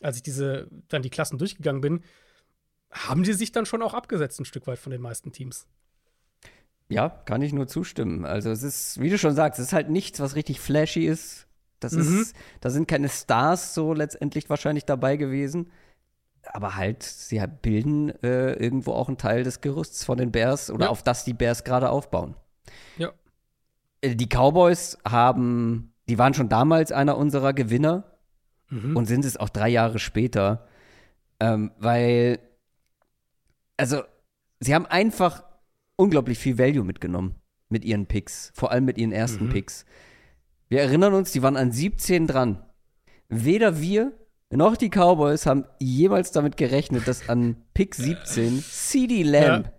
[0.00, 2.02] als ich diese dann die Klassen durchgegangen bin,
[2.90, 5.66] haben die sich dann schon auch abgesetzt, ein Stück weit von den meisten Teams.
[6.88, 8.26] Ja, kann ich nur zustimmen.
[8.26, 11.46] Also es ist, wie du schon sagst, es ist halt nichts, was richtig flashy ist.
[11.84, 12.20] Das Mhm.
[12.20, 15.70] ist, da sind keine Stars so letztendlich wahrscheinlich dabei gewesen.
[16.52, 20.70] Aber halt, sie halt bilden äh, irgendwo auch einen Teil des Gerüsts von den Bears
[20.70, 20.90] oder Ja.
[20.90, 22.34] auf das die Bears gerade aufbauen.
[22.98, 23.12] Ja.
[24.00, 28.04] Äh, Die Cowboys haben, die waren schon damals einer unserer Gewinner
[28.70, 28.96] Mhm.
[28.96, 30.66] und sind es auch drei Jahre später,
[31.38, 32.38] ähm, weil,
[33.76, 34.02] also,
[34.60, 35.44] sie haben einfach
[35.96, 37.36] unglaublich viel Value mitgenommen
[37.68, 39.50] mit ihren Picks, vor allem mit ihren ersten Mhm.
[39.50, 39.84] Picks.
[40.72, 42.64] Wir erinnern uns, die waren an 17 dran.
[43.28, 44.12] Weder wir
[44.48, 49.72] noch die Cowboys haben jemals damit gerechnet, dass an Pick 17 CD Lamb Ja.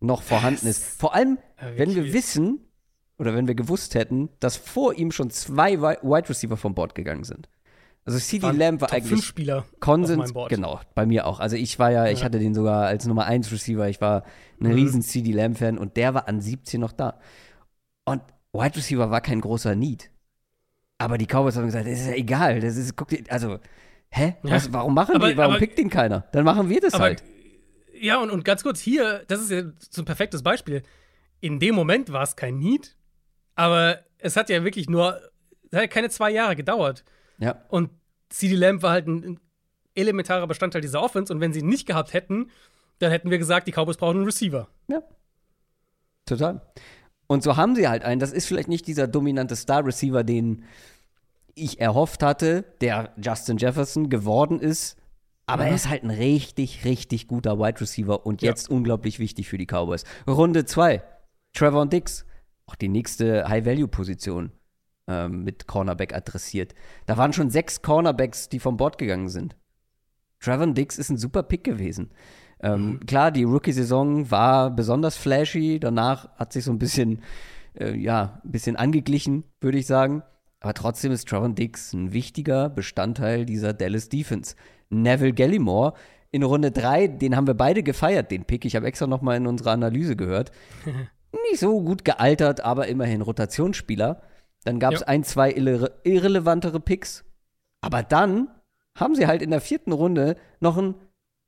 [0.00, 0.84] noch vorhanden ist.
[0.84, 1.38] Vor allem,
[1.76, 2.60] wenn wir wissen
[3.16, 6.94] oder wenn wir gewusst hätten, dass vor ihm schon zwei Wi- Wide Receiver vom Board
[6.94, 7.48] gegangen sind.
[8.04, 11.40] Also CD Lamb war Top eigentlich Spieler Konsens, genau, bei mir auch.
[11.40, 14.24] Also ich war ja, ja, ich hatte den sogar als Nummer 1 Receiver, ich war
[14.60, 14.74] ein mhm.
[14.74, 17.18] riesen CD Lamb Fan und der war an 17 noch da.
[18.04, 18.20] Und
[18.52, 20.10] Wide Receiver war kein großer Need.
[21.04, 23.58] Aber die Cowboys haben gesagt, das ist ja egal, das ist, guck dir, also,
[24.10, 24.36] hä?
[24.42, 26.26] Was, warum machen aber, die, warum aber, pickt den keiner?
[26.32, 27.22] Dann machen wir das aber, halt.
[28.00, 30.82] Ja, und, und ganz kurz, hier, das ist ja so ein perfektes Beispiel.
[31.40, 32.96] In dem Moment war es kein Need,
[33.54, 35.20] aber es hat ja wirklich nur,
[35.72, 37.04] ja keine zwei Jahre gedauert.
[37.38, 37.62] Ja.
[37.68, 37.90] Und
[38.30, 39.38] CD Lamb war halt ein,
[39.94, 41.32] elementarer Bestandteil dieser Offense.
[41.32, 42.50] Und wenn sie ihn nicht gehabt hätten,
[42.98, 44.68] dann hätten wir gesagt, die Cowboys brauchen einen Receiver.
[44.88, 45.02] Ja.
[46.26, 46.60] Total.
[47.26, 48.20] Und so haben sie halt einen.
[48.20, 50.64] Das ist vielleicht nicht dieser dominante Star-Receiver, den
[51.54, 54.96] ich erhofft hatte, der Justin Jefferson geworden ist.
[55.46, 55.70] Aber mhm.
[55.70, 58.76] er ist halt ein richtig, richtig guter Wide Receiver und jetzt ja.
[58.76, 60.04] unglaublich wichtig für die Cowboys.
[60.26, 61.02] Runde 2.
[61.52, 62.24] Trevor und Dix.
[62.66, 64.52] Auch die nächste High-Value-Position
[65.06, 66.74] ähm, mit Cornerback adressiert.
[67.06, 69.54] Da waren schon sechs Cornerbacks, die vom Bord gegangen sind.
[70.40, 72.10] Trevor Dix ist ein super Pick gewesen.
[72.60, 73.06] Ähm, mhm.
[73.06, 75.78] Klar, die Rookie-Saison war besonders flashy.
[75.78, 77.22] Danach hat sich so ein bisschen,
[77.78, 80.22] äh, ja, ein bisschen angeglichen, würde ich sagen.
[80.64, 84.56] Aber trotzdem ist Trevor Dix ein wichtiger Bestandteil dieser Dallas Defense.
[84.88, 85.92] Neville Gallimore
[86.30, 88.64] in Runde 3, den haben wir beide gefeiert, den Pick.
[88.64, 90.52] Ich habe extra noch mal in unserer Analyse gehört.
[91.50, 94.22] Nicht so gut gealtert, aber immerhin Rotationsspieler.
[94.64, 95.08] Dann gab es ja.
[95.08, 97.26] ein, zwei irre irrelevantere Picks.
[97.82, 98.48] Aber dann
[98.96, 100.94] haben sie halt in der vierten Runde noch ein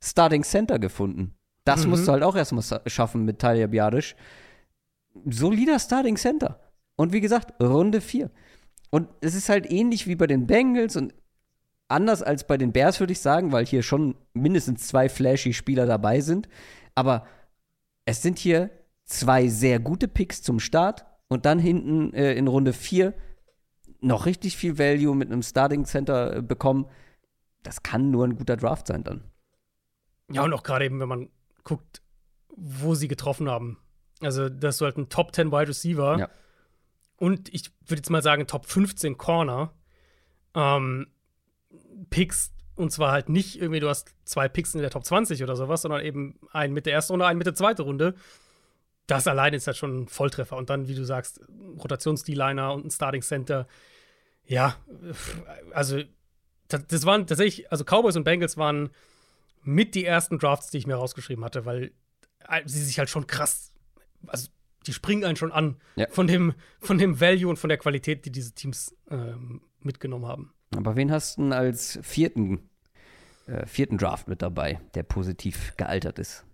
[0.04, 1.34] Starting Center gefunden.
[1.64, 1.90] Das mhm.
[1.92, 4.14] musst du halt auch erstmal schaffen mit Talia Biadisch.
[5.24, 6.60] Solider Starting Center.
[6.96, 8.30] Und wie gesagt, Runde 4.
[8.90, 11.14] Und es ist halt ähnlich wie bei den Bengals und
[11.88, 15.86] anders als bei den Bears, würde ich sagen, weil hier schon mindestens zwei flashy Spieler
[15.86, 16.48] dabei sind.
[16.94, 17.26] Aber
[18.04, 18.70] es sind hier
[19.04, 23.14] zwei sehr gute Picks zum Start und dann hinten äh, in Runde 4
[24.00, 26.86] noch richtig viel Value mit einem Starting Center äh, bekommen,
[27.62, 29.24] das kann nur ein guter Draft sein dann.
[30.30, 31.28] Ja, und auch gerade eben, wenn man
[31.64, 32.02] guckt,
[32.56, 33.78] wo sie getroffen haben.
[34.20, 36.28] Also, dass du halt ein Top 10 Wide Receiver ja.
[37.16, 39.72] Und ich würde jetzt mal sagen, Top 15 Corner
[40.54, 41.08] ähm,
[42.10, 45.56] Picks und zwar halt nicht irgendwie, du hast zwei Picks in der Top 20 oder
[45.56, 48.14] sowas, sondern eben einen mit der ersten Runde, einen mit der zweiten Runde
[49.06, 50.56] das allein ist halt schon ein Volltreffer.
[50.56, 51.40] Und dann, wie du sagst,
[51.78, 53.66] Rotations-D-Liner und ein Starting Center.
[54.46, 54.76] Ja,
[55.72, 56.02] also
[56.68, 58.90] das waren tatsächlich, also Cowboys und Bengals waren
[59.62, 61.92] mit die ersten Drafts, die ich mir rausgeschrieben hatte, weil
[62.48, 63.72] äh, sie sich halt schon krass,
[64.26, 64.48] also
[64.86, 66.06] die springen einen schon an ja.
[66.10, 70.52] von, dem, von dem Value und von der Qualität, die diese Teams ähm, mitgenommen haben.
[70.76, 72.68] Aber wen hast du denn als vierten,
[73.46, 76.44] äh, vierten Draft mit dabei, der positiv gealtert ist?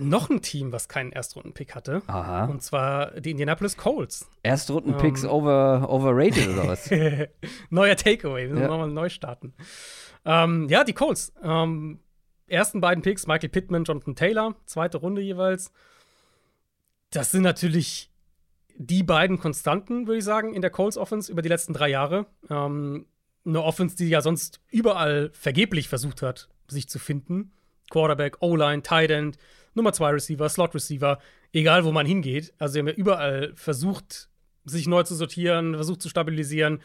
[0.00, 2.02] noch ein Team, was keinen Erstrunden-Pick hatte.
[2.06, 2.46] Aha.
[2.46, 4.28] Und zwar die Indianapolis Colts.
[4.42, 5.30] Erstrunden-Picks ähm.
[5.30, 6.90] over, overrated oder was?
[7.70, 8.44] Neuer Takeaway.
[8.44, 8.68] Wir müssen ja.
[8.68, 9.54] nochmal neu starten.
[10.24, 11.32] Ähm, ja, die Colts.
[11.42, 12.00] Ähm,
[12.46, 14.56] ersten beiden Picks, Michael Pittman, Jonathan Taylor.
[14.66, 15.72] Zweite Runde jeweils.
[17.10, 18.10] Das sind natürlich
[18.78, 22.26] die beiden Konstanten, würde ich sagen, in der Colts Offense über die letzten drei Jahre.
[22.50, 23.06] Ähm,
[23.44, 27.52] eine Offense, die ja sonst überall vergeblich versucht hat, sich zu finden.
[27.90, 29.38] Quarterback, O-Line, Tight End,
[29.74, 31.18] Nummer 2 Receiver, Slot Receiver,
[31.52, 32.52] egal wo man hingeht.
[32.58, 34.28] Also sie haben ja überall versucht,
[34.64, 36.82] sich neu zu sortieren, versucht zu stabilisieren,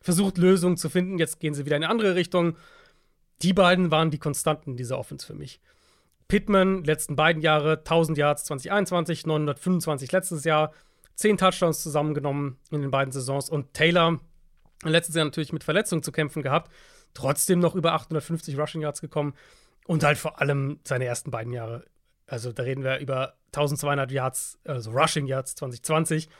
[0.00, 1.18] versucht Lösungen zu finden.
[1.18, 2.56] Jetzt gehen sie wieder in eine andere Richtung.
[3.40, 5.60] Die beiden waren die Konstanten dieser Offense für mich.
[6.32, 10.72] Pittman, letzten beiden Jahre, 1000 Yards 2021, 925 letztes Jahr,
[11.16, 14.18] 10 Touchdowns zusammengenommen in den beiden Saisons und Taylor,
[14.82, 16.72] letztes Jahr natürlich mit Verletzungen zu kämpfen gehabt,
[17.12, 19.34] trotzdem noch über 850 Rushing Yards gekommen
[19.86, 21.84] und halt vor allem seine ersten beiden Jahre
[22.32, 26.30] also da reden wir über 1200 Yards, also Rushing Yards 2020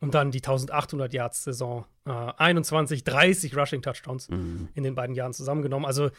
[0.00, 4.68] und dann die 1800 Yards Saison äh, 21, 30 Rushing Touchdowns mhm.
[4.72, 5.84] in den beiden Jahren zusammengenommen.
[5.84, 6.10] Also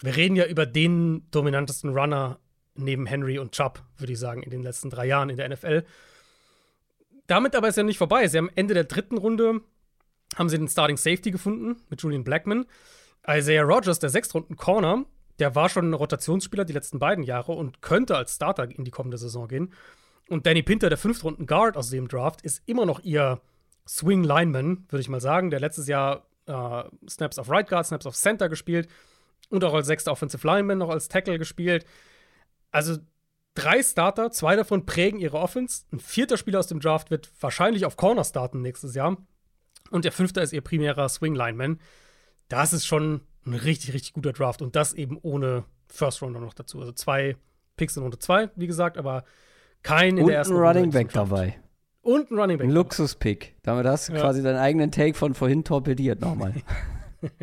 [0.00, 2.38] wir reden ja über den dominantesten Runner
[2.76, 5.84] neben Henry und Chubb, würde ich sagen, in den letzten drei Jahren in der NFL.
[7.26, 8.26] Damit aber ist ja nicht vorbei.
[8.28, 9.60] Sie haben Ende der dritten Runde
[10.34, 12.66] haben sie den Starting Safety gefunden mit Julian Blackman.
[13.26, 15.04] Isaiah Rogers, der Sechstrunden Corner,
[15.38, 18.90] der war schon ein Rotationsspieler die letzten beiden Jahre und könnte als Starter in die
[18.90, 19.72] kommende Saison gehen.
[20.28, 23.40] Und Danny Pinter, der Fünftrunden Guard aus dem Draft, ist immer noch ihr
[23.86, 28.06] Swing Lineman, würde ich mal sagen, der letztes Jahr äh, Snaps auf Right Guard, Snaps
[28.06, 28.88] auf Center gespielt
[29.50, 31.84] und auch als sechster Offensive Lineman noch als Tackle gespielt.
[32.76, 32.98] Also
[33.54, 35.84] drei Starter, zwei davon prägen ihre Offense.
[35.92, 39.16] Ein vierter Spieler aus dem Draft wird wahrscheinlich auf Corner starten nächstes Jahr.
[39.90, 41.80] Und der fünfte ist ihr primärer Swing Lineman.
[42.48, 46.52] Das ist schon ein richtig, richtig guter Draft und das eben ohne First Rounder noch
[46.52, 46.78] dazu.
[46.80, 47.36] Also zwei
[47.78, 49.24] Picks in Runde zwei, wie gesagt, aber
[49.82, 51.58] kein in und der ersten ein Running Back dabei.
[52.02, 52.66] Und ein Running Back.
[52.66, 53.56] Ein Luxus-Pick.
[53.62, 54.20] Damit hast du ja.
[54.20, 56.52] quasi deinen eigenen Take von vorhin torpediert nochmal.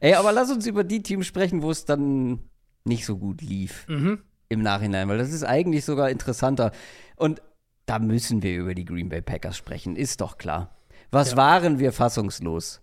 [0.00, 2.48] Ey, aber lass uns über die Teams sprechen, wo es dann
[2.84, 4.20] nicht so gut lief Mhm.
[4.48, 6.72] Im Nachhinein, weil das ist eigentlich sogar interessanter.
[7.16, 7.42] Und
[7.86, 10.76] da müssen wir über die Green Bay Packers sprechen, ist doch klar.
[11.10, 11.36] Was Ja.
[11.36, 12.80] waren wir fassungslos?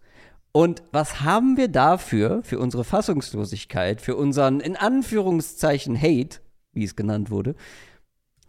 [0.52, 6.40] Und was haben wir dafür, für unsere Fassungslosigkeit, für unseren in Anführungszeichen Hate,
[6.74, 7.56] wie es genannt wurde,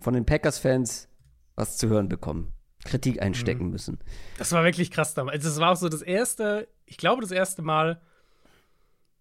[0.01, 1.09] von den Packers-Fans
[1.57, 2.53] was zu hören bekommen?
[2.85, 3.99] Kritik einstecken müssen.
[4.37, 5.37] Das war wirklich krass damals.
[5.37, 8.03] Also, es war auch so das erste, ich glaube, das erste Mal,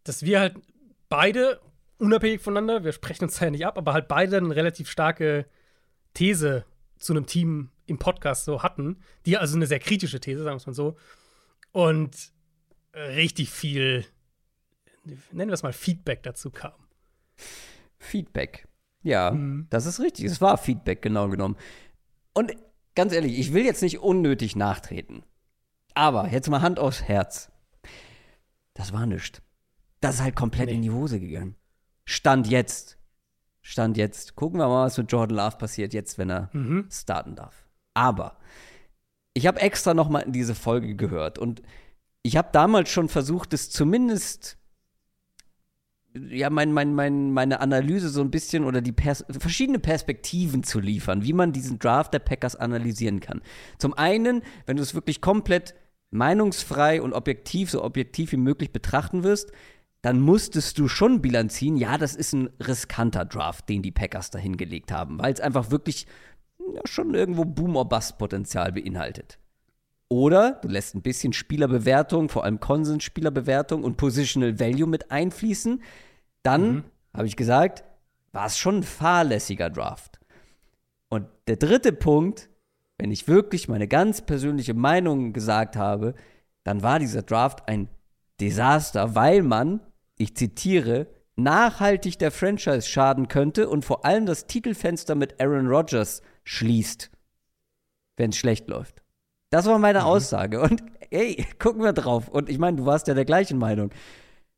[0.03, 0.57] dass wir halt
[1.07, 1.61] beide,
[1.97, 5.45] unabhängig voneinander, wir sprechen uns da ja nicht ab, aber halt beide eine relativ starke
[6.13, 6.65] These
[6.97, 9.01] zu einem Team im Podcast so hatten.
[9.25, 10.95] Die also eine sehr kritische These, sagen wir es mal so.
[11.71, 12.31] Und
[12.95, 14.05] richtig viel,
[15.31, 16.73] nennen wir es mal, Feedback dazu kam.
[17.97, 18.67] Feedback.
[19.01, 19.67] Ja, Mhm.
[19.69, 20.25] das ist richtig.
[20.25, 21.57] Es war Feedback, genau genommen.
[22.33, 22.53] Und
[22.95, 25.23] ganz ehrlich, ich will jetzt nicht unnötig nachtreten.
[25.93, 27.51] Aber jetzt mal Hand aufs Herz.
[28.73, 29.41] Das war nichts.
[29.99, 30.75] Das ist halt komplett Nee.
[30.75, 31.55] in die Hose gegangen.
[32.05, 32.97] Stand jetzt.
[33.61, 34.35] Stand jetzt.
[34.35, 36.87] Gucken wir mal, was mit Jordan Love passiert jetzt, wenn er Mhm.
[36.91, 37.65] starten darf.
[37.93, 38.37] Aber
[39.33, 41.61] ich habe extra noch mal in diese Folge gehört und
[42.23, 44.57] ich habe damals schon versucht, es zumindest
[46.29, 50.79] ja, mein, mein, mein, meine Analyse so ein bisschen oder die Pers verschiedene Perspektiven zu
[50.79, 53.41] liefern, wie man diesen Draft der Packers analysieren kann.
[53.79, 55.73] Zum einen, wenn du es wirklich komplett
[56.11, 59.51] meinungsfrei und objektiv, so objektiv wie möglich betrachten wirst,
[60.03, 64.37] dann musstest du schon bilanzieren, ja, das ist ein riskanter Draft, den die Packers da
[64.37, 66.07] hingelegt haben, weil es einfach wirklich
[66.73, 69.39] ja, schon irgendwo Boom- or Bust-Potenzial beinhaltet.
[70.09, 75.81] Oder du lässt ein bisschen Spielerbewertung, vor allem Konsens-Spielerbewertung und Positional Value mit einfließen.
[76.43, 77.85] Dann, habe ich gesagt,
[78.33, 80.19] war es schon ein fahrlässiger Draft.
[81.07, 82.49] Und der dritte Punkt,
[82.97, 86.13] wenn ich wirklich meine ganz persönliche Meinung gesagt habe,
[86.65, 87.87] dann war dieser Draft ein
[88.41, 89.79] Desaster, weil man,
[90.23, 96.21] ich zitiere, nachhaltig der Franchise schaden könnte und vor allem das Titelfenster mit Aaron Rodgers
[96.43, 97.11] schließt,
[98.17, 99.01] wenn es schlecht läuft.
[99.49, 100.61] Das war meine Aussage.
[100.61, 102.27] Und ey, gucken wir drauf.
[102.27, 103.91] Und ich meine, du warst ja der gleichen Meinung.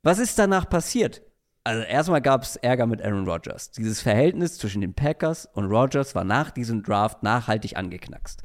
[0.03, 1.21] Was ist danach passiert?
[1.63, 3.71] Also erstmal gab es Ärger mit Aaron Rodgers.
[3.71, 8.43] Dieses Verhältnis zwischen den Packers und Rodgers war nach diesem Draft nachhaltig angeknackst.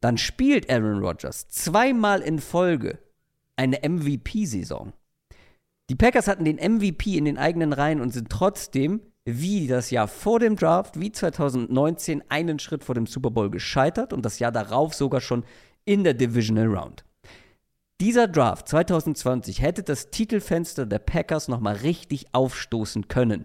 [0.00, 2.98] Dann spielt Aaron Rodgers zweimal in Folge
[3.56, 4.92] eine MVP-Saison.
[5.92, 10.08] Die Packers hatten den MVP in den eigenen Reihen und sind trotzdem, wie das Jahr
[10.08, 14.52] vor dem Draft, wie 2019, einen Schritt vor dem Super Bowl gescheitert und das Jahr
[14.52, 15.44] darauf sogar schon
[15.84, 17.04] in der Divisional Round.
[18.00, 23.44] Dieser Draft 2020 hätte das Titelfenster der Packers nochmal richtig aufstoßen können.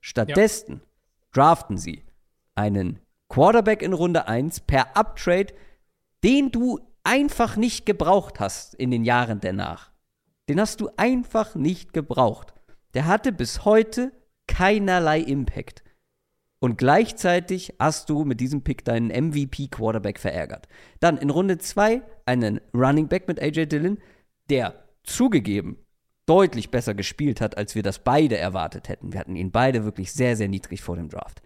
[0.00, 0.82] Stattdessen
[1.32, 2.04] draften sie
[2.54, 5.52] einen Quarterback in Runde 1 per Uptrade,
[6.22, 9.90] den du einfach nicht gebraucht hast in den Jahren danach.
[10.48, 12.54] Den hast du einfach nicht gebraucht.
[12.94, 14.12] Der hatte bis heute
[14.46, 15.84] keinerlei Impact.
[16.60, 20.66] Und gleichzeitig hast du mit diesem Pick deinen MVP-Quarterback verärgert.
[20.98, 23.98] Dann in Runde 2 einen Running Back mit AJ Dillon,
[24.50, 25.78] der zugegeben
[26.26, 29.12] deutlich besser gespielt hat, als wir das beide erwartet hätten.
[29.12, 31.40] Wir hatten ihn beide wirklich sehr, sehr niedrig vor dem Draft.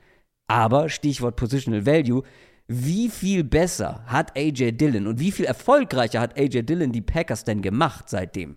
[0.48, 2.22] Aber Stichwort Positional Value,
[2.66, 7.44] wie viel besser hat AJ Dillon und wie viel erfolgreicher hat AJ Dillon die Packers
[7.44, 8.56] denn gemacht seitdem?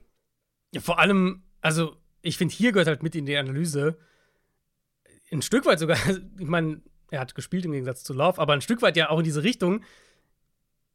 [0.75, 3.97] Ja, vor allem, also ich finde, hier gehört halt mit in die Analyse
[5.31, 5.97] ein Stück weit sogar,
[6.37, 6.81] ich meine,
[7.11, 9.43] er hat gespielt im Gegensatz zu Love, aber ein Stück weit ja auch in diese
[9.43, 9.81] Richtung.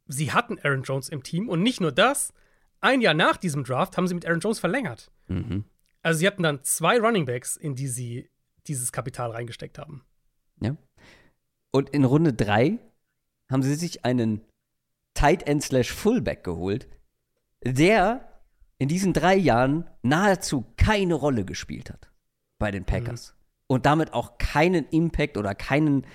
[0.06, 2.34] Sie hatten Aaron Jones im Team und nicht nur das,
[2.82, 5.10] ein Jahr nach diesem Draft haben sie mit Aaron Jones verlängert.
[5.28, 5.64] Mhm.
[6.02, 8.28] Also sie hatten dann zwei Running Backs, in die sie
[8.66, 10.04] dieses Kapital reingesteckt haben.
[10.60, 10.76] Ja.
[11.70, 12.78] Und in Runde 3
[13.50, 14.42] haben sie sich einen
[15.14, 16.86] Tight End slash Fullback geholt,
[17.64, 18.29] der
[18.80, 22.10] in diesen drei Jahren nahezu keine Rolle gespielt hat
[22.58, 23.34] bei den Packers.
[23.66, 26.06] Und damit auch keinen Impact oder keinen,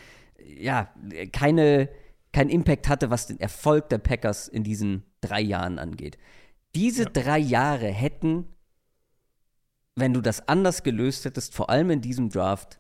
[0.44, 0.92] ja,
[1.32, 1.90] keine,
[2.34, 6.18] keinen Impact hatte, was den Erfolg der Packers in diesen drei Jahren angeht.
[6.74, 7.10] Diese Ja.
[7.10, 8.48] drei Jahre hätten,
[9.96, 12.80] wenn du das anders gelöst hättest, vor allem in diesem Draft,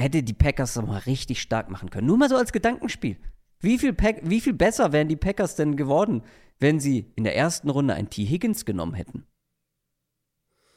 [0.00, 2.06] hätte die Packers doch mal richtig stark machen können.
[2.06, 3.16] Nur mal so als Gedankenspiel.
[3.58, 6.22] Wie viel, Pack wie viel besser wären die Packers denn geworden,
[6.60, 8.24] wenn sie in der ersten Runde einen T.
[8.24, 9.24] Higgins genommen hätten?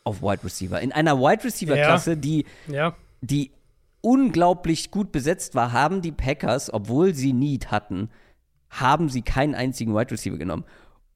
[0.03, 0.79] Auf Wide Receiver.
[0.81, 2.95] In einer Wide Receiver-Klasse, die, Ja.
[3.21, 3.51] die
[4.01, 8.09] unglaublich gut besetzt war, haben die Packers, obwohl sie Need hatten,
[8.69, 10.65] haben sie keinen einzigen Wide Receiver genommen.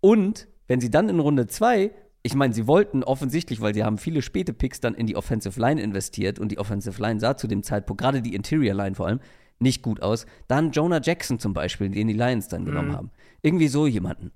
[0.01, 3.97] Und wenn sie dann in Runde 2, ich meine, sie wollten offensichtlich, weil sie haben
[3.97, 7.47] viele späte Picks dann in die Offensive Line investiert und die Offensive Line sah zu
[7.47, 9.19] dem Zeitpunkt, gerade die Interior Line vor allem,
[9.59, 10.25] nicht gut aus.
[10.47, 13.11] Dann Jonah Jackson zum Beispiel, den die Lions dann genommen haben.
[13.41, 14.31] Irgendwie so jemanden.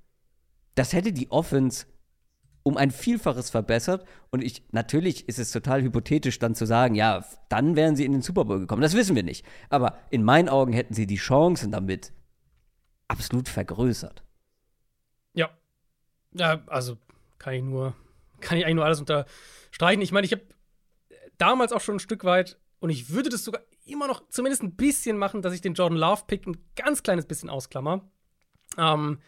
[0.74, 1.86] Das hätte die Offense
[2.62, 4.06] um ein Vielfaches verbessert.
[4.30, 8.12] Und ich, natürlich ist es total hypothetisch dann zu sagen, ja, dann wären sie in
[8.12, 8.82] den Super Bowl gekommen.
[8.82, 9.44] Das wissen wir nicht.
[9.68, 12.12] Aber in meinen Augen hätten sie die Chancen damit
[13.08, 14.22] absolut vergrößert.
[15.34, 15.50] Ja.
[16.32, 16.96] Ja, also
[17.38, 17.94] kann ich nur,
[18.40, 20.02] kann ich eigentlich nur alles unterstreichen.
[20.02, 20.42] Ich meine, ich habe
[21.38, 24.76] damals auch schon ein Stück weit und ich würde das sogar immer noch zumindest ein
[24.76, 28.08] bisschen machen, dass ich den Jordan Love-Pick ein ganz kleines bisschen ausklammer.
[28.78, 29.18] Ähm,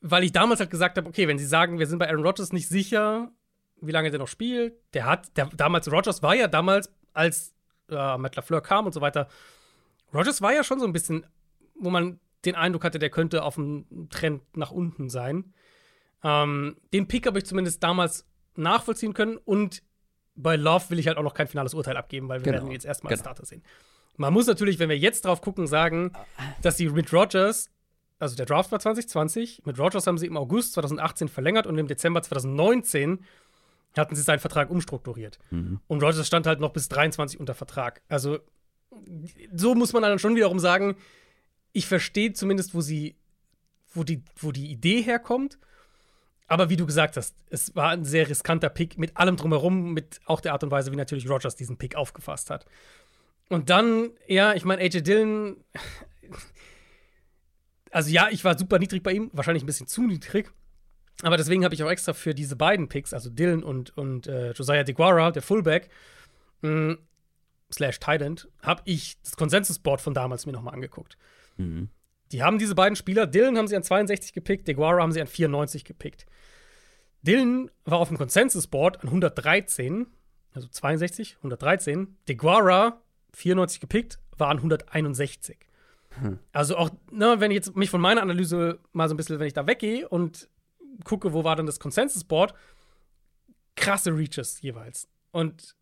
[0.00, 2.52] weil ich damals halt gesagt habe, okay, wenn sie sagen, wir sind bei Aaron Rodgers
[2.52, 3.30] nicht sicher,
[3.80, 7.54] wie lange der noch spielt, der hat, der damals, Rodgers war ja damals, als
[7.90, 9.28] äh, Matt LaFleur kam und so weiter,
[10.12, 11.26] Rodgers war ja schon so ein bisschen,
[11.74, 15.52] wo man den Eindruck hatte, der könnte auf dem Trend nach unten sein.
[16.22, 19.82] Ähm, den Pick habe ich zumindest damals nachvollziehen können und
[20.34, 22.56] bei Love will ich halt auch noch kein finales Urteil abgeben, weil wir genau.
[22.56, 23.34] werden ihn jetzt erstmal als genau.
[23.34, 23.62] Starter sehen.
[24.16, 26.12] Man muss natürlich, wenn wir jetzt drauf gucken, sagen,
[26.62, 27.70] dass sie mit Rogers,
[28.20, 31.88] also der Draft war 2020, mit Rogers haben sie im August 2018 verlängert und im
[31.88, 33.24] Dezember 2019
[33.96, 35.38] hatten sie seinen Vertrag umstrukturiert.
[35.50, 35.80] Mhm.
[35.88, 38.02] Und Rogers stand halt noch bis 23 unter Vertrag.
[38.08, 38.38] Also
[39.52, 40.96] so muss man dann schon wiederum sagen,
[41.72, 43.16] ich verstehe zumindest, wo sie,
[43.94, 45.58] wo die, wo die Idee herkommt.
[46.46, 50.20] Aber wie du gesagt hast, es war ein sehr riskanter Pick mit allem drumherum, mit
[50.26, 52.66] auch der Art und Weise, wie natürlich Rogers diesen Pick aufgefasst hat.
[53.48, 55.56] Und dann, ja, ich meine, AJ Dillon,
[57.90, 60.52] also ja, ich war super niedrig bei ihm, wahrscheinlich ein bisschen zu niedrig.
[61.22, 64.52] Aber deswegen habe ich auch extra für diese beiden Picks, also Dillon und, und äh,
[64.52, 65.90] Josiah DeGuara, der Fullback,
[66.62, 66.96] mh,
[67.72, 71.16] slash Tight habe ich das Consensus-Board von damals mir nochmal angeguckt.
[71.56, 71.88] Mhm.
[72.32, 75.26] Die haben diese beiden Spieler, Dylan haben sie an 62 gepickt, DeGuara haben sie an
[75.26, 76.26] 94 gepickt.
[77.22, 80.06] Dylan war auf dem Consensus-Board an 113,
[80.54, 82.16] also 62, 113.
[82.28, 83.00] DeGuara,
[83.34, 85.58] 94 gepickt, war an 161.
[86.20, 86.38] Hm.
[86.52, 89.46] Also auch, ne, wenn ich jetzt mich von meiner Analyse mal so ein bisschen, wenn
[89.46, 90.48] ich da weggehe und
[91.04, 92.54] gucke, wo war dann das Consensus-Board,
[93.76, 95.08] krasse Reaches jeweils.
[95.30, 95.76] Und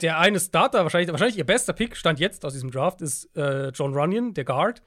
[0.00, 3.68] der eine Starter, wahrscheinlich, wahrscheinlich ihr bester Pick, stand jetzt aus diesem Draft, ist äh,
[3.68, 4.82] John Runyon, der Guard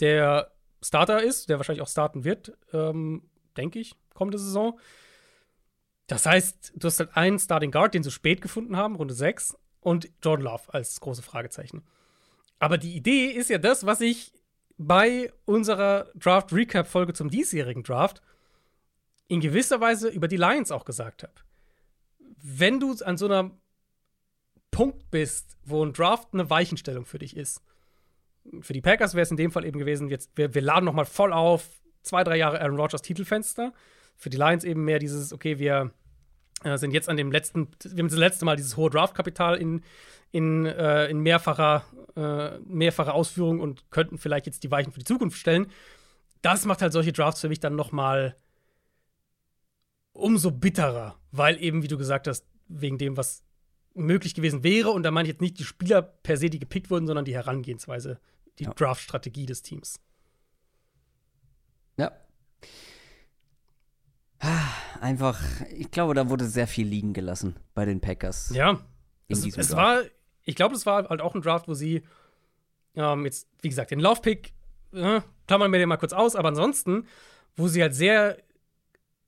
[0.00, 0.52] der
[0.82, 3.22] Starter ist, der wahrscheinlich auch starten wird, ähm,
[3.56, 4.78] denke ich, kommende Saison.
[6.06, 9.56] Das heißt, du hast halt einen Starting Guard, den sie spät gefunden haben, Runde 6,
[9.80, 11.82] und Jordan Love als große Fragezeichen.
[12.58, 14.32] Aber die Idee ist ja das, was ich
[14.76, 18.22] bei unserer Draft-Recap-Folge zum diesjährigen Draft
[19.26, 21.34] in gewisser Weise über die Lions auch gesagt habe.
[22.40, 23.52] Wenn du an so einem
[24.70, 27.60] Punkt bist, wo ein Draft eine Weichenstellung für dich ist,
[28.60, 30.94] für die Packers wäre es in dem Fall eben gewesen, jetzt, wir, wir laden noch
[30.94, 31.68] mal voll auf,
[32.02, 33.72] zwei, drei Jahre Aaron Rodgers Titelfenster.
[34.16, 35.92] Für die Lions eben mehr dieses, okay, wir
[36.64, 39.82] sind jetzt an dem letzten, wir haben das letzte Mal dieses hohe Draftkapital in,
[40.32, 41.84] in, äh, in mehrfacher,
[42.16, 45.68] äh, mehrfacher Ausführung und könnten vielleicht jetzt die Weichen für die Zukunft stellen.
[46.42, 48.36] Das macht halt solche Drafts für mich dann noch mal
[50.12, 53.44] umso bitterer, weil eben, wie du gesagt hast, wegen dem, was
[53.94, 54.90] möglich gewesen wäre.
[54.90, 57.34] Und da meine ich jetzt nicht die Spieler per se, die gepickt wurden, sondern die
[57.34, 58.20] Herangehensweise,
[58.58, 58.74] die ja.
[58.74, 60.00] Draft-Strategie des Teams.
[61.96, 62.12] Ja.
[65.00, 65.40] Einfach,
[65.70, 68.50] ich glaube, da wurde sehr viel liegen gelassen bei den Packers.
[68.50, 68.80] Ja.
[69.28, 70.02] Es, es war,
[70.44, 72.02] ich glaube, das war halt auch ein Draft, wo sie
[72.94, 74.52] ähm, jetzt, wie gesagt, den Laufpick,
[74.92, 77.06] äh, klammern wir den mal kurz aus, aber ansonsten,
[77.56, 78.38] wo sie halt sehr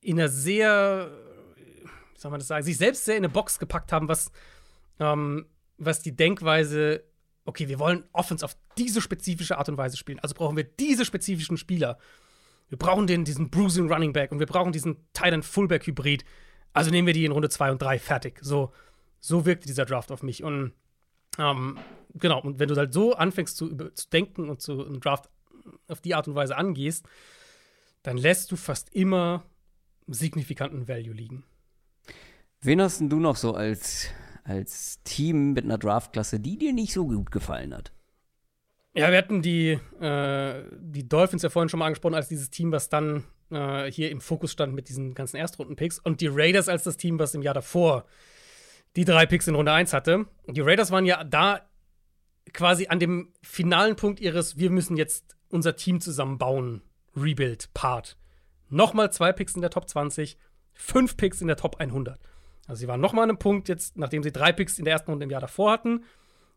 [0.00, 1.10] in einer sehr,
[2.14, 4.32] wie soll man das sagen, sich selbst sehr in eine Box gepackt haben, was
[4.98, 5.46] ähm,
[5.80, 7.02] was die Denkweise,
[7.44, 10.20] okay, wir wollen Offense auf diese spezifische Art und Weise spielen.
[10.20, 11.98] Also brauchen wir diese spezifischen Spieler.
[12.70, 16.24] Wir brauchen den, diesen Bruising Running Back und wir brauchen diesen Titan Fullback Hybrid.
[16.72, 18.38] Also nehmen wir die in Runde 2 und 3 fertig.
[18.40, 18.72] So,
[19.18, 20.42] so wirkte dieser Draft auf mich.
[20.44, 20.72] Und
[21.38, 21.78] ähm,
[22.14, 25.28] genau, und wenn du halt so anfängst zu, zu denken und zu einen Draft
[25.88, 27.06] auf die Art und Weise angehst,
[28.02, 29.44] dann lässt du fast immer
[30.06, 31.44] signifikanten Value liegen.
[32.62, 34.08] Wen hast du noch so als
[34.44, 37.92] als Team mit einer Draftklasse, die dir nicht so gut gefallen hat?
[38.94, 42.72] Ja, wir hatten die, äh, die Dolphins ja vorhin schon mal angesprochen, als dieses Team,
[42.72, 45.98] was dann äh, hier im Fokus stand mit diesen ganzen Erstrunden-Picks.
[46.00, 48.04] Und die Raiders als das Team, was im Jahr davor
[48.96, 50.26] die drei Picks in Runde 1 hatte.
[50.48, 51.60] Die Raiders waren ja da
[52.52, 56.82] quasi an dem finalen Punkt ihres Wir müssen jetzt unser Team zusammenbauen,
[57.16, 58.16] Rebuild-Part.
[58.68, 60.36] Nochmal zwei Picks in der Top 20,
[60.72, 62.18] fünf Picks in der Top 100.
[62.66, 64.92] Also sie waren noch mal an einem Punkt jetzt, nachdem sie drei Picks in der
[64.92, 66.04] ersten Runde im Jahr davor hatten,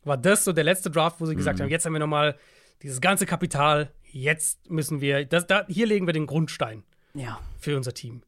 [0.05, 1.37] war das so der letzte Draft, wo sie mhm.
[1.37, 2.37] gesagt haben, jetzt haben wir noch mal
[2.81, 7.39] dieses ganze Kapital, jetzt müssen wir, das, da, hier legen wir den Grundstein ja.
[7.59, 8.23] für unser Team.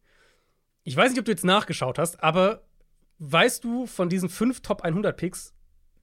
[0.83, 2.63] Ich weiß nicht, ob du jetzt nachgeschaut hast, aber
[3.19, 5.53] weißt du von diesen fünf Top 100 Picks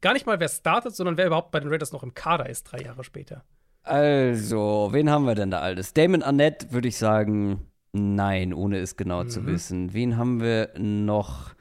[0.00, 2.64] gar nicht mal, wer startet, sondern wer überhaupt bei den Raiders noch im Kader ist,
[2.64, 3.44] drei Jahre später?
[3.84, 5.92] Also, wen haben wir denn da alles?
[5.92, 9.28] Damon Arnett, würde ich sagen, Nein, ohne es genau mhm.
[9.28, 9.92] zu wissen.
[9.92, 11.54] Wen haben wir noch?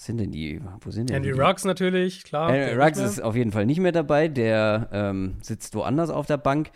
[0.00, 0.58] Was sind denn die?
[0.80, 1.38] Wo sind denn Henry die?
[1.38, 2.50] Ruggs natürlich, klar.
[2.50, 4.28] Henry Ruggs ist auf jeden Fall nicht mehr dabei.
[4.28, 6.70] Der ähm, sitzt woanders auf der Bank.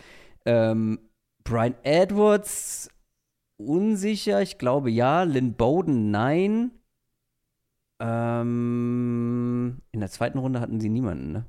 [0.45, 0.99] Ähm,
[1.43, 2.91] Brian Edwards,
[3.57, 4.43] unsicher.
[4.43, 5.23] Ich glaube ja.
[5.23, 6.73] Lynn Bowden, nein.
[7.99, 11.47] Ähm, in der zweiten Runde hatten sie niemanden, ne?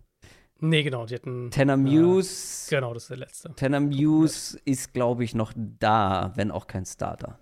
[0.62, 1.52] Nee, genau, die hatten.
[1.52, 2.74] Tanner Muse.
[2.74, 3.54] Äh, genau, das ist der letzte.
[3.54, 7.38] Tanner Muse ist, glaube ich, noch da, wenn auch kein Starter.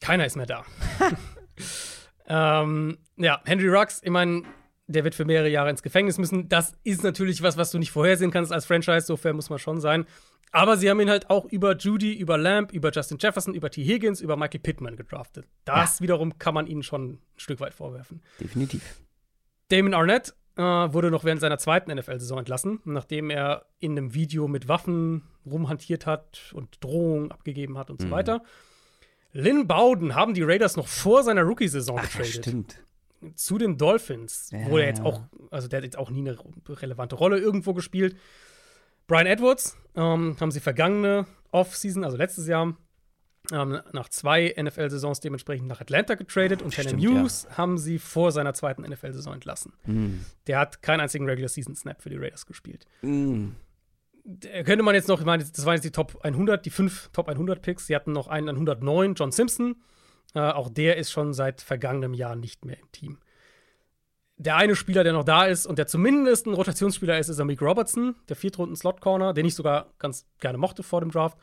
[0.00, 0.66] Keiner ist mehr da.
[2.26, 4.42] ähm, ja, Henry Rux, ich meine,
[4.86, 6.48] der wird für mehrere Jahre ins Gefängnis müssen.
[6.48, 9.58] Das ist natürlich was, was du nicht vorhersehen kannst als Franchise, so fair muss man
[9.58, 10.06] schon sein.
[10.50, 13.82] Aber sie haben ihn halt auch über Judy, über Lamb, über Justin Jefferson, über T.
[13.84, 15.46] Higgins, über Michael Pittman gedraftet.
[15.64, 16.02] Das ja.
[16.02, 18.22] wiederum kann man ihnen schon ein Stück weit vorwerfen.
[18.38, 18.82] Definitiv.
[19.68, 24.46] Damon Arnett äh, wurde noch während seiner zweiten NFL-Saison entlassen, nachdem er in einem Video
[24.46, 28.04] mit Waffen rumhantiert hat und Drohungen abgegeben hat und mhm.
[28.04, 28.42] so weiter.
[29.32, 32.28] Lynn Bowden haben die Raiders noch vor seiner Rookie-Saison getradet.
[32.28, 32.78] Stimmt.
[33.34, 36.36] Zu den Dolphins, ja, wo er jetzt auch, also der hat jetzt auch nie eine
[36.68, 38.16] relevante Rolle irgendwo gespielt.
[39.06, 42.76] Brian Edwards ähm, haben sie vergangene Offseason, also letztes Jahr,
[43.50, 47.58] ähm, nach zwei NFL-Saisons dementsprechend nach Atlanta getradet und Tanner Muse ja.
[47.58, 49.72] haben sie vor seiner zweiten NFL-Saison entlassen.
[49.84, 50.24] Mm.
[50.46, 52.86] Der hat keinen einzigen Regular Season Snap für die Raiders gespielt.
[53.02, 53.50] Mm.
[54.64, 57.28] Könnte man jetzt noch, ich meine, das waren jetzt die Top 100, die fünf Top
[57.28, 57.86] 100 Picks.
[57.86, 59.76] Sie hatten noch einen an 109, John Simpson.
[60.34, 63.18] Äh, auch der ist schon seit vergangenem Jahr nicht mehr im Team.
[64.36, 67.60] Der eine Spieler, der noch da ist und der zumindest ein Rotationsspieler ist, ist Amik
[67.60, 71.38] Robertson, der Viertrunden-Slot-Corner, den ich sogar ganz gerne mochte vor dem Draft.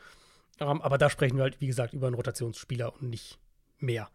[0.58, 3.38] Ähm, aber da sprechen wir halt, wie gesagt, über einen Rotationsspieler und nicht
[3.78, 4.08] mehr.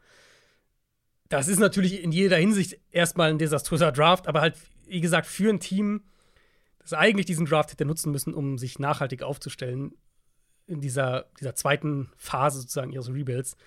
[1.29, 4.55] Das ist natürlich in jeder Hinsicht erstmal ein desaströser Draft, aber halt,
[4.87, 6.03] wie gesagt, für ein Team,
[6.85, 9.93] das eigentlich diesen Draft hätte nutzen müssen, um sich nachhaltig aufzustellen,
[10.67, 13.57] in dieser, dieser zweiten Phase sozusagen ihres Rebuilds,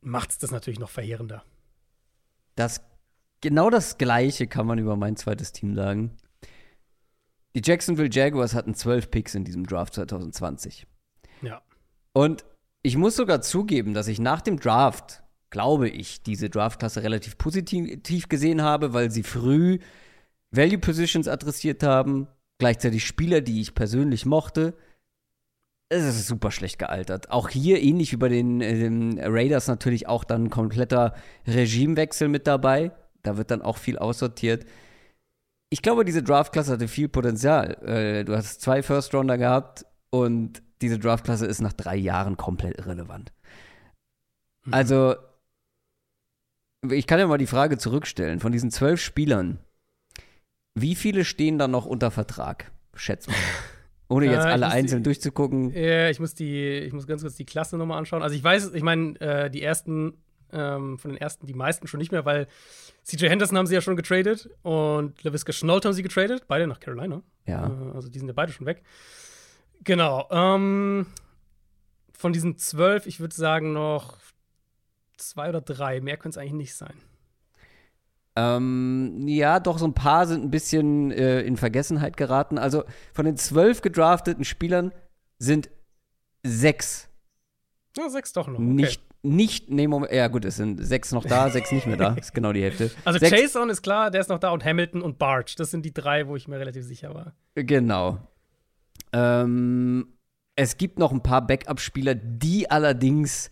[0.00, 1.44] macht es das natürlich noch verheerender.
[2.56, 2.82] Das,
[3.40, 6.16] genau das Gleiche kann man über mein zweites Team sagen.
[7.54, 10.86] Die Jacksonville Jaguars hatten zwölf Picks in diesem Draft 2020.
[11.42, 11.62] Ja.
[12.12, 12.44] Und
[12.82, 18.28] ich muss sogar zugeben, dass ich nach dem Draft, glaube ich, diese Draftklasse relativ positiv
[18.28, 19.78] gesehen habe, weil sie früh
[20.56, 22.28] Value Positions adressiert haben,
[22.58, 24.74] gleichzeitig Spieler, die ich persönlich mochte.
[25.88, 27.30] Es ist super schlecht gealtert.
[27.30, 31.14] Auch hier, ähnlich wie bei den, äh, Raiders, natürlich auch dann kompletter
[31.46, 32.92] Regimewechsel mit dabei.
[33.22, 34.64] Da wird dann auch viel aussortiert.
[35.70, 37.74] Ich glaube, diese Draftklasse hatte viel Potenzial.
[37.84, 43.32] Äh, du hast zwei First-Rounder gehabt und diese Draftklasse ist nach drei Jahren komplett irrelevant.
[44.64, 44.74] Mhm.
[44.74, 45.16] Also,
[46.90, 49.58] ich kann ja mal die Frage zurückstellen: Von diesen zwölf Spielern,
[50.74, 52.72] wie viele stehen da noch unter Vertrag?
[52.94, 53.36] Schätzt mal.
[54.08, 55.70] Ohne jetzt alle einzeln die, durchzugucken.
[55.70, 58.22] Ja, ich muss die, ich muss ganz kurz die Klasse nochmal anschauen.
[58.22, 60.18] Also ich weiß, ich meine, äh, die ersten,
[60.52, 62.46] ähm, von den ersten, die meisten schon nicht mehr, weil
[63.02, 66.80] CJ Henderson haben sie ja schon getradet und LaVisca Schnolt haben sie getradet, beide nach
[66.80, 67.22] Carolina.
[67.46, 67.66] Ja.
[67.66, 68.82] Äh, also die sind ja beide schon weg.
[69.82, 70.28] Genau.
[70.30, 71.06] Ähm,
[72.12, 74.18] von diesen zwölf, ich würde sagen noch
[75.16, 76.00] zwei oder drei.
[76.00, 76.94] Mehr können es eigentlich nicht sein.
[78.36, 82.58] Ähm, ja, doch, so ein paar sind ein bisschen äh, in Vergessenheit geraten.
[82.58, 84.92] Also von den zwölf gedrafteten Spielern
[85.38, 85.70] sind
[86.42, 87.08] sechs.
[87.96, 88.54] Ja, sechs doch noch.
[88.54, 88.64] Okay.
[88.64, 92.14] Nicht, nicht, nee, Moment, ja gut, es sind sechs noch da, sechs nicht mehr da.
[92.20, 92.90] ist genau die Hälfte.
[93.04, 93.40] Also sechs.
[93.40, 95.54] Jason ist klar, der ist noch da und Hamilton und Barge.
[95.56, 97.34] Das sind die drei, wo ich mir relativ sicher war.
[97.54, 98.18] Genau.
[99.12, 100.08] Ähm,
[100.56, 103.48] es gibt noch ein paar Backup-Spieler, die allerdings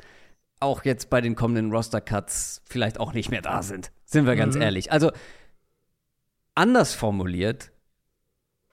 [0.62, 3.92] auch jetzt bei den kommenden Roster-Cuts vielleicht auch nicht mehr da sind.
[4.04, 4.62] Sind wir ganz mhm.
[4.62, 4.92] ehrlich.
[4.92, 5.10] Also,
[6.54, 7.72] anders formuliert,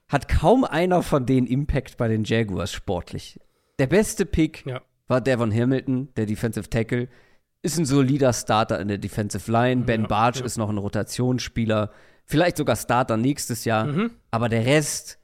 [0.08, 3.38] hat kaum einer von denen Impact bei den Jaguars sportlich.
[3.78, 4.82] Der beste Pick ja.
[5.06, 7.08] war Devon Hamilton, der Defensive Tackle.
[7.62, 9.84] Ist ein solider Starter in der Defensive Line.
[9.84, 10.44] Ben ja, Barge ja.
[10.44, 11.90] ist noch ein Rotationsspieler.
[12.24, 13.86] Vielleicht sogar Starter nächstes Jahr.
[13.86, 14.10] Mhm.
[14.30, 15.18] Aber der Rest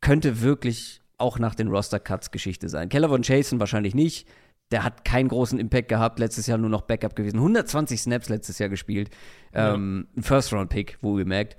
[0.00, 2.88] könnte wirklich auch nach den Roster-Cuts Geschichte sein.
[2.88, 4.26] Keller von Jason wahrscheinlich nicht.
[4.70, 7.38] Der hat keinen großen Impact gehabt, letztes Jahr nur noch Backup gewesen.
[7.38, 9.10] 120 Snaps letztes Jahr gespielt.
[9.52, 9.74] Ja.
[9.74, 11.56] Ähm, ein First-Round-Pick, wo ihr merkt.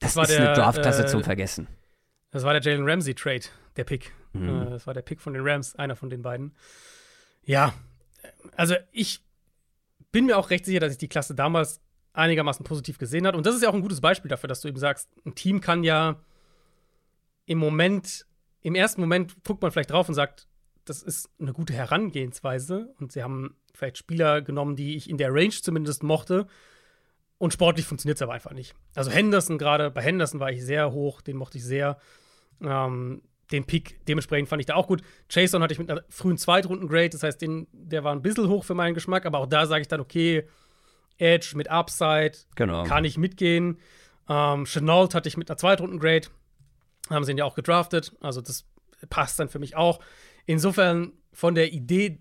[0.00, 1.68] Das, das ist der, eine Draftklasse äh, zum Vergessen.
[2.30, 3.44] Das war der Jalen Ramsey-Trade,
[3.76, 4.12] der Pick.
[4.32, 4.62] Mhm.
[4.62, 6.54] Äh, das war der Pick von den Rams, einer von den beiden.
[7.44, 7.72] Ja,
[8.56, 9.24] also ich
[10.12, 11.80] bin mir auch recht sicher, dass ich die Klasse damals
[12.12, 13.36] einigermaßen positiv gesehen habe.
[13.36, 15.60] Und das ist ja auch ein gutes Beispiel dafür, dass du eben sagst, ein Team
[15.60, 16.20] kann ja
[17.46, 18.26] im Moment,
[18.60, 20.47] im ersten Moment guckt man vielleicht drauf und sagt,
[20.88, 25.32] das ist eine gute Herangehensweise und sie haben vielleicht Spieler genommen, die ich in der
[25.32, 26.46] Range zumindest mochte.
[27.38, 28.74] Und sportlich funktioniert es aber einfach nicht.
[28.94, 31.98] Also Henderson gerade, bei Henderson war ich sehr hoch, den mochte ich sehr.
[32.60, 35.02] Ähm, den Pick dementsprechend fand ich da auch gut.
[35.30, 38.64] Jason hatte ich mit einer frühen Zweitrunden-Grade, das heißt, den, der war ein bisschen hoch
[38.64, 40.48] für meinen Geschmack, aber auch da sage ich dann, okay,
[41.16, 42.84] Edge mit Upside, genau.
[42.84, 43.78] kann ich mitgehen.
[44.28, 46.28] Ähm, Chenault hatte ich mit einer Zweitrunden-Grade,
[47.10, 48.66] haben sie ihn ja auch gedraftet, also das
[49.08, 50.00] passt dann für mich auch.
[50.48, 52.20] Insofern von der Idee,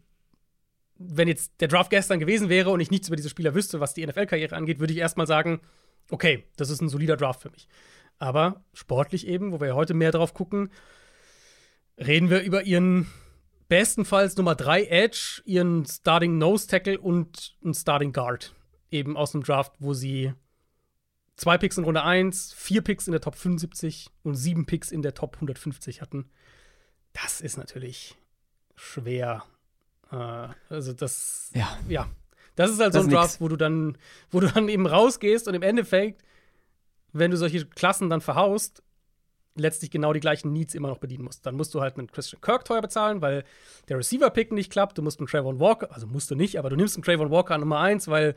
[0.98, 3.94] wenn jetzt der Draft gestern gewesen wäre und ich nichts über diese Spieler wüsste, was
[3.94, 5.62] die NFL-Karriere angeht, würde ich erstmal sagen,
[6.10, 7.70] okay, das ist ein solider Draft für mich.
[8.20, 10.72] Aber sportlich eben, wo wir ja heute mehr drauf gucken,
[11.98, 13.08] reden wir über ihren
[13.70, 18.54] bestenfalls Nummer 3 Edge, ihren Starting Nose Tackle und einen Starting Guard.
[18.92, 20.34] Eben aus dem Draft, wo sie
[21.38, 25.02] zwei Picks in Runde 1, vier Picks in der Top 75 und sieben Picks in
[25.02, 26.30] der Top 150 hatten.
[27.22, 28.16] Das ist natürlich
[28.76, 29.44] schwer.
[30.12, 31.78] Äh, also das, ja.
[31.88, 32.08] ja.
[32.56, 33.98] Das ist halt das so ein Draft, wo du dann,
[34.32, 36.24] wo du dann eben rausgehst und im Endeffekt,
[37.14, 38.84] wenn du solche Klassen dann verhaust,
[39.56, 41.46] letztlich genau die gleichen Needs immer noch bedienen musst.
[41.46, 43.44] Dann musst du halt einen Christian Kirk teuer bezahlen, weil
[43.90, 44.98] der Receiver-Pick nicht klappt.
[44.98, 47.56] Du musst einen Trayvon Walker, also musst du nicht, aber du nimmst einen Trayvon Walker
[47.56, 48.36] an Nummer 1, weil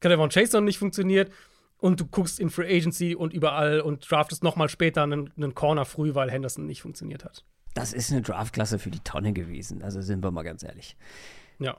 [0.00, 1.32] Trayvon Chase noch nicht funktioniert.
[1.78, 5.54] Und du guckst in Free Agency und überall und draftest noch mal später einen, einen
[5.54, 7.44] Corner früh, weil Henderson nicht funktioniert hat.
[7.74, 9.82] Das ist eine Draftklasse für die Tonne gewesen.
[9.82, 10.96] Also sind wir mal ganz ehrlich.
[11.58, 11.76] Ja.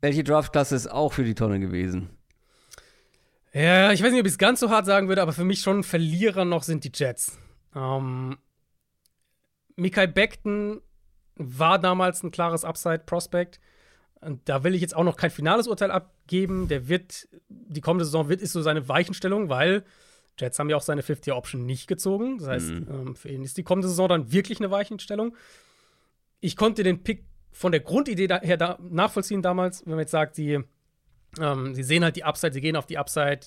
[0.00, 2.10] Welche Draftklasse ist auch für die Tonne gewesen?
[3.54, 5.60] Ja, ich weiß nicht, ob ich es ganz so hart sagen würde, aber für mich
[5.60, 7.38] schon Verlierer noch sind die Jets.
[7.74, 8.38] Ähm,
[9.76, 10.80] Mikael Beckton
[11.36, 13.60] war damals ein klares Upside-Prospect.
[14.20, 16.68] Und da will ich jetzt auch noch kein finales Urteil abgeben.
[16.68, 19.84] Der wird, die kommende Saison wird, ist so seine Weichenstellung, weil
[20.38, 22.38] Jets haben ja auch seine 50-Option nicht gezogen.
[22.38, 22.86] Das heißt, mhm.
[22.90, 25.36] ähm, für ihn ist die kommende Saison dann wirklich eine Weichenstellung.
[26.40, 30.34] Ich konnte den Pick von der Grundidee her da nachvollziehen damals, wenn man jetzt sagt,
[30.34, 30.60] sie,
[31.38, 33.40] ähm, sie sehen halt die Upside, sie gehen auf die Upside.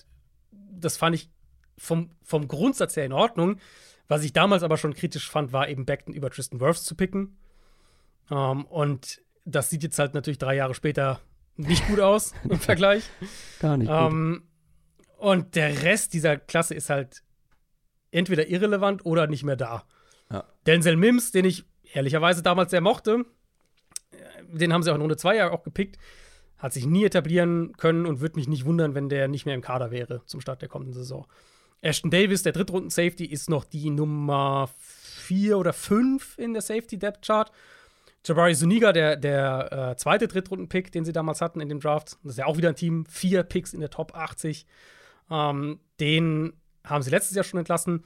[0.51, 1.29] Das fand ich
[1.77, 3.57] vom, vom Grundsatz her in Ordnung.
[4.07, 7.37] Was ich damals aber schon kritisch fand, war eben Beckton über Tristan Wirfs zu picken.
[8.29, 11.19] Ähm, und das sieht jetzt halt natürlich drei Jahre später
[11.57, 13.09] nicht gut aus im Vergleich.
[13.59, 13.89] Gar nicht.
[13.91, 14.43] Ähm,
[15.25, 17.23] und der Rest dieser Klasse ist halt
[18.11, 19.83] entweder irrelevant oder nicht mehr da.
[20.31, 20.43] Ja.
[20.67, 23.25] Denzel Mims, den ich ehrlicherweise damals sehr mochte,
[24.47, 25.97] den haben sie auch in Runde 2 ja auch gepickt,
[26.59, 29.63] hat sich nie etablieren können und würde mich nicht wundern, wenn der nicht mehr im
[29.63, 31.25] Kader wäre zum Start der kommenden Saison.
[31.81, 37.51] Ashton Davis, der Drittrunden-Safety, ist noch die Nummer 4 oder 5 in der Safety-Depth-Chart.
[38.23, 42.33] Jabari Zuniga, der, der äh, zweite Drittrunden-Pick, den sie damals hatten in dem Draft, das
[42.33, 44.67] ist ja auch wieder ein Team, vier Picks in der Top 80.
[45.29, 46.53] Ähm, den
[46.83, 48.03] haben sie letztes Jahr schon entlassen.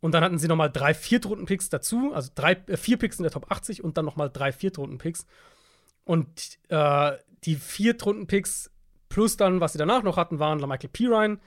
[0.00, 3.32] Und dann hatten sie nochmal drei Viertrunden-Picks dazu, also drei, äh, vier Picks in der
[3.32, 5.26] Top 80 und dann nochmal drei Viertrunden-Picks.
[6.04, 7.12] Und äh,
[7.44, 8.70] die Viertrunden-Picks
[9.08, 11.38] plus dann, was sie danach noch hatten, waren Michael Pirine,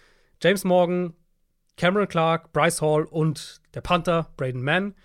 [0.42, 1.14] James Morgan,
[1.76, 4.96] Cameron Clark, Bryce Hall und der Panther, Braden Mann.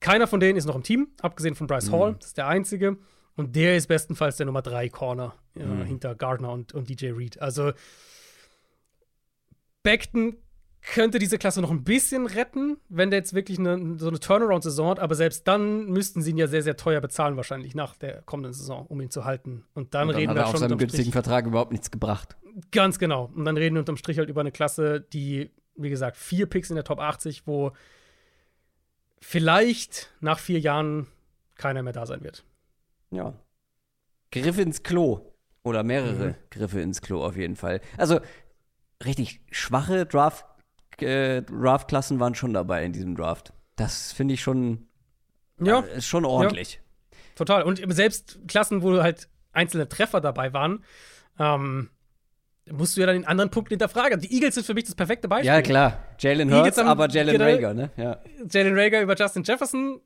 [0.00, 1.92] Keiner von denen ist noch im Team, abgesehen von Bryce mhm.
[1.92, 2.14] Hall.
[2.18, 2.98] Das ist der einzige.
[3.36, 5.84] Und der ist bestenfalls der Nummer 3 Corner äh, mhm.
[5.84, 7.40] hinter Gardner und, und DJ Reed.
[7.40, 7.72] Also
[9.88, 10.36] Beckton
[10.82, 14.90] könnte diese Klasse noch ein bisschen retten, wenn der jetzt wirklich eine, so eine Turnaround-Saison
[14.90, 18.22] hat, aber selbst dann müssten sie ihn ja sehr, sehr teuer bezahlen, wahrscheinlich nach der
[18.22, 19.64] kommenden Saison, um ihn zu halten.
[19.74, 20.54] Und dann und dann reden hat wir er schon.
[20.54, 22.36] auf seinem günstigen Vertrag überhaupt nichts gebracht.
[22.70, 23.30] Ganz genau.
[23.34, 26.70] Und dann reden wir unterm Strich halt über eine Klasse, die wie gesagt, vier Picks
[26.70, 27.72] in der Top 80, wo
[29.20, 31.06] vielleicht nach vier Jahren
[31.54, 32.44] keiner mehr da sein wird.
[33.10, 33.34] Ja.
[34.30, 35.32] Griffe ins Klo.
[35.64, 36.34] Oder mehrere mhm.
[36.50, 37.80] Griffe ins Klo auf jeden Fall.
[37.96, 38.20] Also
[39.04, 40.44] richtig schwache Draft,
[41.00, 43.52] äh, Draft-Klassen waren schon dabei in diesem Draft.
[43.76, 44.88] Das finde ich schon,
[45.60, 45.80] ja.
[45.80, 46.74] Äh, ist schon ordentlich.
[46.74, 46.80] Ja.
[47.36, 47.62] Total.
[47.62, 50.84] Und selbst Klassen, wo halt einzelne Treffer dabei waren,
[51.38, 51.90] ähm,
[52.70, 54.20] musst du ja dann den anderen Punkt hinterfragen.
[54.20, 55.46] Die Eagles sind für mich das perfekte Beispiel.
[55.46, 56.04] Ja, klar.
[56.18, 57.90] Jalen Hurts, aber Jalen Rager, ne?
[57.96, 58.18] Ja.
[58.50, 60.00] Jalen Rager über Justin Jefferson.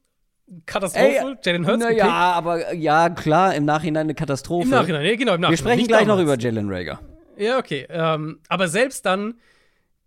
[0.66, 1.38] Katastrophe.
[1.42, 1.82] Jalen Hurts.
[1.82, 4.64] Na ja, aber ja, klar, im Nachhinein eine Katastrophe.
[4.64, 5.50] Im Nachhinein, ja, genau, im Nachhinein.
[5.50, 6.18] Wir sprechen Nicht gleich damals.
[6.18, 7.00] noch über Jalen Rager.
[7.36, 7.86] Ja, okay.
[7.88, 9.34] Ähm, aber selbst dann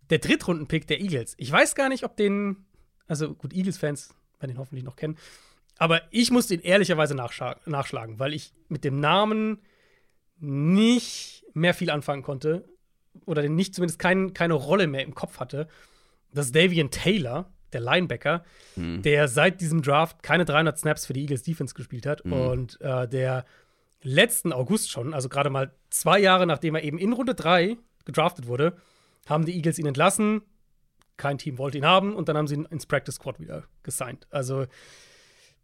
[0.09, 1.35] der Drittrunden-Pick der Eagles.
[1.37, 2.65] Ich weiß gar nicht, ob den,
[3.07, 5.17] also gut, Eagles-Fans werden ihn hoffentlich noch kennen.
[5.77, 9.61] Aber ich musste ihn ehrlicherweise nachschlagen, weil ich mit dem Namen
[10.39, 12.67] nicht mehr viel anfangen konnte
[13.25, 15.67] oder den nicht zumindest kein, keine Rolle mehr im Kopf hatte,
[16.33, 18.43] dass Davian Taylor, der Linebacker,
[18.75, 19.01] mhm.
[19.01, 22.33] der seit diesem Draft keine 300 Snaps für die Eagles Defense gespielt hat mhm.
[22.33, 23.45] und äh, der
[24.05, 28.47] letzten August schon, also gerade mal zwei Jahre nachdem er eben in Runde 3 gedraftet
[28.47, 28.75] wurde,
[29.27, 30.41] haben die Eagles ihn entlassen.
[31.17, 34.27] Kein Team wollte ihn haben und dann haben sie ihn ins Practice Squad wieder gesigned.
[34.29, 34.65] Also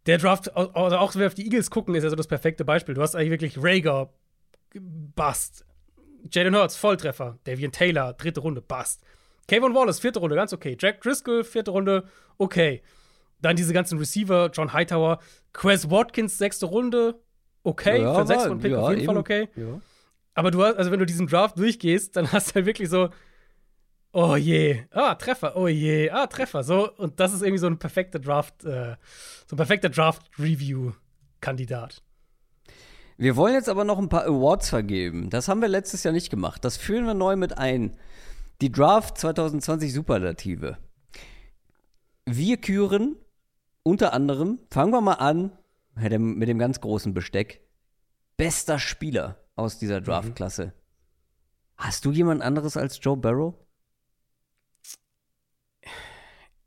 [0.06, 2.64] der Draft, oder auch wenn wir auf die Eagles gucken, ist ja so das perfekte
[2.64, 2.94] Beispiel.
[2.94, 4.12] Du hast eigentlich wirklich Rager,
[4.74, 5.64] Bust,
[6.30, 7.38] Jalen Hurts, Volltreffer.
[7.44, 9.02] Davian Taylor, dritte Runde, Bust.
[9.48, 10.76] Kayvon Wallace, vierte Runde, ganz okay.
[10.78, 12.04] Jack Driscoll, vierte Runde,
[12.38, 12.82] okay.
[13.40, 15.18] Dann diese ganzen Receiver, John Hightower,
[15.52, 17.20] Quez Watkins, sechste Runde,
[17.64, 19.20] okay, Ja, für sechs und Pick ja, auf jeden Fall eben.
[19.20, 19.48] okay.
[19.56, 19.80] Ja.
[20.34, 23.10] Aber du hast, also wenn du diesen Draft durchgehst, dann hast du halt wirklich so,
[24.12, 26.64] oh je, ah, Treffer, oh je, ah, Treffer.
[26.64, 28.96] So, und das ist irgendwie so ein perfekter Draft, äh,
[29.46, 32.02] so ein perfekter Draft-Review-Kandidat.
[33.18, 35.30] Wir wollen jetzt aber noch ein paar Awards vergeben.
[35.30, 36.64] Das haben wir letztes Jahr nicht gemacht.
[36.64, 37.96] Das führen wir neu mit ein.
[38.60, 40.78] Die Draft 2020 Superlative.
[42.24, 43.16] Wir küren
[43.82, 45.52] unter anderem, fangen wir mal an
[45.94, 47.60] mit dem, mit dem ganz großen Besteck,
[48.36, 50.72] bester Spieler aus dieser Draftklasse.
[51.76, 53.54] Hast du jemand anderes als Joe Barrow?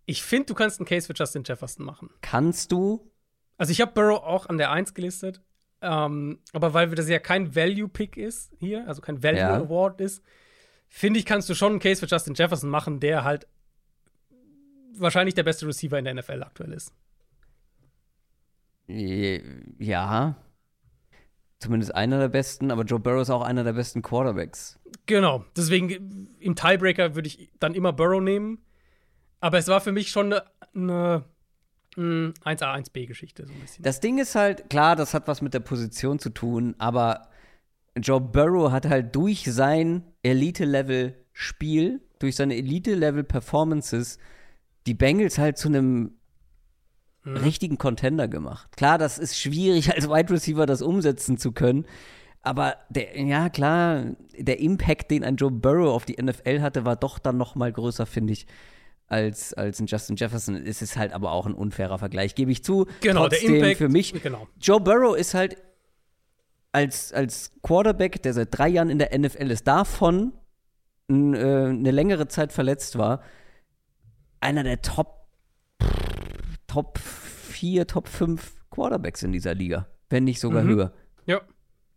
[0.05, 2.09] Ich finde, du kannst einen Case für Justin Jefferson machen.
[2.21, 3.11] Kannst du?
[3.57, 5.41] Also ich habe Burrow auch an der 1 gelistet.
[5.81, 9.55] Ähm, aber weil das ja kein Value-Pick ist hier, also kein Value Ja.
[9.55, 10.23] Award ist,
[10.87, 13.47] finde ich, kannst du schon einen Case für Justin Jefferson machen, der halt
[14.93, 16.93] wahrscheinlich der beste Receiver in der NFL aktuell ist.
[18.87, 19.41] Äh,
[19.79, 20.37] Ja.
[21.59, 24.77] Zumindest einer der besten, aber Joe Barrow ist auch einer der besten Quarterbacks.
[25.05, 28.59] Genau, deswegen im Tiebreaker würde ich dann immer Burrow nehmen.
[29.39, 30.43] Aber es war für mich schon eine,
[30.75, 31.23] eine
[31.95, 33.83] mm, 1A, 1B-Geschichte, so ein bisschen.
[33.83, 37.29] Das Ding ist halt, klar, das hat was mit der Position zu tun, aber
[37.97, 44.19] Joe Burrow hat halt durch sein Elite-Level-Spiel, durch seine Elite-Level-Performances
[44.85, 46.17] die Bengals halt zu einem
[47.25, 48.75] richtigen Contender gemacht.
[48.77, 51.85] Klar, das ist schwierig als Wide Receiver das umsetzen zu können,
[52.41, 54.05] aber der, ja klar,
[54.37, 57.71] der Impact, den ein Joe Burrow auf die NFL hatte, war doch dann noch mal
[57.71, 58.45] größer, finde ich,
[59.07, 60.55] als, als ein Justin Jefferson.
[60.55, 62.85] Es ist halt aber auch ein unfairer Vergleich, gebe ich zu.
[63.01, 63.77] genau, Trotzdem der Impact.
[63.77, 64.47] für mich Genau.
[64.61, 65.57] Joe Burrow ist halt
[66.71, 70.33] als, als Quarterback, der seit drei Jahren in der NFL ist, davon
[71.09, 73.21] äh, eine längere Zeit verletzt war,
[74.39, 75.24] einer der Top,
[76.75, 80.67] Top 4, Top 5 Quarterbacks in dieser Liga, wenn nicht sogar Mhm.
[80.67, 80.93] höher.
[81.25, 81.39] Ja.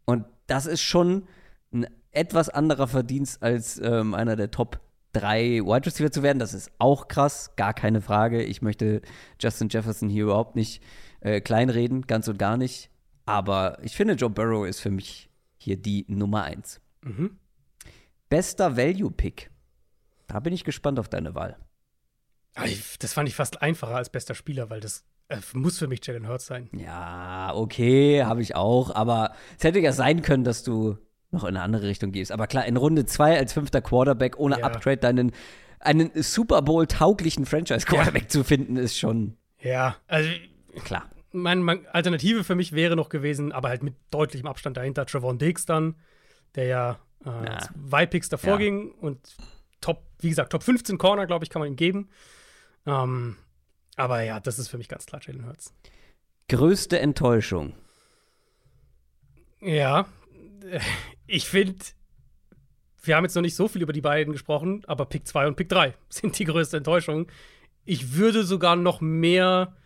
[0.05, 1.26] Und das ist schon
[1.72, 4.78] ein etwas anderer Verdienst als ähm, einer der Top
[5.14, 6.38] 3 Wide Receiver zu werden.
[6.38, 8.40] Das ist auch krass, gar keine Frage.
[8.44, 9.02] Ich möchte
[9.40, 10.80] Justin Jefferson hier überhaupt nicht
[11.22, 12.88] äh, kleinreden, ganz und gar nicht.
[13.26, 16.80] Aber ich finde, Joe Burrow ist für mich hier die Nummer 1.
[17.02, 17.36] Mhm.
[18.28, 19.50] Bester Value-Pick.
[20.28, 21.56] Da bin ich gespannt auf deine Wahl.
[22.98, 26.28] Das fand ich fast einfacher als bester Spieler, weil das äh, muss für mich Jalen
[26.28, 26.68] Hurts sein.
[26.72, 28.94] Ja, okay, habe ich auch.
[28.94, 30.97] Aber es hätte ja sein können, dass du
[31.30, 32.32] noch in eine andere Richtung gehst.
[32.32, 34.64] Aber klar, in Runde 2 als fünfter Quarterback ohne Ja.
[34.66, 35.32] Uptrade deinen
[35.80, 40.28] einen Super Bowl-tauglichen Franchise-Quarterback zu finden, ist schon Ja, also
[40.85, 41.09] klar.
[41.30, 45.39] meine, meine Alternative für mich wäre noch gewesen, aber halt mit deutlichem Abstand dahinter, Trevon
[45.39, 45.94] Diggs dann,
[46.56, 47.59] der ja äh,
[47.89, 48.56] zwei Picks davor Ja.
[48.59, 49.36] ging und
[49.80, 52.09] Top, wie gesagt, Top 15 Corner, glaube ich, kann man ihm geben.
[52.86, 53.36] Ähm,
[53.96, 55.74] aber ja, das ist für mich ganz klar Jalen Hurts.
[56.48, 57.74] Größte Enttäuschung.
[59.60, 60.06] Ja,
[61.26, 61.76] ich finde,
[63.02, 65.56] wir haben jetzt noch nicht so viel über die beiden gesprochen, aber Pick 2 und
[65.56, 67.26] Pick 3 sind die größte Enttäuschung.
[67.84, 69.76] Ich würde sogar noch mehr,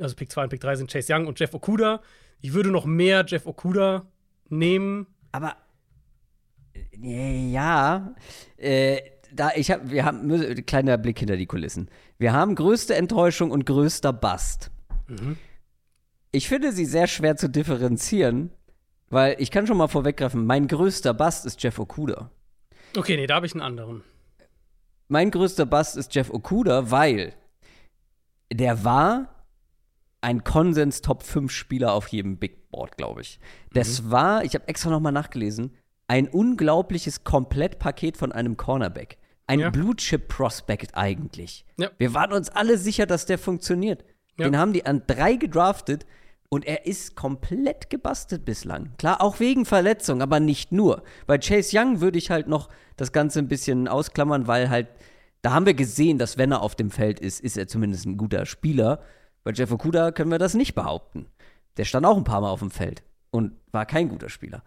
[0.00, 2.02] also Pick 2 und Pick 3 sind Chase Young und Jeff Okuda.
[2.40, 4.06] Ich würde noch mehr Jeff Okuda
[4.48, 5.06] nehmen.
[5.32, 5.56] Aber
[6.74, 8.14] äh, ja,
[8.56, 9.00] äh,
[9.34, 11.88] da ich habe, wir haben kleiner Blick hinter die Kulissen.
[12.18, 14.70] Wir haben größte Enttäuschung und größter Bust.
[16.30, 18.50] Ich finde sie sehr schwer zu differenzieren,
[19.10, 22.30] weil ich kann schon mal vorweggreifen, mein größter Bust ist Jeff Okuda.
[22.96, 24.02] Okay, nee, da habe ich einen anderen.
[25.08, 27.34] Mein größter Bust ist Jeff Okuda, weil
[28.52, 29.46] der war
[30.20, 33.38] ein Konsens Top 5 Spieler auf jedem Big Board, glaube ich.
[33.72, 35.76] Das war, ich habe extra noch mal nachgelesen,
[36.08, 39.18] ein unglaubliches Komplettpaket von einem Cornerback.
[39.46, 39.70] Ein Ja.
[39.70, 41.64] Blue Chip Prospect eigentlich.
[41.76, 41.90] Ja.
[41.98, 44.04] Wir waren uns alle sicher, dass der funktioniert.
[44.38, 44.46] Ja.
[44.46, 46.06] Den haben die an drei gedraftet
[46.48, 48.92] und er ist komplett gebastelt bislang.
[48.96, 51.02] Klar, auch wegen Verletzung, aber nicht nur.
[51.26, 54.88] Bei Chase Young würde ich halt noch das Ganze ein bisschen ausklammern, weil halt,
[55.42, 58.16] da haben wir gesehen, dass wenn er auf dem Feld ist, ist er zumindest ein
[58.16, 59.02] guter Spieler.
[59.42, 61.26] Bei Jeff Okuda können wir das nicht behaupten.
[61.76, 64.62] Der stand auch ein paar Mal auf dem Feld und war kein guter Spieler.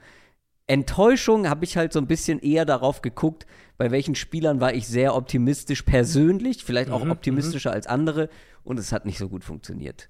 [0.68, 3.46] Enttäuschung habe ich halt so ein bisschen eher darauf geguckt,
[3.78, 8.30] bei welchen Spielern war ich sehr optimistisch persönlich, vielleicht auch optimistischer als andere
[8.64, 10.10] und es hat nicht so gut funktioniert.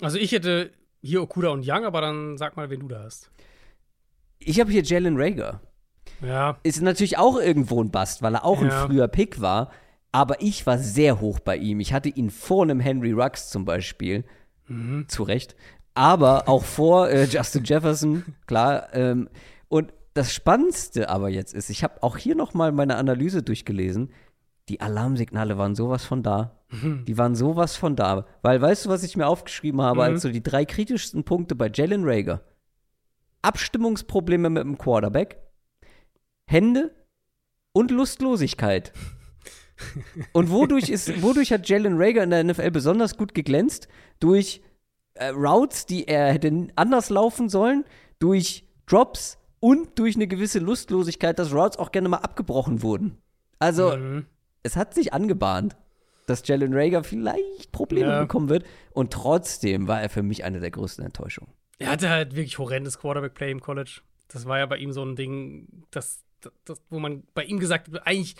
[0.00, 0.72] Also ich hätte
[1.02, 3.30] hier Okuda und Young, aber dann sag mal, wen du da hast.
[4.38, 5.60] Ich habe hier Jalen Rager.
[6.20, 8.86] Ja, Ist natürlich auch irgendwo ein Bast, weil er auch ein Ja.
[8.86, 9.70] früher Pick war,
[10.12, 11.80] aber ich war sehr hoch bei ihm.
[11.80, 14.24] Ich hatte ihn vor einem Henry Rux zum Beispiel,
[15.08, 15.56] zu Recht,
[15.94, 18.88] aber auch vor äh, Justin Jefferson, klar.
[18.94, 19.28] Ähm,
[19.68, 24.12] und das Spannendste aber jetzt ist, ich habe auch hier noch mal meine Analyse durchgelesen.
[24.68, 26.62] Die Alarmsignale waren sowas von da.
[26.70, 27.04] Mhm.
[27.04, 28.24] Die waren sowas von da.
[28.40, 30.00] Weil, weißt du, was ich mir aufgeschrieben habe, mhm.
[30.02, 32.40] als so die drei kritischsten Punkte bei Jalen Rager?
[33.42, 35.36] Abstimmungsprobleme mit dem Quarterback,
[36.46, 36.94] Hände
[37.72, 38.92] und Lustlosigkeit.
[40.32, 43.88] und wodurch, ist, wodurch hat Jalen Rager in der NFL besonders gut geglänzt?
[44.20, 44.62] Durch
[45.14, 47.84] äh, Routes, die er hätte anders laufen sollen,
[48.20, 53.16] durch Drops und durch eine gewisse Lustlosigkeit, dass Routes auch gerne mal abgebrochen wurden.
[53.58, 54.26] Also, mhm.
[54.62, 55.74] es hat sich angebahnt,
[56.26, 58.20] dass Jalen Rager vielleicht Probleme ja.
[58.20, 58.66] bekommen wird.
[58.92, 61.50] Und trotzdem war er für mich eine der größten Enttäuschungen.
[61.78, 64.02] Er hatte halt wirklich horrendes Quarterback-Play im College.
[64.28, 66.22] Das war ja bei ihm so ein Ding, das,
[66.66, 68.36] das, wo man bei ihm gesagt hat, eigentlich,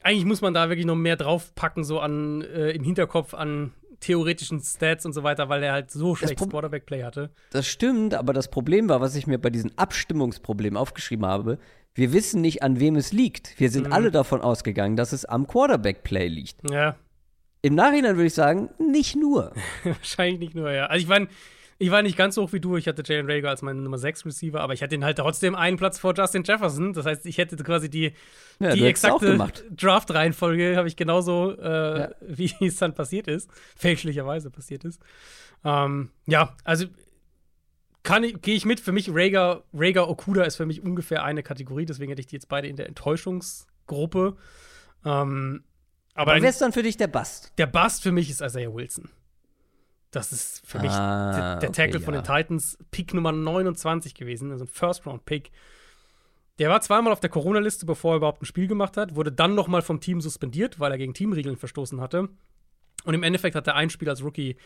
[0.00, 3.74] eigentlich muss man da wirklich noch mehr draufpacken, so an äh, im Hinterkopf an
[4.04, 7.30] theoretischen Stats und so weiter, weil er halt so schlechtes Quarterback-Play hatte.
[7.50, 11.58] Das stimmt, aber das Problem war, was ich mir bei diesem Abstimmungsproblem aufgeschrieben habe,
[11.94, 13.58] wir wissen nicht, an wem es liegt.
[13.58, 13.92] Wir sind mhm.
[13.92, 16.70] alle davon ausgegangen, dass es am Quarterback-Play liegt.
[16.70, 16.96] Ja.
[17.62, 19.54] Im Nachhinein würde ich sagen, nicht nur.
[19.84, 20.86] Wahrscheinlich nicht nur, ja.
[20.86, 21.28] Also ich meine,
[21.78, 22.76] ich war nicht ganz so hoch wie du.
[22.76, 25.54] Ich hatte Jalen Rager als meinen Nummer 6 Receiver, aber ich hatte ihn halt trotzdem
[25.54, 26.92] einen Platz vor Justin Jefferson.
[26.92, 28.12] Das heißt, ich hätte quasi die,
[28.60, 29.38] ja, die exakte
[29.70, 32.10] Draft-Reihenfolge, habe ich genauso, äh, ja.
[32.20, 35.00] wie es dann passiert ist, fälschlicherweise passiert ist.
[35.64, 36.86] Ähm, ja, also
[38.04, 38.80] gehe ich mit.
[38.80, 42.36] Für mich, Rager, Rager Okuda ist für mich ungefähr eine Kategorie, deswegen hätte ich die
[42.36, 44.36] jetzt beide in der Enttäuschungsgruppe.
[45.04, 45.64] Ähm,
[46.14, 47.52] aber, aber wer ist dann für dich der Bust?
[47.58, 49.08] Der Bust für mich ist Isaiah Wilson.
[50.14, 52.22] Das ist für mich ah, der, Tackle okay, von ja.
[52.22, 55.50] den Titans, Pick Nummer 29 gewesen, also ein First-Round-Pick.
[56.60, 59.56] Der war zweimal auf der Corona-Liste, bevor er überhaupt ein Spiel gemacht hat, wurde dann
[59.56, 62.28] nochmal vom Team suspendiert, weil er gegen Teamregeln verstoßen hatte.
[63.04, 64.56] Und im Endeffekt hat er ein Spiel als Rookie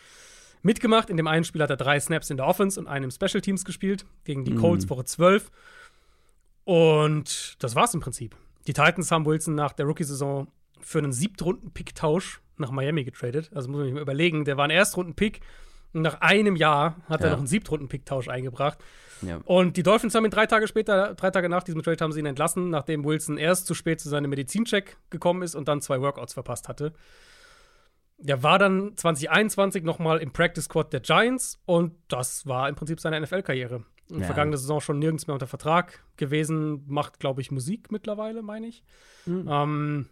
[0.62, 1.08] mitgemacht.
[1.08, 3.64] In dem einen Spiel hat er drei Snaps in der Offense und einem Special Teams
[3.64, 4.58] gespielt, gegen die mhm.
[4.58, 5.50] Colts Woche 12.
[6.64, 8.36] Und das war's im Prinzip.
[8.66, 10.48] Die Titans haben Wilson nach der Rookie-Saison
[10.80, 13.50] für einen Siebtrunden-Pick-Tausch nach Miami getradet.
[13.54, 15.40] Also muss man sich mal überlegen, der war ein Erstrunden-Pick
[15.92, 17.26] und nach einem Jahr hat ja.
[17.26, 18.78] er noch einen Siebtrunden-Pick-Tausch eingebracht.
[19.22, 19.40] Ja.
[19.44, 22.20] Und die Dolphins haben ihn drei Tage später, drei Tage nach diesem Trade, haben sie
[22.20, 26.00] ihn entlassen, nachdem Wilson erst zu spät zu seinem Medizincheck gekommen ist und dann zwei
[26.00, 26.92] Workouts verpasst hatte.
[28.18, 33.00] Der war dann 2021 nochmal im Practice Squad der Giants und das war im Prinzip
[33.00, 33.84] seine NFL-Karriere.
[34.10, 34.24] Ja.
[34.24, 38.82] Vergangene Saison schon nirgends mehr unter Vertrag gewesen, macht, glaube ich, Musik mittlerweile, meine ich.
[39.26, 39.48] Mhm.
[39.48, 40.08] Ähm,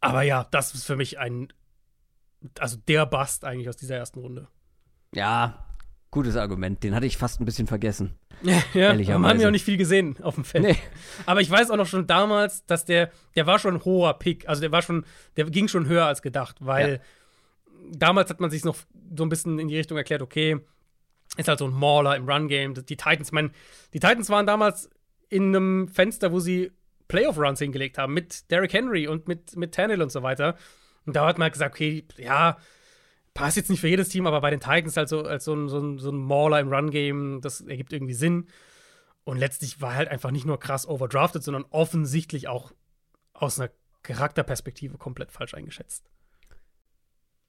[0.00, 1.52] aber ja, das ist für mich ein,
[2.58, 4.48] also der Bust eigentlich aus dieser ersten Runde.
[5.14, 5.64] Ja,
[6.10, 6.82] gutes Argument.
[6.82, 8.18] Den hatte ich fast ein bisschen vergessen.
[8.42, 8.62] ja,
[8.94, 10.64] ja man hat ja auch nicht viel gesehen auf dem Feld.
[10.64, 10.76] Nee.
[11.26, 14.48] Aber ich weiß auch noch schon damals, dass der, der war schon ein hoher Pick.
[14.48, 15.04] Also der war schon,
[15.36, 17.90] der ging schon höher als gedacht, weil ja.
[17.96, 18.76] damals hat man sich noch
[19.16, 20.60] so ein bisschen in die Richtung erklärt, okay,
[21.36, 22.74] ist halt so ein Mauler im Run-Game.
[22.74, 23.50] Die Titans, meine,
[23.92, 24.88] die Titans waren damals
[25.28, 26.72] in einem Fenster, wo sie
[27.08, 30.56] Playoff-Runs hingelegt haben mit Derrick Henry und mit, mit Tannehill und so weiter.
[31.08, 32.58] Und da hat man halt gesagt, okay, ja,
[33.32, 35.70] passt jetzt nicht für jedes Team, aber bei den Titans halt so als so ein,
[35.70, 38.46] so ein, so ein Mauler im Run-Game, das ergibt irgendwie Sinn.
[39.24, 42.72] Und letztlich war halt einfach nicht nur krass overdrafted, sondern offensichtlich auch
[43.32, 43.70] aus einer
[44.02, 46.04] Charakterperspektive komplett falsch eingeschätzt.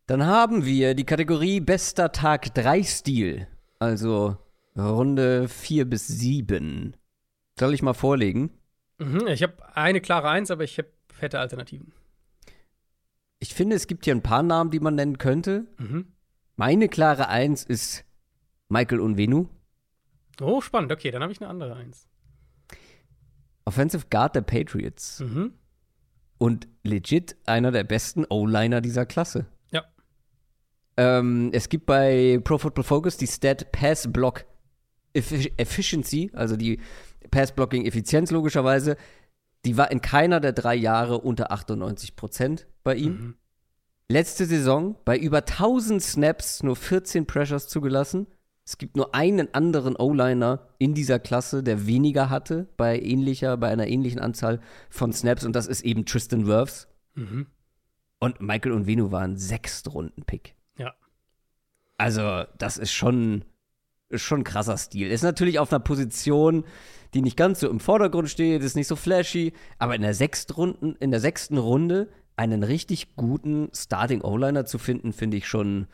[0.08, 3.48] Dann haben wir die Kategorie Bester Tag 3 Stil.
[3.78, 4.38] Also
[4.78, 6.96] Runde 4 bis 7.
[7.60, 8.52] Soll ich mal vorlegen?
[9.00, 10.86] Mhm, ich habe eine klare Eins, aber ich hab,
[11.20, 11.92] hätte Alternativen.
[13.40, 15.68] Ich finde, es gibt hier ein paar Namen, die man nennen könnte.
[15.78, 16.08] Mhm.
[16.56, 18.04] Meine klare Eins ist
[18.68, 19.48] Michael Unvenu.
[20.42, 20.92] Oh, spannend.
[20.92, 22.08] Okay, dann habe ich eine andere Eins.
[23.66, 25.22] Offensive Guard der Patriots.
[25.22, 25.54] Mhm.
[26.38, 29.46] Und legit einer der besten O-Liner dieser Klasse.
[29.72, 29.86] Ja.
[30.98, 34.46] Ähm, es gibt bei Pro Football Focus die Stat Pass Block
[35.14, 36.80] Efficiency, also die
[37.32, 38.96] Pass-Blocking-Effizienz logischerweise,
[39.66, 43.12] die war in keiner der drei Jahre unter 98 Prozent bei ihm.
[43.12, 43.36] Mhm.
[44.08, 48.28] Letzte Saison bei über 1000 Snaps nur 14 Pressures zugelassen.
[48.66, 53.70] Es gibt nur einen anderen O-Liner in dieser Klasse, der weniger hatte bei ähnlicher, bei
[53.70, 56.88] einer ähnlichen Anzahl von Snaps und das ist eben Tristan Wirfs.
[57.16, 57.48] Mhm.
[58.20, 60.56] Und Michael und Venu waren Sechstrunden-Pick.
[60.78, 60.94] Ja.
[61.98, 63.46] Also, das ist schon,
[64.10, 65.12] ist schon krasser Stil.
[65.12, 66.66] Ist natürlich auf einer Position,
[67.14, 70.16] die nicht ganz so im Vordergrund steht, ist nicht so flashy, aber in der,
[70.56, 75.88] Runden, in der sechsten Runde einen richtig guten Starting O-Liner zu finden, finde ich schon,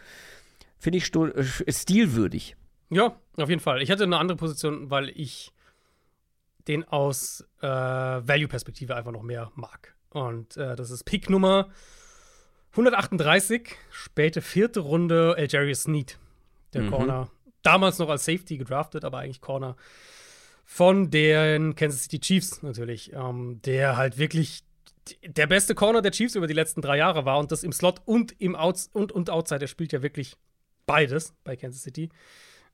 [0.78, 2.56] finde ich äh, stilwürdig.
[2.90, 3.82] Ja, auf jeden Fall.
[3.82, 5.52] Ich hatte eine andere Position, weil ich
[6.68, 9.96] den aus äh, Value-Perspektive einfach noch mehr mag.
[10.10, 11.70] Und äh, das ist Pick Nummer
[12.72, 16.18] 138, späte vierte Runde, Algerius Sneed,
[16.74, 16.90] der mhm.
[16.92, 17.32] Corner.
[17.66, 19.76] Damals noch als Safety gedraftet, aber eigentlich Corner
[20.66, 24.64] von den Kansas City Chiefs natürlich, ähm, der halt wirklich
[25.24, 28.02] der beste Corner der Chiefs über die letzten drei Jahre war und das im Slot
[28.06, 29.62] und im Outs und, und Outside.
[29.62, 30.36] Er spielt ja wirklich
[30.86, 32.10] beides bei Kansas City.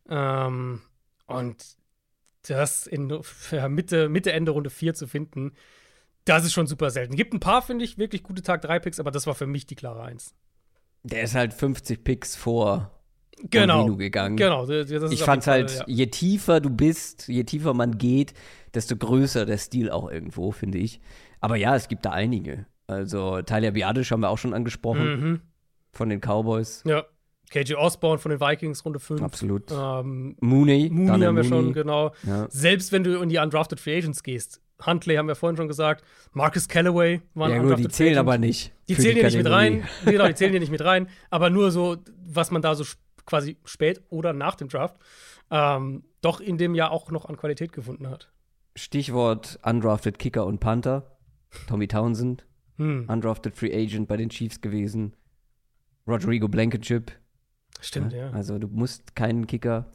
[0.09, 0.81] Ähm,
[1.25, 1.63] und
[2.43, 5.53] das in ja, Mitte, Mitte, Ende Runde 4 zu finden,
[6.25, 7.15] das ist schon super selten.
[7.15, 9.65] Gibt ein paar, finde ich, wirklich gute Tag 3 Picks, aber das war für mich
[9.67, 10.35] die klare 1.
[11.03, 13.00] Der ist halt 50 Picks vor
[13.49, 13.95] genau.
[13.95, 14.37] gegangen.
[14.37, 14.67] Genau.
[14.69, 15.83] ich fand halt, ja.
[15.87, 18.33] je tiefer du bist, je tiefer man geht,
[18.73, 20.99] desto größer der Stil auch irgendwo, finde ich.
[21.39, 22.65] Aber ja, es gibt da einige.
[22.87, 25.19] Also Talia Biadisch haben wir auch schon angesprochen.
[25.19, 25.41] Mhm.
[25.93, 26.83] Von den Cowboys.
[26.85, 27.05] Ja.
[27.49, 29.21] KJ Osborne von den Vikings, Runde 5.
[29.21, 29.71] Absolut.
[29.71, 30.89] Ähm, Mooney.
[30.89, 31.47] Mooney haben wir Mooney.
[31.47, 32.13] schon, genau.
[32.23, 32.47] Ja.
[32.49, 34.61] Selbst wenn du in die Undrafted Free Agents gehst.
[34.85, 36.03] Huntley haben wir vorhin schon gesagt.
[36.31, 38.73] Marcus Callaway waren Ja, gut, die zählen aber nicht.
[38.87, 39.83] Die zählen hier nicht mit rein.
[40.05, 41.07] genau, die zählen hier nicht mit rein.
[41.29, 42.85] Aber nur so, was man da so
[43.31, 44.97] quasi spät oder nach dem Draft
[45.51, 48.29] ähm, doch in dem Jahr auch noch an Qualität gefunden hat.
[48.75, 51.17] Stichwort Undrafted Kicker und Panther.
[51.67, 52.45] Tommy Townsend,
[52.77, 53.05] hm.
[53.07, 55.15] Undrafted Free Agent bei den Chiefs gewesen.
[56.07, 57.11] Rodrigo Blankenship.
[57.79, 58.27] Stimmt, ja.
[58.27, 58.31] ja.
[58.31, 59.93] Also du musst keinen Kicker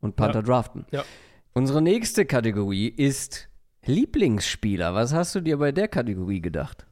[0.00, 0.46] und Panther ja.
[0.46, 0.86] draften.
[0.90, 1.04] Ja.
[1.52, 3.48] Unsere nächste Kategorie ist
[3.84, 4.94] Lieblingsspieler.
[4.94, 6.86] Was hast du dir bei der Kategorie gedacht?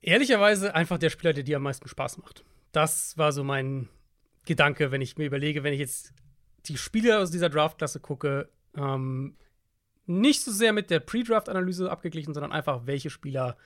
[0.00, 2.44] Ehrlicherweise einfach der Spieler, der dir am meisten Spaß macht.
[2.72, 3.88] Das war so mein
[4.46, 6.14] Gedanke, wenn ich mir überlege, wenn ich jetzt
[6.66, 9.36] die Spieler aus dieser Draftklasse gucke, ähm,
[10.06, 13.56] nicht so sehr mit der Pre-Draft-Analyse abgeglichen, sondern einfach, welche Spieler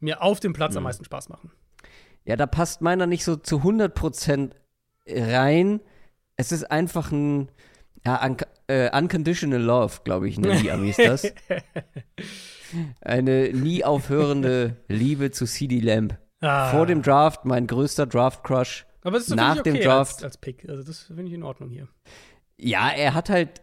[0.00, 0.78] mir auf dem Platz mhm.
[0.78, 1.50] am meisten Spaß machen.
[2.24, 4.50] Ja, da passt meiner nicht so zu 100%
[5.08, 5.80] rein.
[6.36, 7.50] Es ist einfach ein
[8.04, 8.36] ja, un
[8.68, 11.32] äh, Unconditional Love, glaube ich, nennen die Amis das.
[13.00, 16.18] Eine nie aufhörende Liebe zu CD Lamb.
[16.40, 16.70] Ah.
[16.70, 18.86] Vor dem Draft mein größter Draft-Crush.
[19.08, 20.68] Aber das ist nach okay dem Draft als, als Pick.
[20.68, 21.88] Also das finde ich in Ordnung hier.
[22.56, 23.60] Ja, er hat halt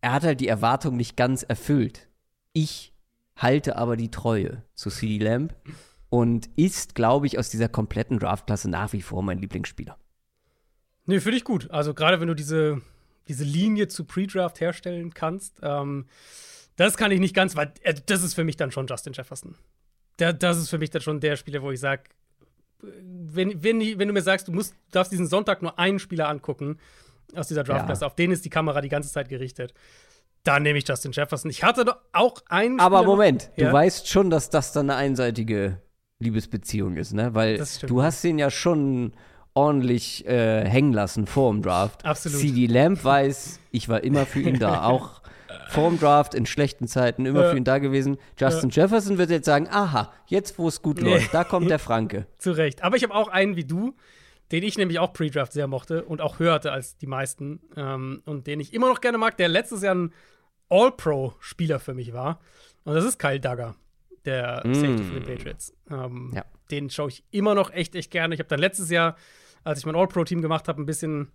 [0.00, 2.08] er hat halt die Erwartung nicht ganz erfüllt.
[2.52, 2.94] Ich
[3.36, 5.54] halte aber die Treue zu CD Lamb
[6.08, 9.96] und ist, glaube ich, aus dieser kompletten Draftklasse nach wie vor mein Lieblingsspieler.
[11.06, 11.70] Nee, finde ich gut.
[11.70, 12.80] Also gerade wenn du diese,
[13.28, 16.06] diese Linie zu Pre-Draft herstellen kannst, ähm,
[16.76, 19.54] das kann ich nicht ganz, weil äh, das ist für mich dann schon Justin Jefferson.
[20.18, 22.04] Der, das ist für mich dann schon der Spieler, wo ich sage,
[22.82, 26.78] wenn, wenn, wenn du mir sagst, du musst, darfst diesen Sonntag nur einen Spieler angucken,
[27.34, 28.02] aus dieser Draftklasse.
[28.02, 28.06] Ja.
[28.06, 29.74] Auf den ist die Kamera die ganze Zeit gerichtet.
[30.42, 31.50] Da nehme ich Justin Jefferson.
[31.50, 32.80] Ich hatte doch auch einen.
[32.80, 33.66] Aber Moment, ja?
[33.66, 35.80] du weißt schon, dass das dann eine einseitige
[36.18, 37.34] Liebesbeziehung ist, ne?
[37.34, 39.12] Weil du hast ihn ja schon
[39.52, 42.04] ordentlich äh, hängen lassen vor dem Draft.
[42.04, 42.40] Absolut.
[42.40, 44.84] CD Lamb weiß, ich war immer für ihn da.
[44.86, 45.19] Auch
[45.68, 47.50] vor dem Draft in schlechten Zeiten immer ja.
[47.50, 48.18] für ihn da gewesen.
[48.38, 48.82] Justin ja.
[48.82, 52.26] Jefferson wird jetzt sagen: Aha, jetzt wo es gut läuft, da kommt der Franke.
[52.38, 52.82] Zu Recht.
[52.82, 53.94] Aber ich habe auch einen wie du
[54.52, 58.46] den ich nämlich auch Pre-Draft sehr mochte und auch hörte als die meisten ähm, und
[58.46, 60.12] den ich immer noch gerne mag, der letztes Jahr ein
[60.68, 62.40] All-Pro-Spieler für mich war.
[62.84, 63.76] Und das ist Kyle Duggar,
[64.24, 64.74] der mm.
[64.74, 65.74] Safety für die Patriots.
[65.90, 66.44] Ähm, ja.
[66.70, 68.34] Den schaue ich immer noch echt, echt gerne.
[68.34, 69.16] Ich habe dann letztes Jahr,
[69.62, 71.30] als ich mein All-Pro-Team gemacht habe, ein bisschen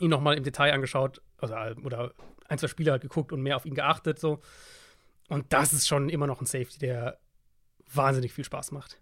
[0.00, 1.54] ihn noch mal im Detail angeschaut also,
[1.84, 2.12] oder
[2.52, 4.18] ein, zwei Spieler geguckt und mehr auf ihn geachtet.
[4.18, 4.40] So.
[5.28, 7.18] Und das ist schon immer noch ein Safety, der
[7.92, 9.00] wahnsinnig viel Spaß macht.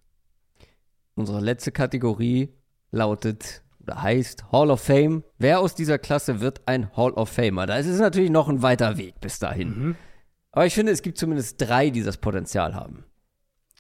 [1.16, 2.55] Unsere letzte Kategorie
[2.93, 5.24] lautet oder heißt Hall of Fame.
[5.39, 7.66] Wer aus dieser Klasse wird ein Hall of Famer?
[7.66, 9.68] Da ist es natürlich noch ein weiter Weg bis dahin.
[9.68, 9.97] Mhm.
[10.52, 13.05] Aber ich finde, es gibt zumindest drei, die das Potenzial haben.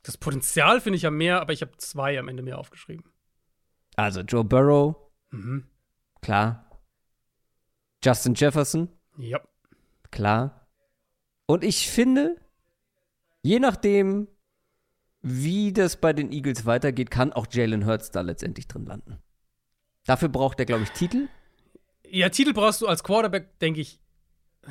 [0.02, 3.04] Das Potenzial finde ich ja mehr, aber ich habe zwei am Ende mehr aufgeschrieben.
[3.96, 4.96] Also Joe Burrow.
[5.30, 5.66] Mhm.
[6.22, 6.66] Klar.
[8.02, 8.88] Justin Jefferson.
[9.18, 9.40] Ja.
[10.10, 10.66] Klar.
[11.46, 12.36] Und ich finde,
[13.42, 14.28] je nachdem,
[15.22, 19.18] wie das bei den Eagles weitergeht, kann auch Jalen Hurts da letztendlich drin landen.
[20.06, 21.28] Dafür braucht er, glaube ich, Titel.
[22.08, 24.00] Ja, Titel brauchst du als Quarterback, denke ich,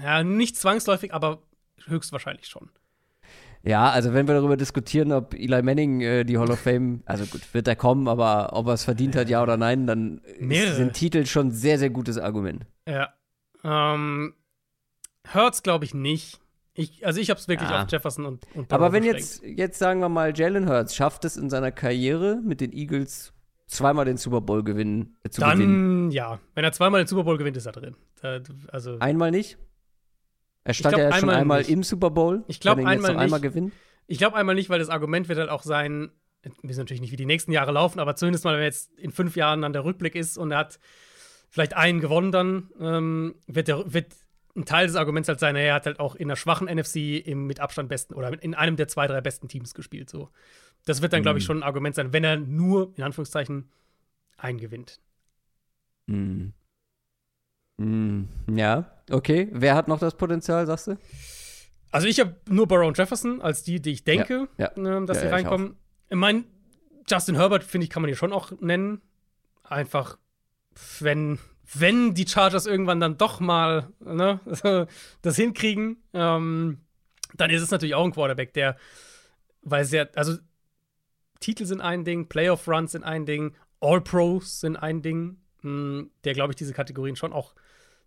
[0.02, 1.44] ja, nicht zwangsläufig, aber
[1.86, 2.70] höchstwahrscheinlich schon.
[3.62, 7.26] Ja, also wenn wir darüber diskutieren, ob Eli Manning äh, die Hall of Fame, also
[7.26, 10.76] gut, wird er kommen, aber ob er es verdient hat, ja oder nein, dann Mehrere.
[10.76, 12.66] sind Titel schon ein sehr, sehr gutes Argument.
[12.88, 13.14] Ja.
[13.64, 14.34] Ähm,
[15.34, 16.40] Hurts glaube ich nicht.
[16.74, 17.84] Ich, also ich habe es wirklich ja.
[17.84, 21.36] auf Jefferson und, und Aber wenn jetzt, jetzt sagen wir mal, Jalen Hurts schafft es
[21.36, 23.34] in seiner Karriere mit den Eagles
[23.68, 26.12] zweimal den Super Bowl gewinnen, äh, zu Dann, gewinnen.
[26.12, 26.40] ja.
[26.56, 27.96] Wenn er zweimal den Super Bowl gewinnt, ist er drin.
[28.22, 28.40] Da,
[28.72, 29.58] also einmal nicht?
[30.64, 32.44] Er stand glaub, ja schon einmal, einmal im Super Bowl.
[32.48, 33.22] Ich glaube einmal nicht.
[33.22, 33.72] Einmal gewinnen.
[34.08, 36.12] Ich glaube einmal nicht, weil das Argument wird halt auch sein,
[36.42, 38.92] wir wissen natürlich nicht, wie die nächsten Jahre laufen, aber zumindest mal, wenn er jetzt
[38.98, 40.80] in fünf Jahren dann der Rückblick ist und er hat
[41.50, 44.14] vielleicht einen gewonnen, dann ähm, wird, der, wird
[44.56, 47.48] ein Teil des Arguments halt sein, er hat halt auch in der schwachen NFC im
[47.48, 50.10] mit Abstand besten oder in einem der zwei, drei besten Teams gespielt.
[50.10, 50.30] So.
[50.86, 51.24] Das wird dann, mhm.
[51.24, 53.70] glaube ich, schon ein Argument sein, wenn er nur, in Anführungszeichen,
[54.38, 55.00] einen gewinnt.
[56.08, 56.54] Mhm.
[57.78, 58.28] Mhm.
[58.54, 59.48] Ja, okay.
[59.52, 60.98] Wer hat noch das Potenzial, sagst du?
[61.92, 64.98] Also ich habe nur Burrow und Jefferson als die, die ich denke, ja, ja.
[64.98, 65.76] Ähm, dass ja, sie reinkommen.
[66.06, 66.44] Ich, ich meine,
[67.10, 69.02] Justin Herbert, finde ich, kann man hier schon auch nennen.
[69.64, 70.18] Einfach,
[71.00, 71.40] wenn,
[71.74, 74.40] wenn die Chargers irgendwann dann doch mal ne,
[75.22, 76.80] das hinkriegen, ähm,
[77.36, 78.78] dann ist es natürlich auch ein Quarterback, der,
[79.62, 80.38] weil sehr, also
[81.40, 86.34] Titel sind ein Ding, Playoff-Runs sind ein Ding, All-Pros sind ein Ding, mh, hm, der,
[86.34, 87.54] glaube ich, diese Kategorien schon auch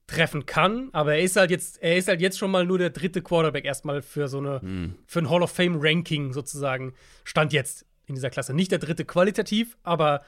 [0.08, 2.90] treffen kann, aber er ist halt jetzt, er ist halt jetzt schon mal nur der
[2.90, 4.96] dritte Quarterback erstmal für so eine, mhm.
[5.06, 6.94] für ein Hall of Fame Ranking sozusagen,
[7.24, 8.52] stand jetzt in dieser Klasse.
[8.52, 10.22] Nicht der dritte qualitativ, aber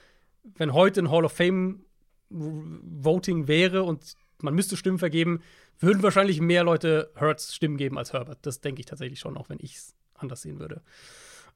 [0.57, 1.84] wenn heute ein Hall of Fame
[2.35, 5.41] Voting wäre und man müsste Stimmen vergeben,
[5.79, 8.39] würden wahrscheinlich mehr Leute Hurts Stimmen geben als Herbert.
[8.43, 10.83] Das denke ich tatsächlich schon, auch wenn ich es anders sehen würde.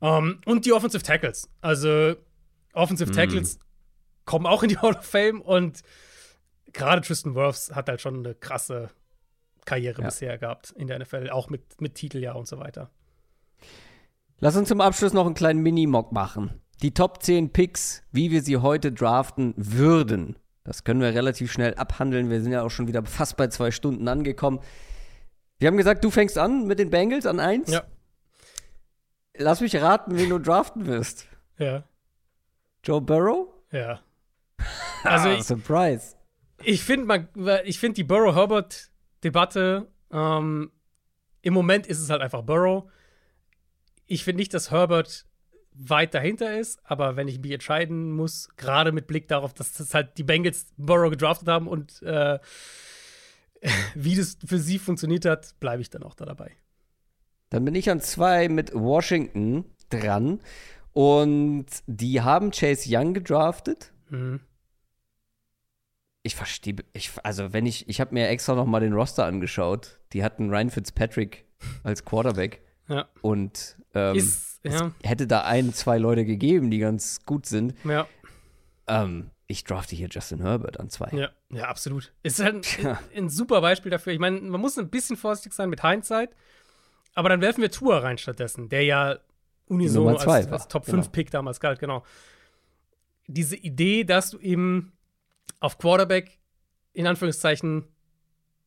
[0.01, 1.49] Um, ähm, und die Offensive Tackles.
[1.61, 2.15] Also,
[2.73, 3.15] Offensive mhm.
[3.15, 3.59] Tackles
[4.25, 5.83] kommen auch in die Hall of Fame und
[6.73, 8.91] gerade Tristan Wirfs hat halt schon eine krasse
[9.65, 10.09] Karriere ja.
[10.09, 12.91] bisher gehabt in der NFL, auch mit, mit Titeljahr und so weiter.
[14.39, 16.61] Lass uns zum Abschluss noch einen kleinen Mini-Mock machen.
[16.83, 20.37] Die Top 10 Picks, wie wir sie heute draften würden.
[20.69, 22.29] Das können wir relativ schnell abhandeln.
[22.29, 24.61] Wir sind ja auch schon wieder fast bei zwei Stunden angekommen.
[25.59, 27.73] Wir haben gesagt, du fängst an mit den Bengals an 1.
[27.73, 27.85] Ja.
[29.35, 31.27] Lass mich raten, wen du draften wirst.
[31.61, 31.83] Ja.
[32.85, 33.49] Joe Burrow?
[33.73, 34.01] Ja.
[35.03, 36.15] Also ich, Surprise.
[36.63, 37.29] Ich finde
[37.65, 40.71] ich find die Burrow-Herbert-Debatte, ähm,
[41.43, 42.89] im Moment ist es halt einfach Burrow.
[44.07, 45.27] Ich finde nicht, dass Herbert
[45.79, 49.95] weit dahinter ist, aber wenn ich mich entscheiden muss, gerade mit Blick darauf, dass das
[49.95, 52.39] halt die Bengals Burrow gedraftet haben und äh,
[53.95, 56.53] wie das für sie funktioniert hat, bleibe ich dann auch da dabei.
[57.51, 60.41] Dann bin ich an zwei mit Washington dran
[60.93, 63.93] und die haben Chase Young gedraftet.
[64.11, 64.41] Mhm
[66.29, 69.99] ich verstehe, ich, also wenn ich, ich habe mir extra noch mal den Roster angeschaut.
[70.13, 71.47] Die hatten Ryan Fitzpatrick
[71.83, 72.63] als Quarterback.
[72.89, 73.09] Ja.
[73.23, 74.93] Und ähm, Ist, ja.
[75.03, 77.75] es hätte da ein, zwei Leute gegeben, die ganz gut sind.
[77.85, 78.07] Ja.
[78.87, 81.09] Ähm, ich drafte hier Justin Herbert an zwei.
[81.17, 82.13] Ja, ja absolut.
[82.23, 84.13] Ist halt ein, ein super Beispiel dafür.
[84.13, 86.31] Ich meine, man muss ein bisschen vorsichtig sein mit Hindsight,
[87.15, 89.19] aber dann werfen wir Tour rein stattdessen, der ja
[89.67, 91.11] unisono als, als Top 5 genau.
[91.11, 92.05] Pick damals galt, genau.
[93.27, 94.93] Diese Idee, dass du eben
[95.61, 96.39] auf Quarterback
[96.93, 97.85] in Anführungszeichen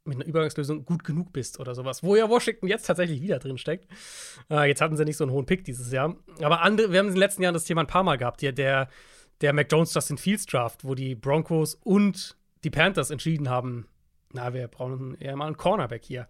[0.03, 2.03] mit einer Übergangslösung gut genug bist oder sowas.
[2.03, 3.88] Wo ja Washington jetzt tatsächlich wieder drin steckt.
[4.49, 6.15] Äh, jetzt hatten sie nicht so einen hohen Pick dieses Jahr.
[6.41, 8.90] Aber andere, wir haben in den letzten Jahren das Thema ein paar Mal gehabt, der,
[9.41, 13.88] der Mac Jones Justin Fields Draft, wo die Broncos und die Panthers entschieden haben,
[14.34, 16.28] na, wir brauchen eher mal einen Cornerback hier.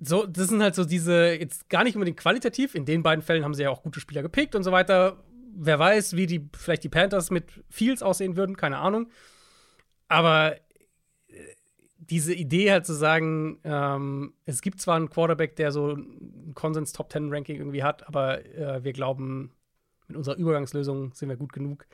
[0.00, 3.44] So, das sind halt so diese, jetzt gar nicht unbedingt qualitativ, in den beiden Fällen
[3.44, 5.22] haben sie ja auch gute Spieler gepickt und so weiter,
[5.56, 9.08] wer weiß, wie die vielleicht die Panthers mit Fields aussehen würden, keine Ahnung.
[10.08, 10.56] Aber
[12.10, 16.92] diese Idee halt zu sagen, ähm, es gibt zwar einen Quarterback, der so ein Konsens
[16.92, 19.52] Top Ten Ranking irgendwie hat, aber äh, wir glauben,
[20.08, 21.86] mit unserer Übergangslösung sind wir gut genug.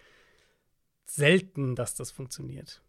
[1.04, 2.82] Selten, dass das funktioniert.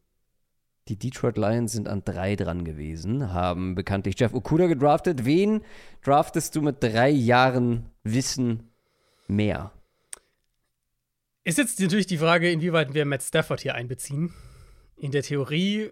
[0.87, 5.25] Die Detroit Lions sind an drei dran gewesen, haben bekanntlich Jeff Okuda gedraftet.
[5.25, 5.61] Wen
[6.03, 8.69] draftest du mit drei Jahren Wissen
[9.27, 9.71] mehr?
[11.43, 14.33] Ist jetzt natürlich die Frage, inwieweit wir Matt Stafford hier einbeziehen.
[14.97, 15.91] In der Theorie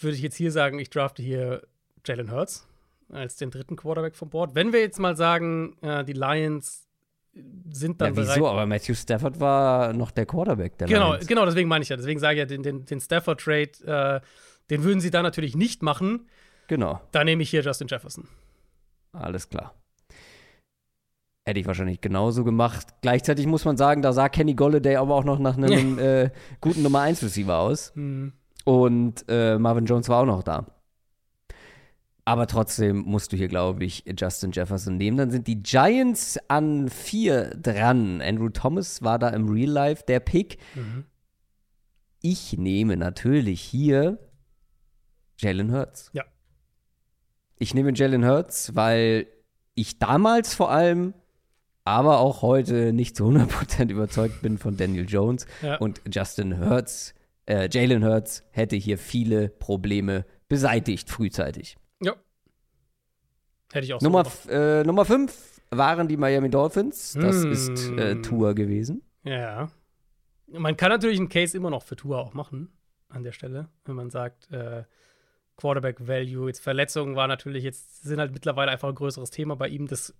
[0.00, 1.62] würde ich jetzt hier sagen, ich drafte hier
[2.04, 2.66] Jalen Hurts
[3.10, 4.54] als den dritten Quarterback vom Board.
[4.54, 6.88] Wenn wir jetzt mal sagen, äh, die Lions
[7.70, 8.40] sind dann ja, wieso?
[8.40, 8.52] bereit.
[8.52, 11.26] Aber Matthew Stafford war noch der Quarterback der genau, Lions.
[11.26, 11.96] Genau, deswegen meine ich ja.
[11.96, 14.20] Deswegen sage ich ja, den, den, den Stafford-Trade, äh,
[14.70, 16.28] den würden sie da natürlich nicht machen.
[16.68, 17.00] Genau.
[17.10, 18.28] Da nehme ich hier Justin Jefferson.
[19.12, 19.74] Alles klar.
[21.44, 22.86] Hätte ich wahrscheinlich genauso gemacht.
[23.00, 26.82] Gleichzeitig muss man sagen, da sah Kenny Golladay aber auch noch nach einem äh, guten
[26.82, 27.92] Nummer 1 Receiver aus.
[27.94, 28.32] Mhm.
[28.64, 30.66] Und äh, Marvin Jones war auch noch da.
[32.24, 35.16] Aber trotzdem musst du hier, glaube ich, Justin Jefferson nehmen.
[35.16, 38.20] Dann sind die Giants an vier dran.
[38.22, 40.58] Andrew Thomas war da im Real Life der Pick.
[40.74, 41.04] Mhm.
[42.20, 44.18] Ich nehme natürlich hier
[45.38, 46.10] Jalen Hurts.
[46.12, 46.22] Ja.
[47.58, 49.26] Ich nehme Jalen Hurts, weil
[49.74, 51.14] ich damals vor allem
[51.84, 55.46] aber auch heute nicht zu 100% überzeugt bin von Daniel Jones.
[55.62, 55.78] Ja.
[55.78, 57.14] Und Justin Hurts,
[57.52, 61.76] äh, Jalen Hurts hätte hier viele Probleme beseitigt frühzeitig.
[62.00, 62.14] Ja.
[63.72, 67.12] Hätte ich auch Nummer, so äh, Nummer 5 waren die Miami Dolphins.
[67.12, 67.52] Das hm.
[67.52, 69.02] ist äh, Tour gewesen.
[69.24, 69.70] Ja.
[70.46, 72.72] Man kann natürlich einen Case immer noch für Tour auch machen
[73.08, 74.84] an der Stelle, wenn man sagt, äh,
[75.56, 79.68] Quarterback Value, jetzt Verletzungen war natürlich jetzt, sind halt mittlerweile einfach ein größeres Thema bei
[79.68, 79.86] ihm.
[79.86, 80.14] Das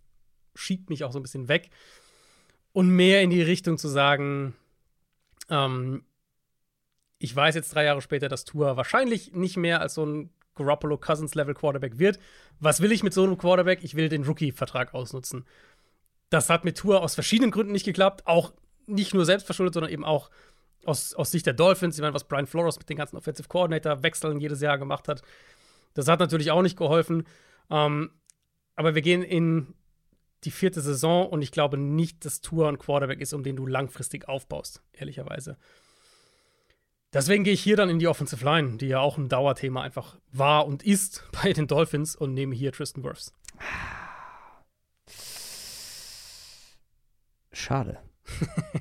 [0.54, 1.70] schiebt mich auch so ein bisschen weg.
[2.72, 4.54] Und mehr in die Richtung zu sagen,
[5.48, 6.04] ähm,
[7.22, 10.98] ich weiß jetzt drei Jahre später, dass Tour wahrscheinlich nicht mehr als so ein Garoppolo
[10.98, 12.18] Cousins Level Quarterback wird.
[12.58, 13.84] Was will ich mit so einem Quarterback?
[13.84, 15.46] Ich will den Rookie-Vertrag ausnutzen.
[16.30, 18.26] Das hat mit Tour aus verschiedenen Gründen nicht geklappt.
[18.26, 18.52] Auch
[18.86, 20.30] nicht nur selbstverschuldet, sondern eben auch
[20.84, 21.94] aus, aus Sicht der Dolphins.
[21.94, 25.22] Ich meine, was Brian Flores mit den ganzen Offensive Coordinator-Wechseln jedes Jahr gemacht hat.
[25.94, 27.24] Das hat natürlich auch nicht geholfen.
[27.70, 28.10] Ähm,
[28.74, 29.74] aber wir gehen in
[30.42, 33.64] die vierte Saison und ich glaube nicht, dass Tour ein Quarterback ist, um den du
[33.64, 35.56] langfristig aufbaust, ehrlicherweise.
[37.12, 40.18] Deswegen gehe ich hier dann in die Offensive Line, die ja auch ein Dauerthema einfach
[40.32, 43.34] war und ist bei den Dolphins und nehme hier Tristan Wirfs.
[47.52, 47.98] Schade.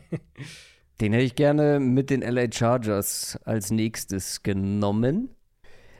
[1.02, 5.36] den hätte ich gerne mit den LA Chargers als nächstes genommen.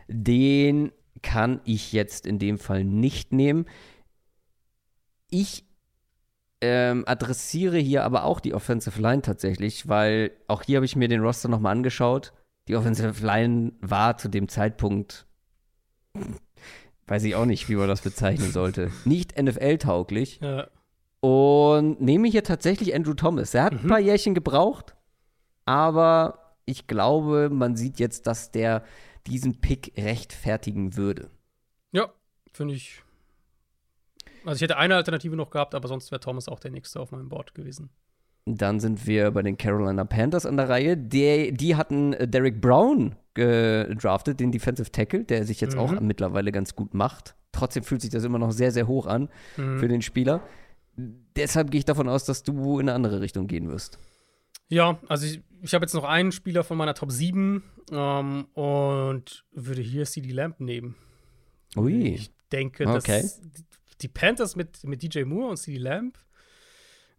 [0.08, 0.92] Den
[1.22, 3.66] kann ich jetzt in dem Fall nicht nehmen.
[5.30, 5.66] Ich
[6.62, 11.08] ähm, adressiere hier aber auch die Offensive Line tatsächlich, weil auch hier habe ich mir
[11.08, 12.34] den Roster nochmal angeschaut.
[12.68, 15.26] Die Offensive Line war zu dem Zeitpunkt,
[17.08, 20.40] weiß ich auch nicht, wie man das bezeichnen sollte, nicht NFL-tauglich.
[20.42, 20.68] Ja.
[21.20, 23.54] Und nehme hier tatsächlich Andrew Thomas.
[23.54, 23.80] Er hat mhm.
[23.80, 24.96] ein paar Jährchen gebraucht,
[25.66, 28.84] aber ich glaube, man sieht jetzt, dass der
[29.28, 31.30] diesen Pick rechtfertigen würde.
[31.92, 32.10] Ja,
[32.54, 33.04] finde ich
[34.46, 37.12] also ich hätte eine Alternative noch gehabt, aber sonst wäre Thomas auch der nächste auf
[37.12, 37.90] meinem Board gewesen.
[38.46, 40.98] Dann sind wir bei den Carolina Panthers an der Reihe.
[40.98, 45.80] Die, die hatten äh, Derek Brown gedraftet, den Defensive Tackle, der sich jetzt mhm.
[45.80, 47.36] auch mittlerweile ganz gut macht.
[47.52, 49.80] Trotzdem fühlt sich das immer noch sehr, sehr hoch an mhm.
[49.80, 50.42] für den Spieler.
[50.98, 54.00] Deshalb gehe ich davon aus, dass du in eine andere Richtung gehen wirst.
[54.68, 59.46] Ja, also ich, ich habe jetzt noch einen Spieler von meiner Top 7 ähm, und
[59.52, 60.96] würde hier CD Lamp nehmen.
[61.76, 62.14] Ui.
[62.14, 63.22] Ich denke, okay.
[63.22, 63.42] dass
[64.02, 66.18] die Panthers mit, mit DJ Moore und CD Lamb.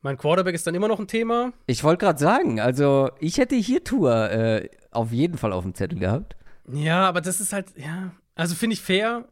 [0.01, 1.53] Mein Quarterback ist dann immer noch ein Thema.
[1.67, 5.75] Ich wollte gerade sagen, also ich hätte hier Tour äh, auf jeden Fall auf dem
[5.75, 6.37] Zettel gehabt.
[6.69, 9.29] Ja, aber das ist halt, ja, also finde ich fair.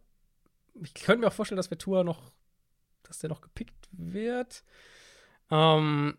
[0.83, 2.31] Ich könnte mir auch vorstellen, dass wir Tour noch,
[3.03, 4.63] dass der noch gepickt wird.
[5.51, 6.17] Ähm,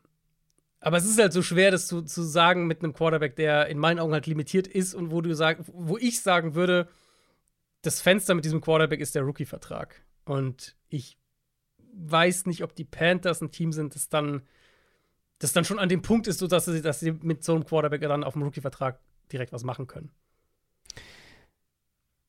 [0.82, 3.78] aber es ist halt so schwer, das zu, zu sagen mit einem Quarterback, der in
[3.78, 6.90] meinen Augen halt limitiert ist und wo du sag, wo ich sagen würde,
[7.84, 10.04] das Fenster mit diesem Quarterback ist der Rookie-Vertrag.
[10.26, 11.18] Und ich
[11.94, 14.42] weiß nicht, ob die Panthers ein Team sind, das dann,
[15.40, 17.66] das dann schon an dem Punkt ist, so dass sie, dass sie mit so einem
[17.66, 19.00] Quarterback dann auf dem Rookie-Vertrag
[19.32, 20.12] direkt was machen können.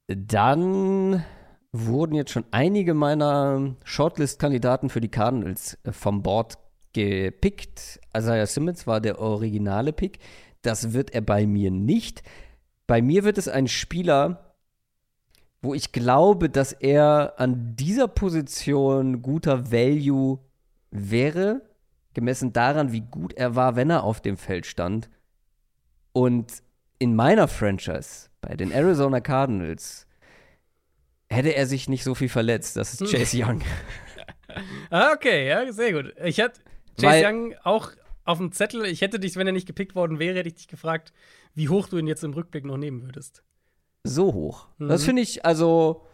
[0.07, 1.25] Dann
[1.73, 6.59] wurden jetzt schon einige meiner Shortlist-Kandidaten für die Cardinals äh, vom Board
[6.93, 8.01] gepickt.
[8.17, 10.19] Isaiah Simmons war der originale Pick.
[10.61, 12.23] Das wird er bei mir nicht.
[12.87, 14.52] Bei mir wird es ein Spieler,
[15.63, 20.41] wo ich glaube, dass er an dieser Position guter Value
[20.91, 21.63] wäre,
[22.15, 25.09] gemessen daran, wie gut er war, wenn er auf dem Feld stand.
[26.13, 26.53] Und
[26.99, 30.07] in meiner Franchise, bei den Arizona Cardinals,
[31.31, 32.77] hätte er sich nicht so viel verletzt.
[32.77, 33.63] Das ist Chase Young.
[34.91, 36.13] ah, okay, ja, sehr gut.
[36.25, 36.61] Ich hatte
[37.01, 37.93] Chase Weil, Young auch
[38.25, 38.85] auf dem Zettel.
[38.85, 41.13] Ich hätte dich, wenn er nicht gepickt worden wäre, hätte ich dich gefragt,
[41.55, 43.45] wie hoch du ihn jetzt im Rückblick noch nehmen würdest
[44.05, 44.69] so hoch.
[44.79, 44.89] Mhm.
[44.89, 46.07] Das finde ich, also,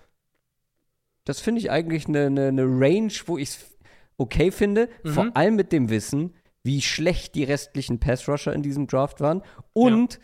[1.24, 3.78] das finde ich eigentlich eine, eine, eine Range, wo ich es
[4.16, 4.88] okay finde.
[5.04, 5.08] Mhm.
[5.10, 9.42] Vor allem mit dem Wissen, wie schlecht die restlichen Pass-Rusher in diesem Draft waren
[9.72, 10.20] und ja.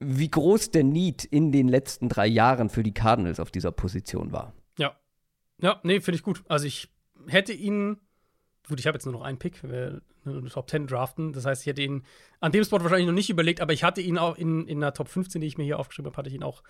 [0.00, 4.32] wie groß der Need in den letzten drei Jahren für die Cardinals auf dieser Position
[4.32, 4.52] war.
[4.78, 4.96] Ja.
[5.60, 6.42] Ja, nee, finde ich gut.
[6.48, 6.90] Also ich
[7.28, 7.98] hätte ihn
[8.68, 9.62] gut, ich habe jetzt nur noch einen Pick,
[10.26, 11.32] eine Top 10 draften.
[11.32, 12.04] Das heißt, ich hätte ihn
[12.40, 14.94] an dem Spot wahrscheinlich noch nicht überlegt, aber ich hatte ihn auch in, in der
[14.94, 16.62] Top 15, die ich mir hier aufgeschrieben habe, hatte ich ihn auch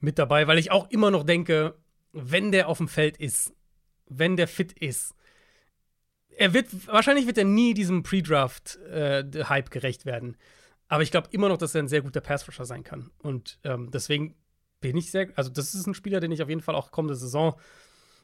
[0.00, 1.74] mit dabei, weil ich auch immer noch denke,
[2.12, 3.52] wenn der auf dem Feld ist,
[4.08, 5.14] wenn der fit ist,
[6.36, 10.36] er wird, wahrscheinlich wird er nie diesem Pre-Draft-Hype äh, gerecht werden.
[10.88, 13.10] Aber ich glaube immer noch, dass er ein sehr guter Pass-Rusher sein kann.
[13.18, 14.34] Und ähm, deswegen
[14.80, 17.14] bin ich sehr, also das ist ein Spieler, den ich auf jeden Fall auch kommende
[17.14, 17.58] Saison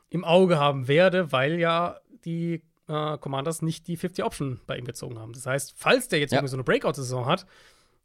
[0.08, 4.84] im Auge haben werde, weil ja die äh, Commanders nicht die 50 Option bei ihm
[4.84, 5.32] gezogen haben.
[5.32, 6.38] Das heißt, falls der jetzt ja.
[6.38, 7.46] irgendwie so eine Breakout-Saison hat,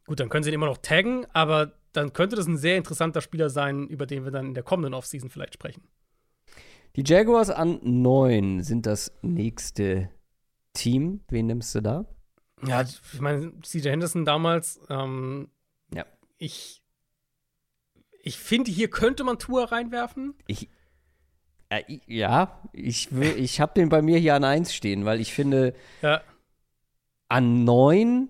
[0.06, 3.22] gut, dann können sie ihn immer noch taggen, aber dann könnte das ein sehr interessanter
[3.22, 5.84] Spieler sein, über den wir dann in der kommenden Offseason vielleicht sprechen.
[6.96, 10.10] Die Jaguars an 9 sind das nächste
[10.74, 11.22] Team.
[11.30, 12.06] Wen nimmst du da?
[12.66, 15.50] Ja, ich meine, CJ Henderson damals, ähm,
[15.94, 16.06] ja.
[16.38, 16.84] ich,
[18.22, 20.36] ich finde, hier könnte man Tour reinwerfen.
[20.48, 20.70] Ich,
[22.06, 25.74] ja, ich, will, ich habe den bei mir hier an 1 stehen, weil ich finde,
[26.02, 26.22] ja.
[27.30, 28.30] an 9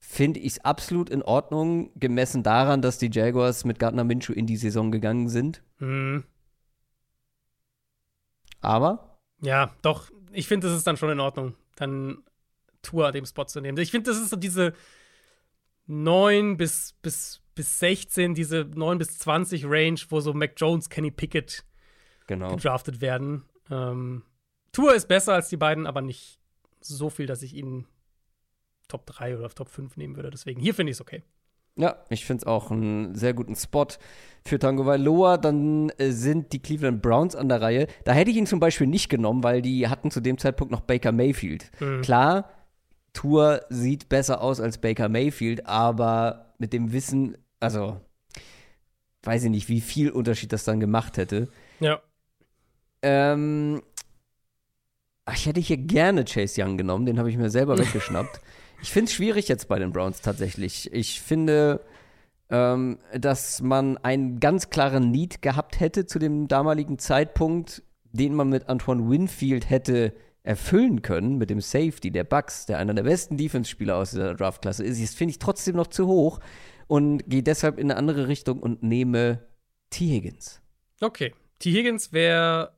[0.00, 4.46] finde ich es absolut in Ordnung, gemessen daran, dass die Jaguars mit Gardner Minshew in
[4.46, 5.62] die Saison gegangen sind.
[5.78, 6.24] Mhm.
[8.60, 9.18] Aber?
[9.40, 12.22] Ja, doch, ich finde, das ist dann schon in Ordnung, dann
[12.82, 13.78] Tour dem Spot zu nehmen.
[13.78, 14.74] Ich finde, das ist so diese
[15.86, 21.10] 9 bis, bis, bis 16, diese 9 bis 20 Range, wo so Mac Jones, Kenny
[21.10, 21.64] Pickett
[22.32, 22.56] Genau.
[22.56, 23.44] gedraftet werden.
[23.70, 24.22] Ähm,
[24.72, 26.38] Tour ist besser als die beiden, aber nicht
[26.80, 27.86] so viel, dass ich ihn
[28.88, 30.30] Top 3 oder Top 5 nehmen würde.
[30.30, 31.22] Deswegen, hier finde ich es okay.
[31.76, 33.86] Ja, ich finde es auch einen sehr guten Spot
[34.46, 35.38] für Tango Vailoa.
[35.38, 37.86] Dann äh, sind die Cleveland Browns an der Reihe.
[38.04, 40.80] Da hätte ich ihn zum Beispiel nicht genommen, weil die hatten zu dem Zeitpunkt noch
[40.80, 41.70] Baker Mayfield.
[42.02, 42.50] Klar,
[43.12, 48.00] Tour sieht besser aus als Baker Mayfield, aber mit dem Wissen, also
[49.22, 51.48] weiß ich nicht, wie viel Unterschied das dann gemacht hätte.
[51.80, 52.00] Ja.
[53.02, 53.82] Ähm,
[55.24, 58.40] ach, ich hätte hier gerne Chase Young genommen, den habe ich mir selber weggeschnappt.
[58.82, 60.92] Ich finde es schwierig jetzt bei den Browns tatsächlich.
[60.92, 61.80] Ich finde,
[62.50, 68.48] ähm, dass man einen ganz klaren Need gehabt hätte zu dem damaligen Zeitpunkt, den man
[68.48, 70.12] mit Antoine Winfield hätte
[70.42, 74.84] erfüllen können, mit dem Safety der Bucks, der einer der besten Defense-Spieler aus dieser Draftklasse
[74.84, 75.00] ist.
[75.00, 76.40] Das finde ich trotzdem noch zu hoch
[76.88, 79.46] und gehe deshalb in eine andere Richtung und nehme
[79.90, 80.06] T.
[80.06, 80.60] Higgins.
[81.00, 81.32] Okay.
[81.60, 81.70] T.
[81.70, 82.76] Higgins wäre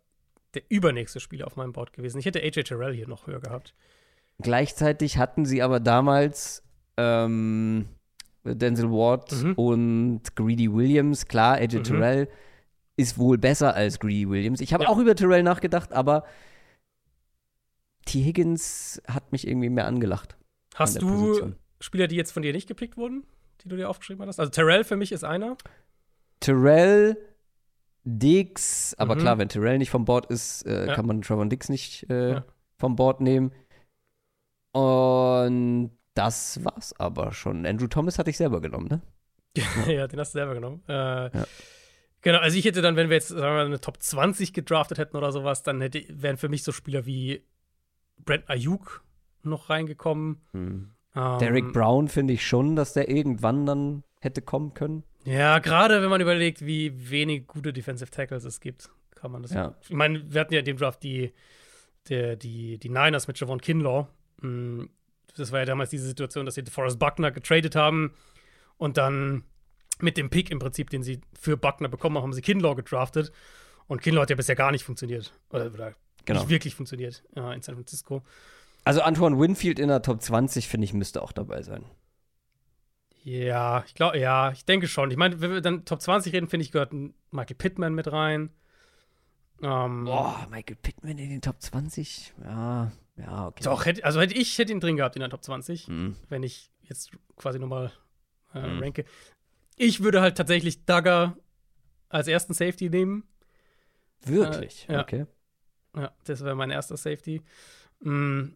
[0.54, 2.18] der übernächste Spieler auf meinem Board gewesen.
[2.18, 3.74] Ich hätte AJ Terrell hier noch höher gehabt.
[4.40, 6.62] Gleichzeitig hatten sie aber damals
[6.96, 7.86] ähm,
[8.44, 9.52] Denzel Ward Mhm.
[9.54, 11.26] und Greedy Williams.
[11.26, 11.84] Klar, AJ Mhm.
[11.84, 12.28] Terrell
[12.96, 14.60] ist wohl besser als Greedy Williams.
[14.60, 14.90] Ich habe Ja.
[14.90, 16.24] auch über Terrell nachgedacht, aber
[18.06, 18.22] T.
[18.22, 20.36] Higgins hat mich irgendwie mehr angelacht.
[20.74, 21.56] an Hast der du Position.
[21.80, 23.24] Spieler, die jetzt von dir nicht gepickt wurden,
[23.62, 24.38] die du dir aufgeschrieben hast?
[24.40, 25.56] Also Terrell für mich ist einer.
[26.40, 27.16] Terrell,
[28.04, 29.18] Dix, aber Mhm.
[29.20, 30.94] klar, wenn Terrell nicht vom Board ist, äh, Ja.
[30.94, 32.44] kann man Trevor Dix nicht äh, Ja.
[32.76, 33.52] vom Board nehmen.
[34.72, 37.64] Und das war's aber schon.
[37.66, 39.02] Andrew Thomas hatte ich selber genommen, ne?
[39.86, 40.82] ja, den hast du selber genommen.
[40.88, 41.30] Äh,
[42.22, 44.96] Genau, also ich hätte dann, wenn wir jetzt sagen wir mal, eine Top 20 gedraftet
[44.96, 47.44] hätten oder sowas, dann hätte, wären für mich so Spieler wie
[48.24, 49.04] Brent Ayuk
[49.42, 50.40] noch reingekommen.
[50.54, 55.04] Ähm, Derek Brown finde ich schon, dass der irgendwann dann hätte kommen können.
[55.24, 59.52] Ja, gerade wenn man überlegt, wie wenig gute Defensive Tackles es gibt, kann man das.
[59.52, 59.74] Ja.
[59.82, 61.32] Ich meine, wir hatten ja in dem Draft die,
[62.08, 64.06] der, die, die Niners mit Javon Kinlaw.
[64.42, 64.84] Mm,
[65.36, 68.12] Das war ja damals diese Situation, dass sie Forrest Buckner getradet haben
[68.76, 69.44] und dann
[70.00, 73.32] mit dem Pick im Prinzip, den sie für Buckner bekommen haben, haben sie Kinlaw gedraftet.
[73.86, 75.32] Und Kinlaw hat ja bisher gar nicht funktioniert.
[75.50, 75.94] Oder, oder
[76.26, 76.40] Genau.
[76.40, 78.22] nicht wirklich funktioniert ja, in San Francisco.
[78.84, 81.84] Also Antoine Winfield in der Top 20, finde ich, müsste auch dabei sein.
[83.24, 85.10] Ja, ich glaube, ja, ich denke schon.
[85.10, 88.50] Ich meine, wenn wir dann Top 20 reden, finde ich, gehört Michael Pittman mit rein.
[89.62, 92.34] Ähm, Boah, Michael Pittman in den Top 20?
[92.44, 93.64] Ja, ja, okay.
[93.64, 96.16] Doch, hätte, also hätte ich hätte ihn drin gehabt in der Top 20, Mhm.
[96.28, 97.92] wenn ich jetzt quasi nochmal
[98.54, 98.82] äh, Mhm.
[98.82, 99.04] ranke.
[99.76, 101.36] Ich würde halt tatsächlich Dagger
[102.10, 103.24] als ersten Safety nehmen.
[104.26, 104.86] Wirklich?
[104.88, 105.00] Äh, ja.
[105.02, 105.26] Okay.
[105.96, 107.40] Ja, das wäre mein erster Safety.
[108.00, 108.48] Mm.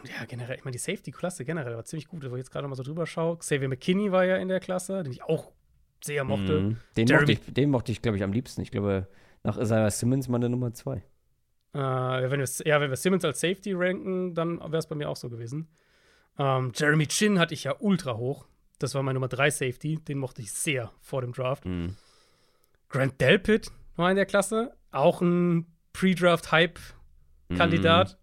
[0.00, 2.66] Und ja, generell, ich meine, die Safety-Klasse generell war ziemlich gut, wo ich jetzt gerade
[2.68, 3.38] mal so drüber schaue.
[3.38, 5.52] Xavier McKinney war ja in der Klasse, den ich auch
[6.02, 6.60] sehr mochte.
[6.60, 6.76] Mhm.
[6.96, 8.60] Den, Jeremy- mochte ich, den mochte ich, glaube ich, am liebsten.
[8.62, 9.08] Ich glaube,
[9.42, 10.96] nach Isaiah Simmons meine Nummer 2.
[10.96, 11.02] Äh,
[11.78, 15.16] wenn wir, ja, wenn wir Simmons als Safety ranken, dann wäre es bei mir auch
[15.16, 15.68] so gewesen.
[16.38, 18.46] Ähm, Jeremy Chin hatte ich ja ultra hoch.
[18.78, 19.98] Das war mein Nummer 3 Safety.
[19.98, 21.64] Den mochte ich sehr vor dem Draft.
[21.64, 21.96] Mhm.
[22.88, 24.74] Grant Delpit war in der Klasse.
[24.92, 28.18] Auch ein Pre-Draft-Hype-Kandidat.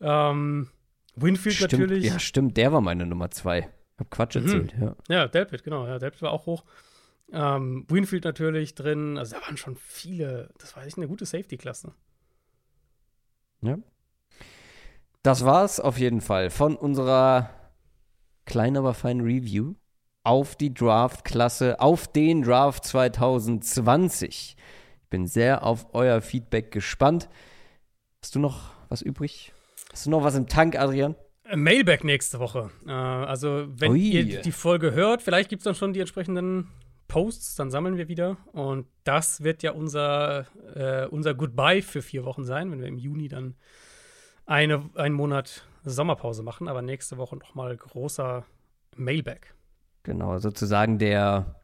[0.00, 0.68] Ähm,
[1.16, 2.04] Winfield Stimmt, natürlich.
[2.04, 3.68] Ja, stimmt, der war meine Nummer 2.
[3.98, 4.42] Hab Quatsch Mhm.
[4.42, 4.96] erzählt, ja.
[5.08, 5.86] Ja, Delpit, genau.
[5.86, 6.64] Ja, Delpit war auch hoch.
[7.32, 9.16] Ähm, Winfield natürlich drin.
[9.16, 10.50] Also da waren schon viele.
[10.58, 11.94] Das war echt eine gute Safety-Klasse.
[13.62, 13.78] Ja.
[15.22, 17.48] Das war's auf jeden Fall von unserer
[18.44, 19.74] kleinen, aber feinen Review
[20.22, 24.56] auf die Draft-Klasse, auf den Draft 2020.
[25.02, 27.30] Ich bin sehr auf euer Feedback gespannt.
[28.22, 29.53] Hast du noch was übrig?
[29.94, 31.14] Hast du noch was im Tank, Adrian?
[31.44, 32.68] Äh, Mailback nächste Woche.
[32.84, 34.00] Äh, also, wenn Ui.
[34.00, 36.68] ihr die Folge hört, vielleicht gibt es dann schon die entsprechenden
[37.06, 38.36] Posts, dann sammeln wir wieder.
[38.50, 42.98] Und das wird ja unser, äh, unser Goodbye für vier Wochen sein, wenn wir im
[42.98, 43.54] Juni dann
[44.46, 46.66] eine, einen Monat Sommerpause machen.
[46.66, 48.44] Aber nächste Woche nochmal großer
[48.96, 49.54] Mailback.
[50.02, 51.62] Genau, sozusagen der,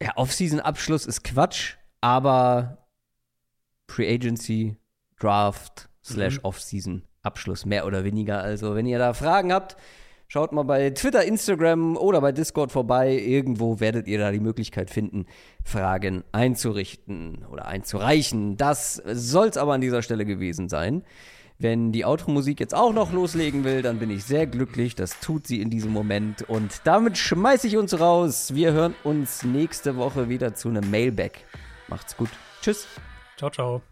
[0.00, 2.88] der Off-Season-Abschluss ist Quatsch, aber
[3.86, 4.76] Pre-Agency,
[5.20, 6.44] Draft, slash Mhm.
[6.44, 8.40] Off-Season-Abschluss, mehr oder weniger.
[8.42, 9.76] Also, wenn ihr da Fragen habt,
[10.28, 13.12] schaut mal bei Twitter, Instagram oder bei Discord vorbei.
[13.18, 15.26] Irgendwo werdet ihr da die Möglichkeit finden,
[15.64, 18.56] Fragen einzurichten oder einzureichen.
[18.56, 21.02] Das soll's aber an dieser Stelle gewesen sein.
[21.62, 24.94] Wenn die Outro-Musik jetzt auch noch loslegen will, dann bin ich sehr glücklich.
[24.94, 26.40] Das tut sie in diesem Moment.
[26.48, 28.54] Und damit schmeiße ich uns raus.
[28.54, 31.44] Wir hören uns nächste Woche wieder zu einem Mailback.
[31.88, 32.30] Macht's gut.
[32.62, 32.86] Tschüss.
[33.36, 33.89] Ciao, ciao.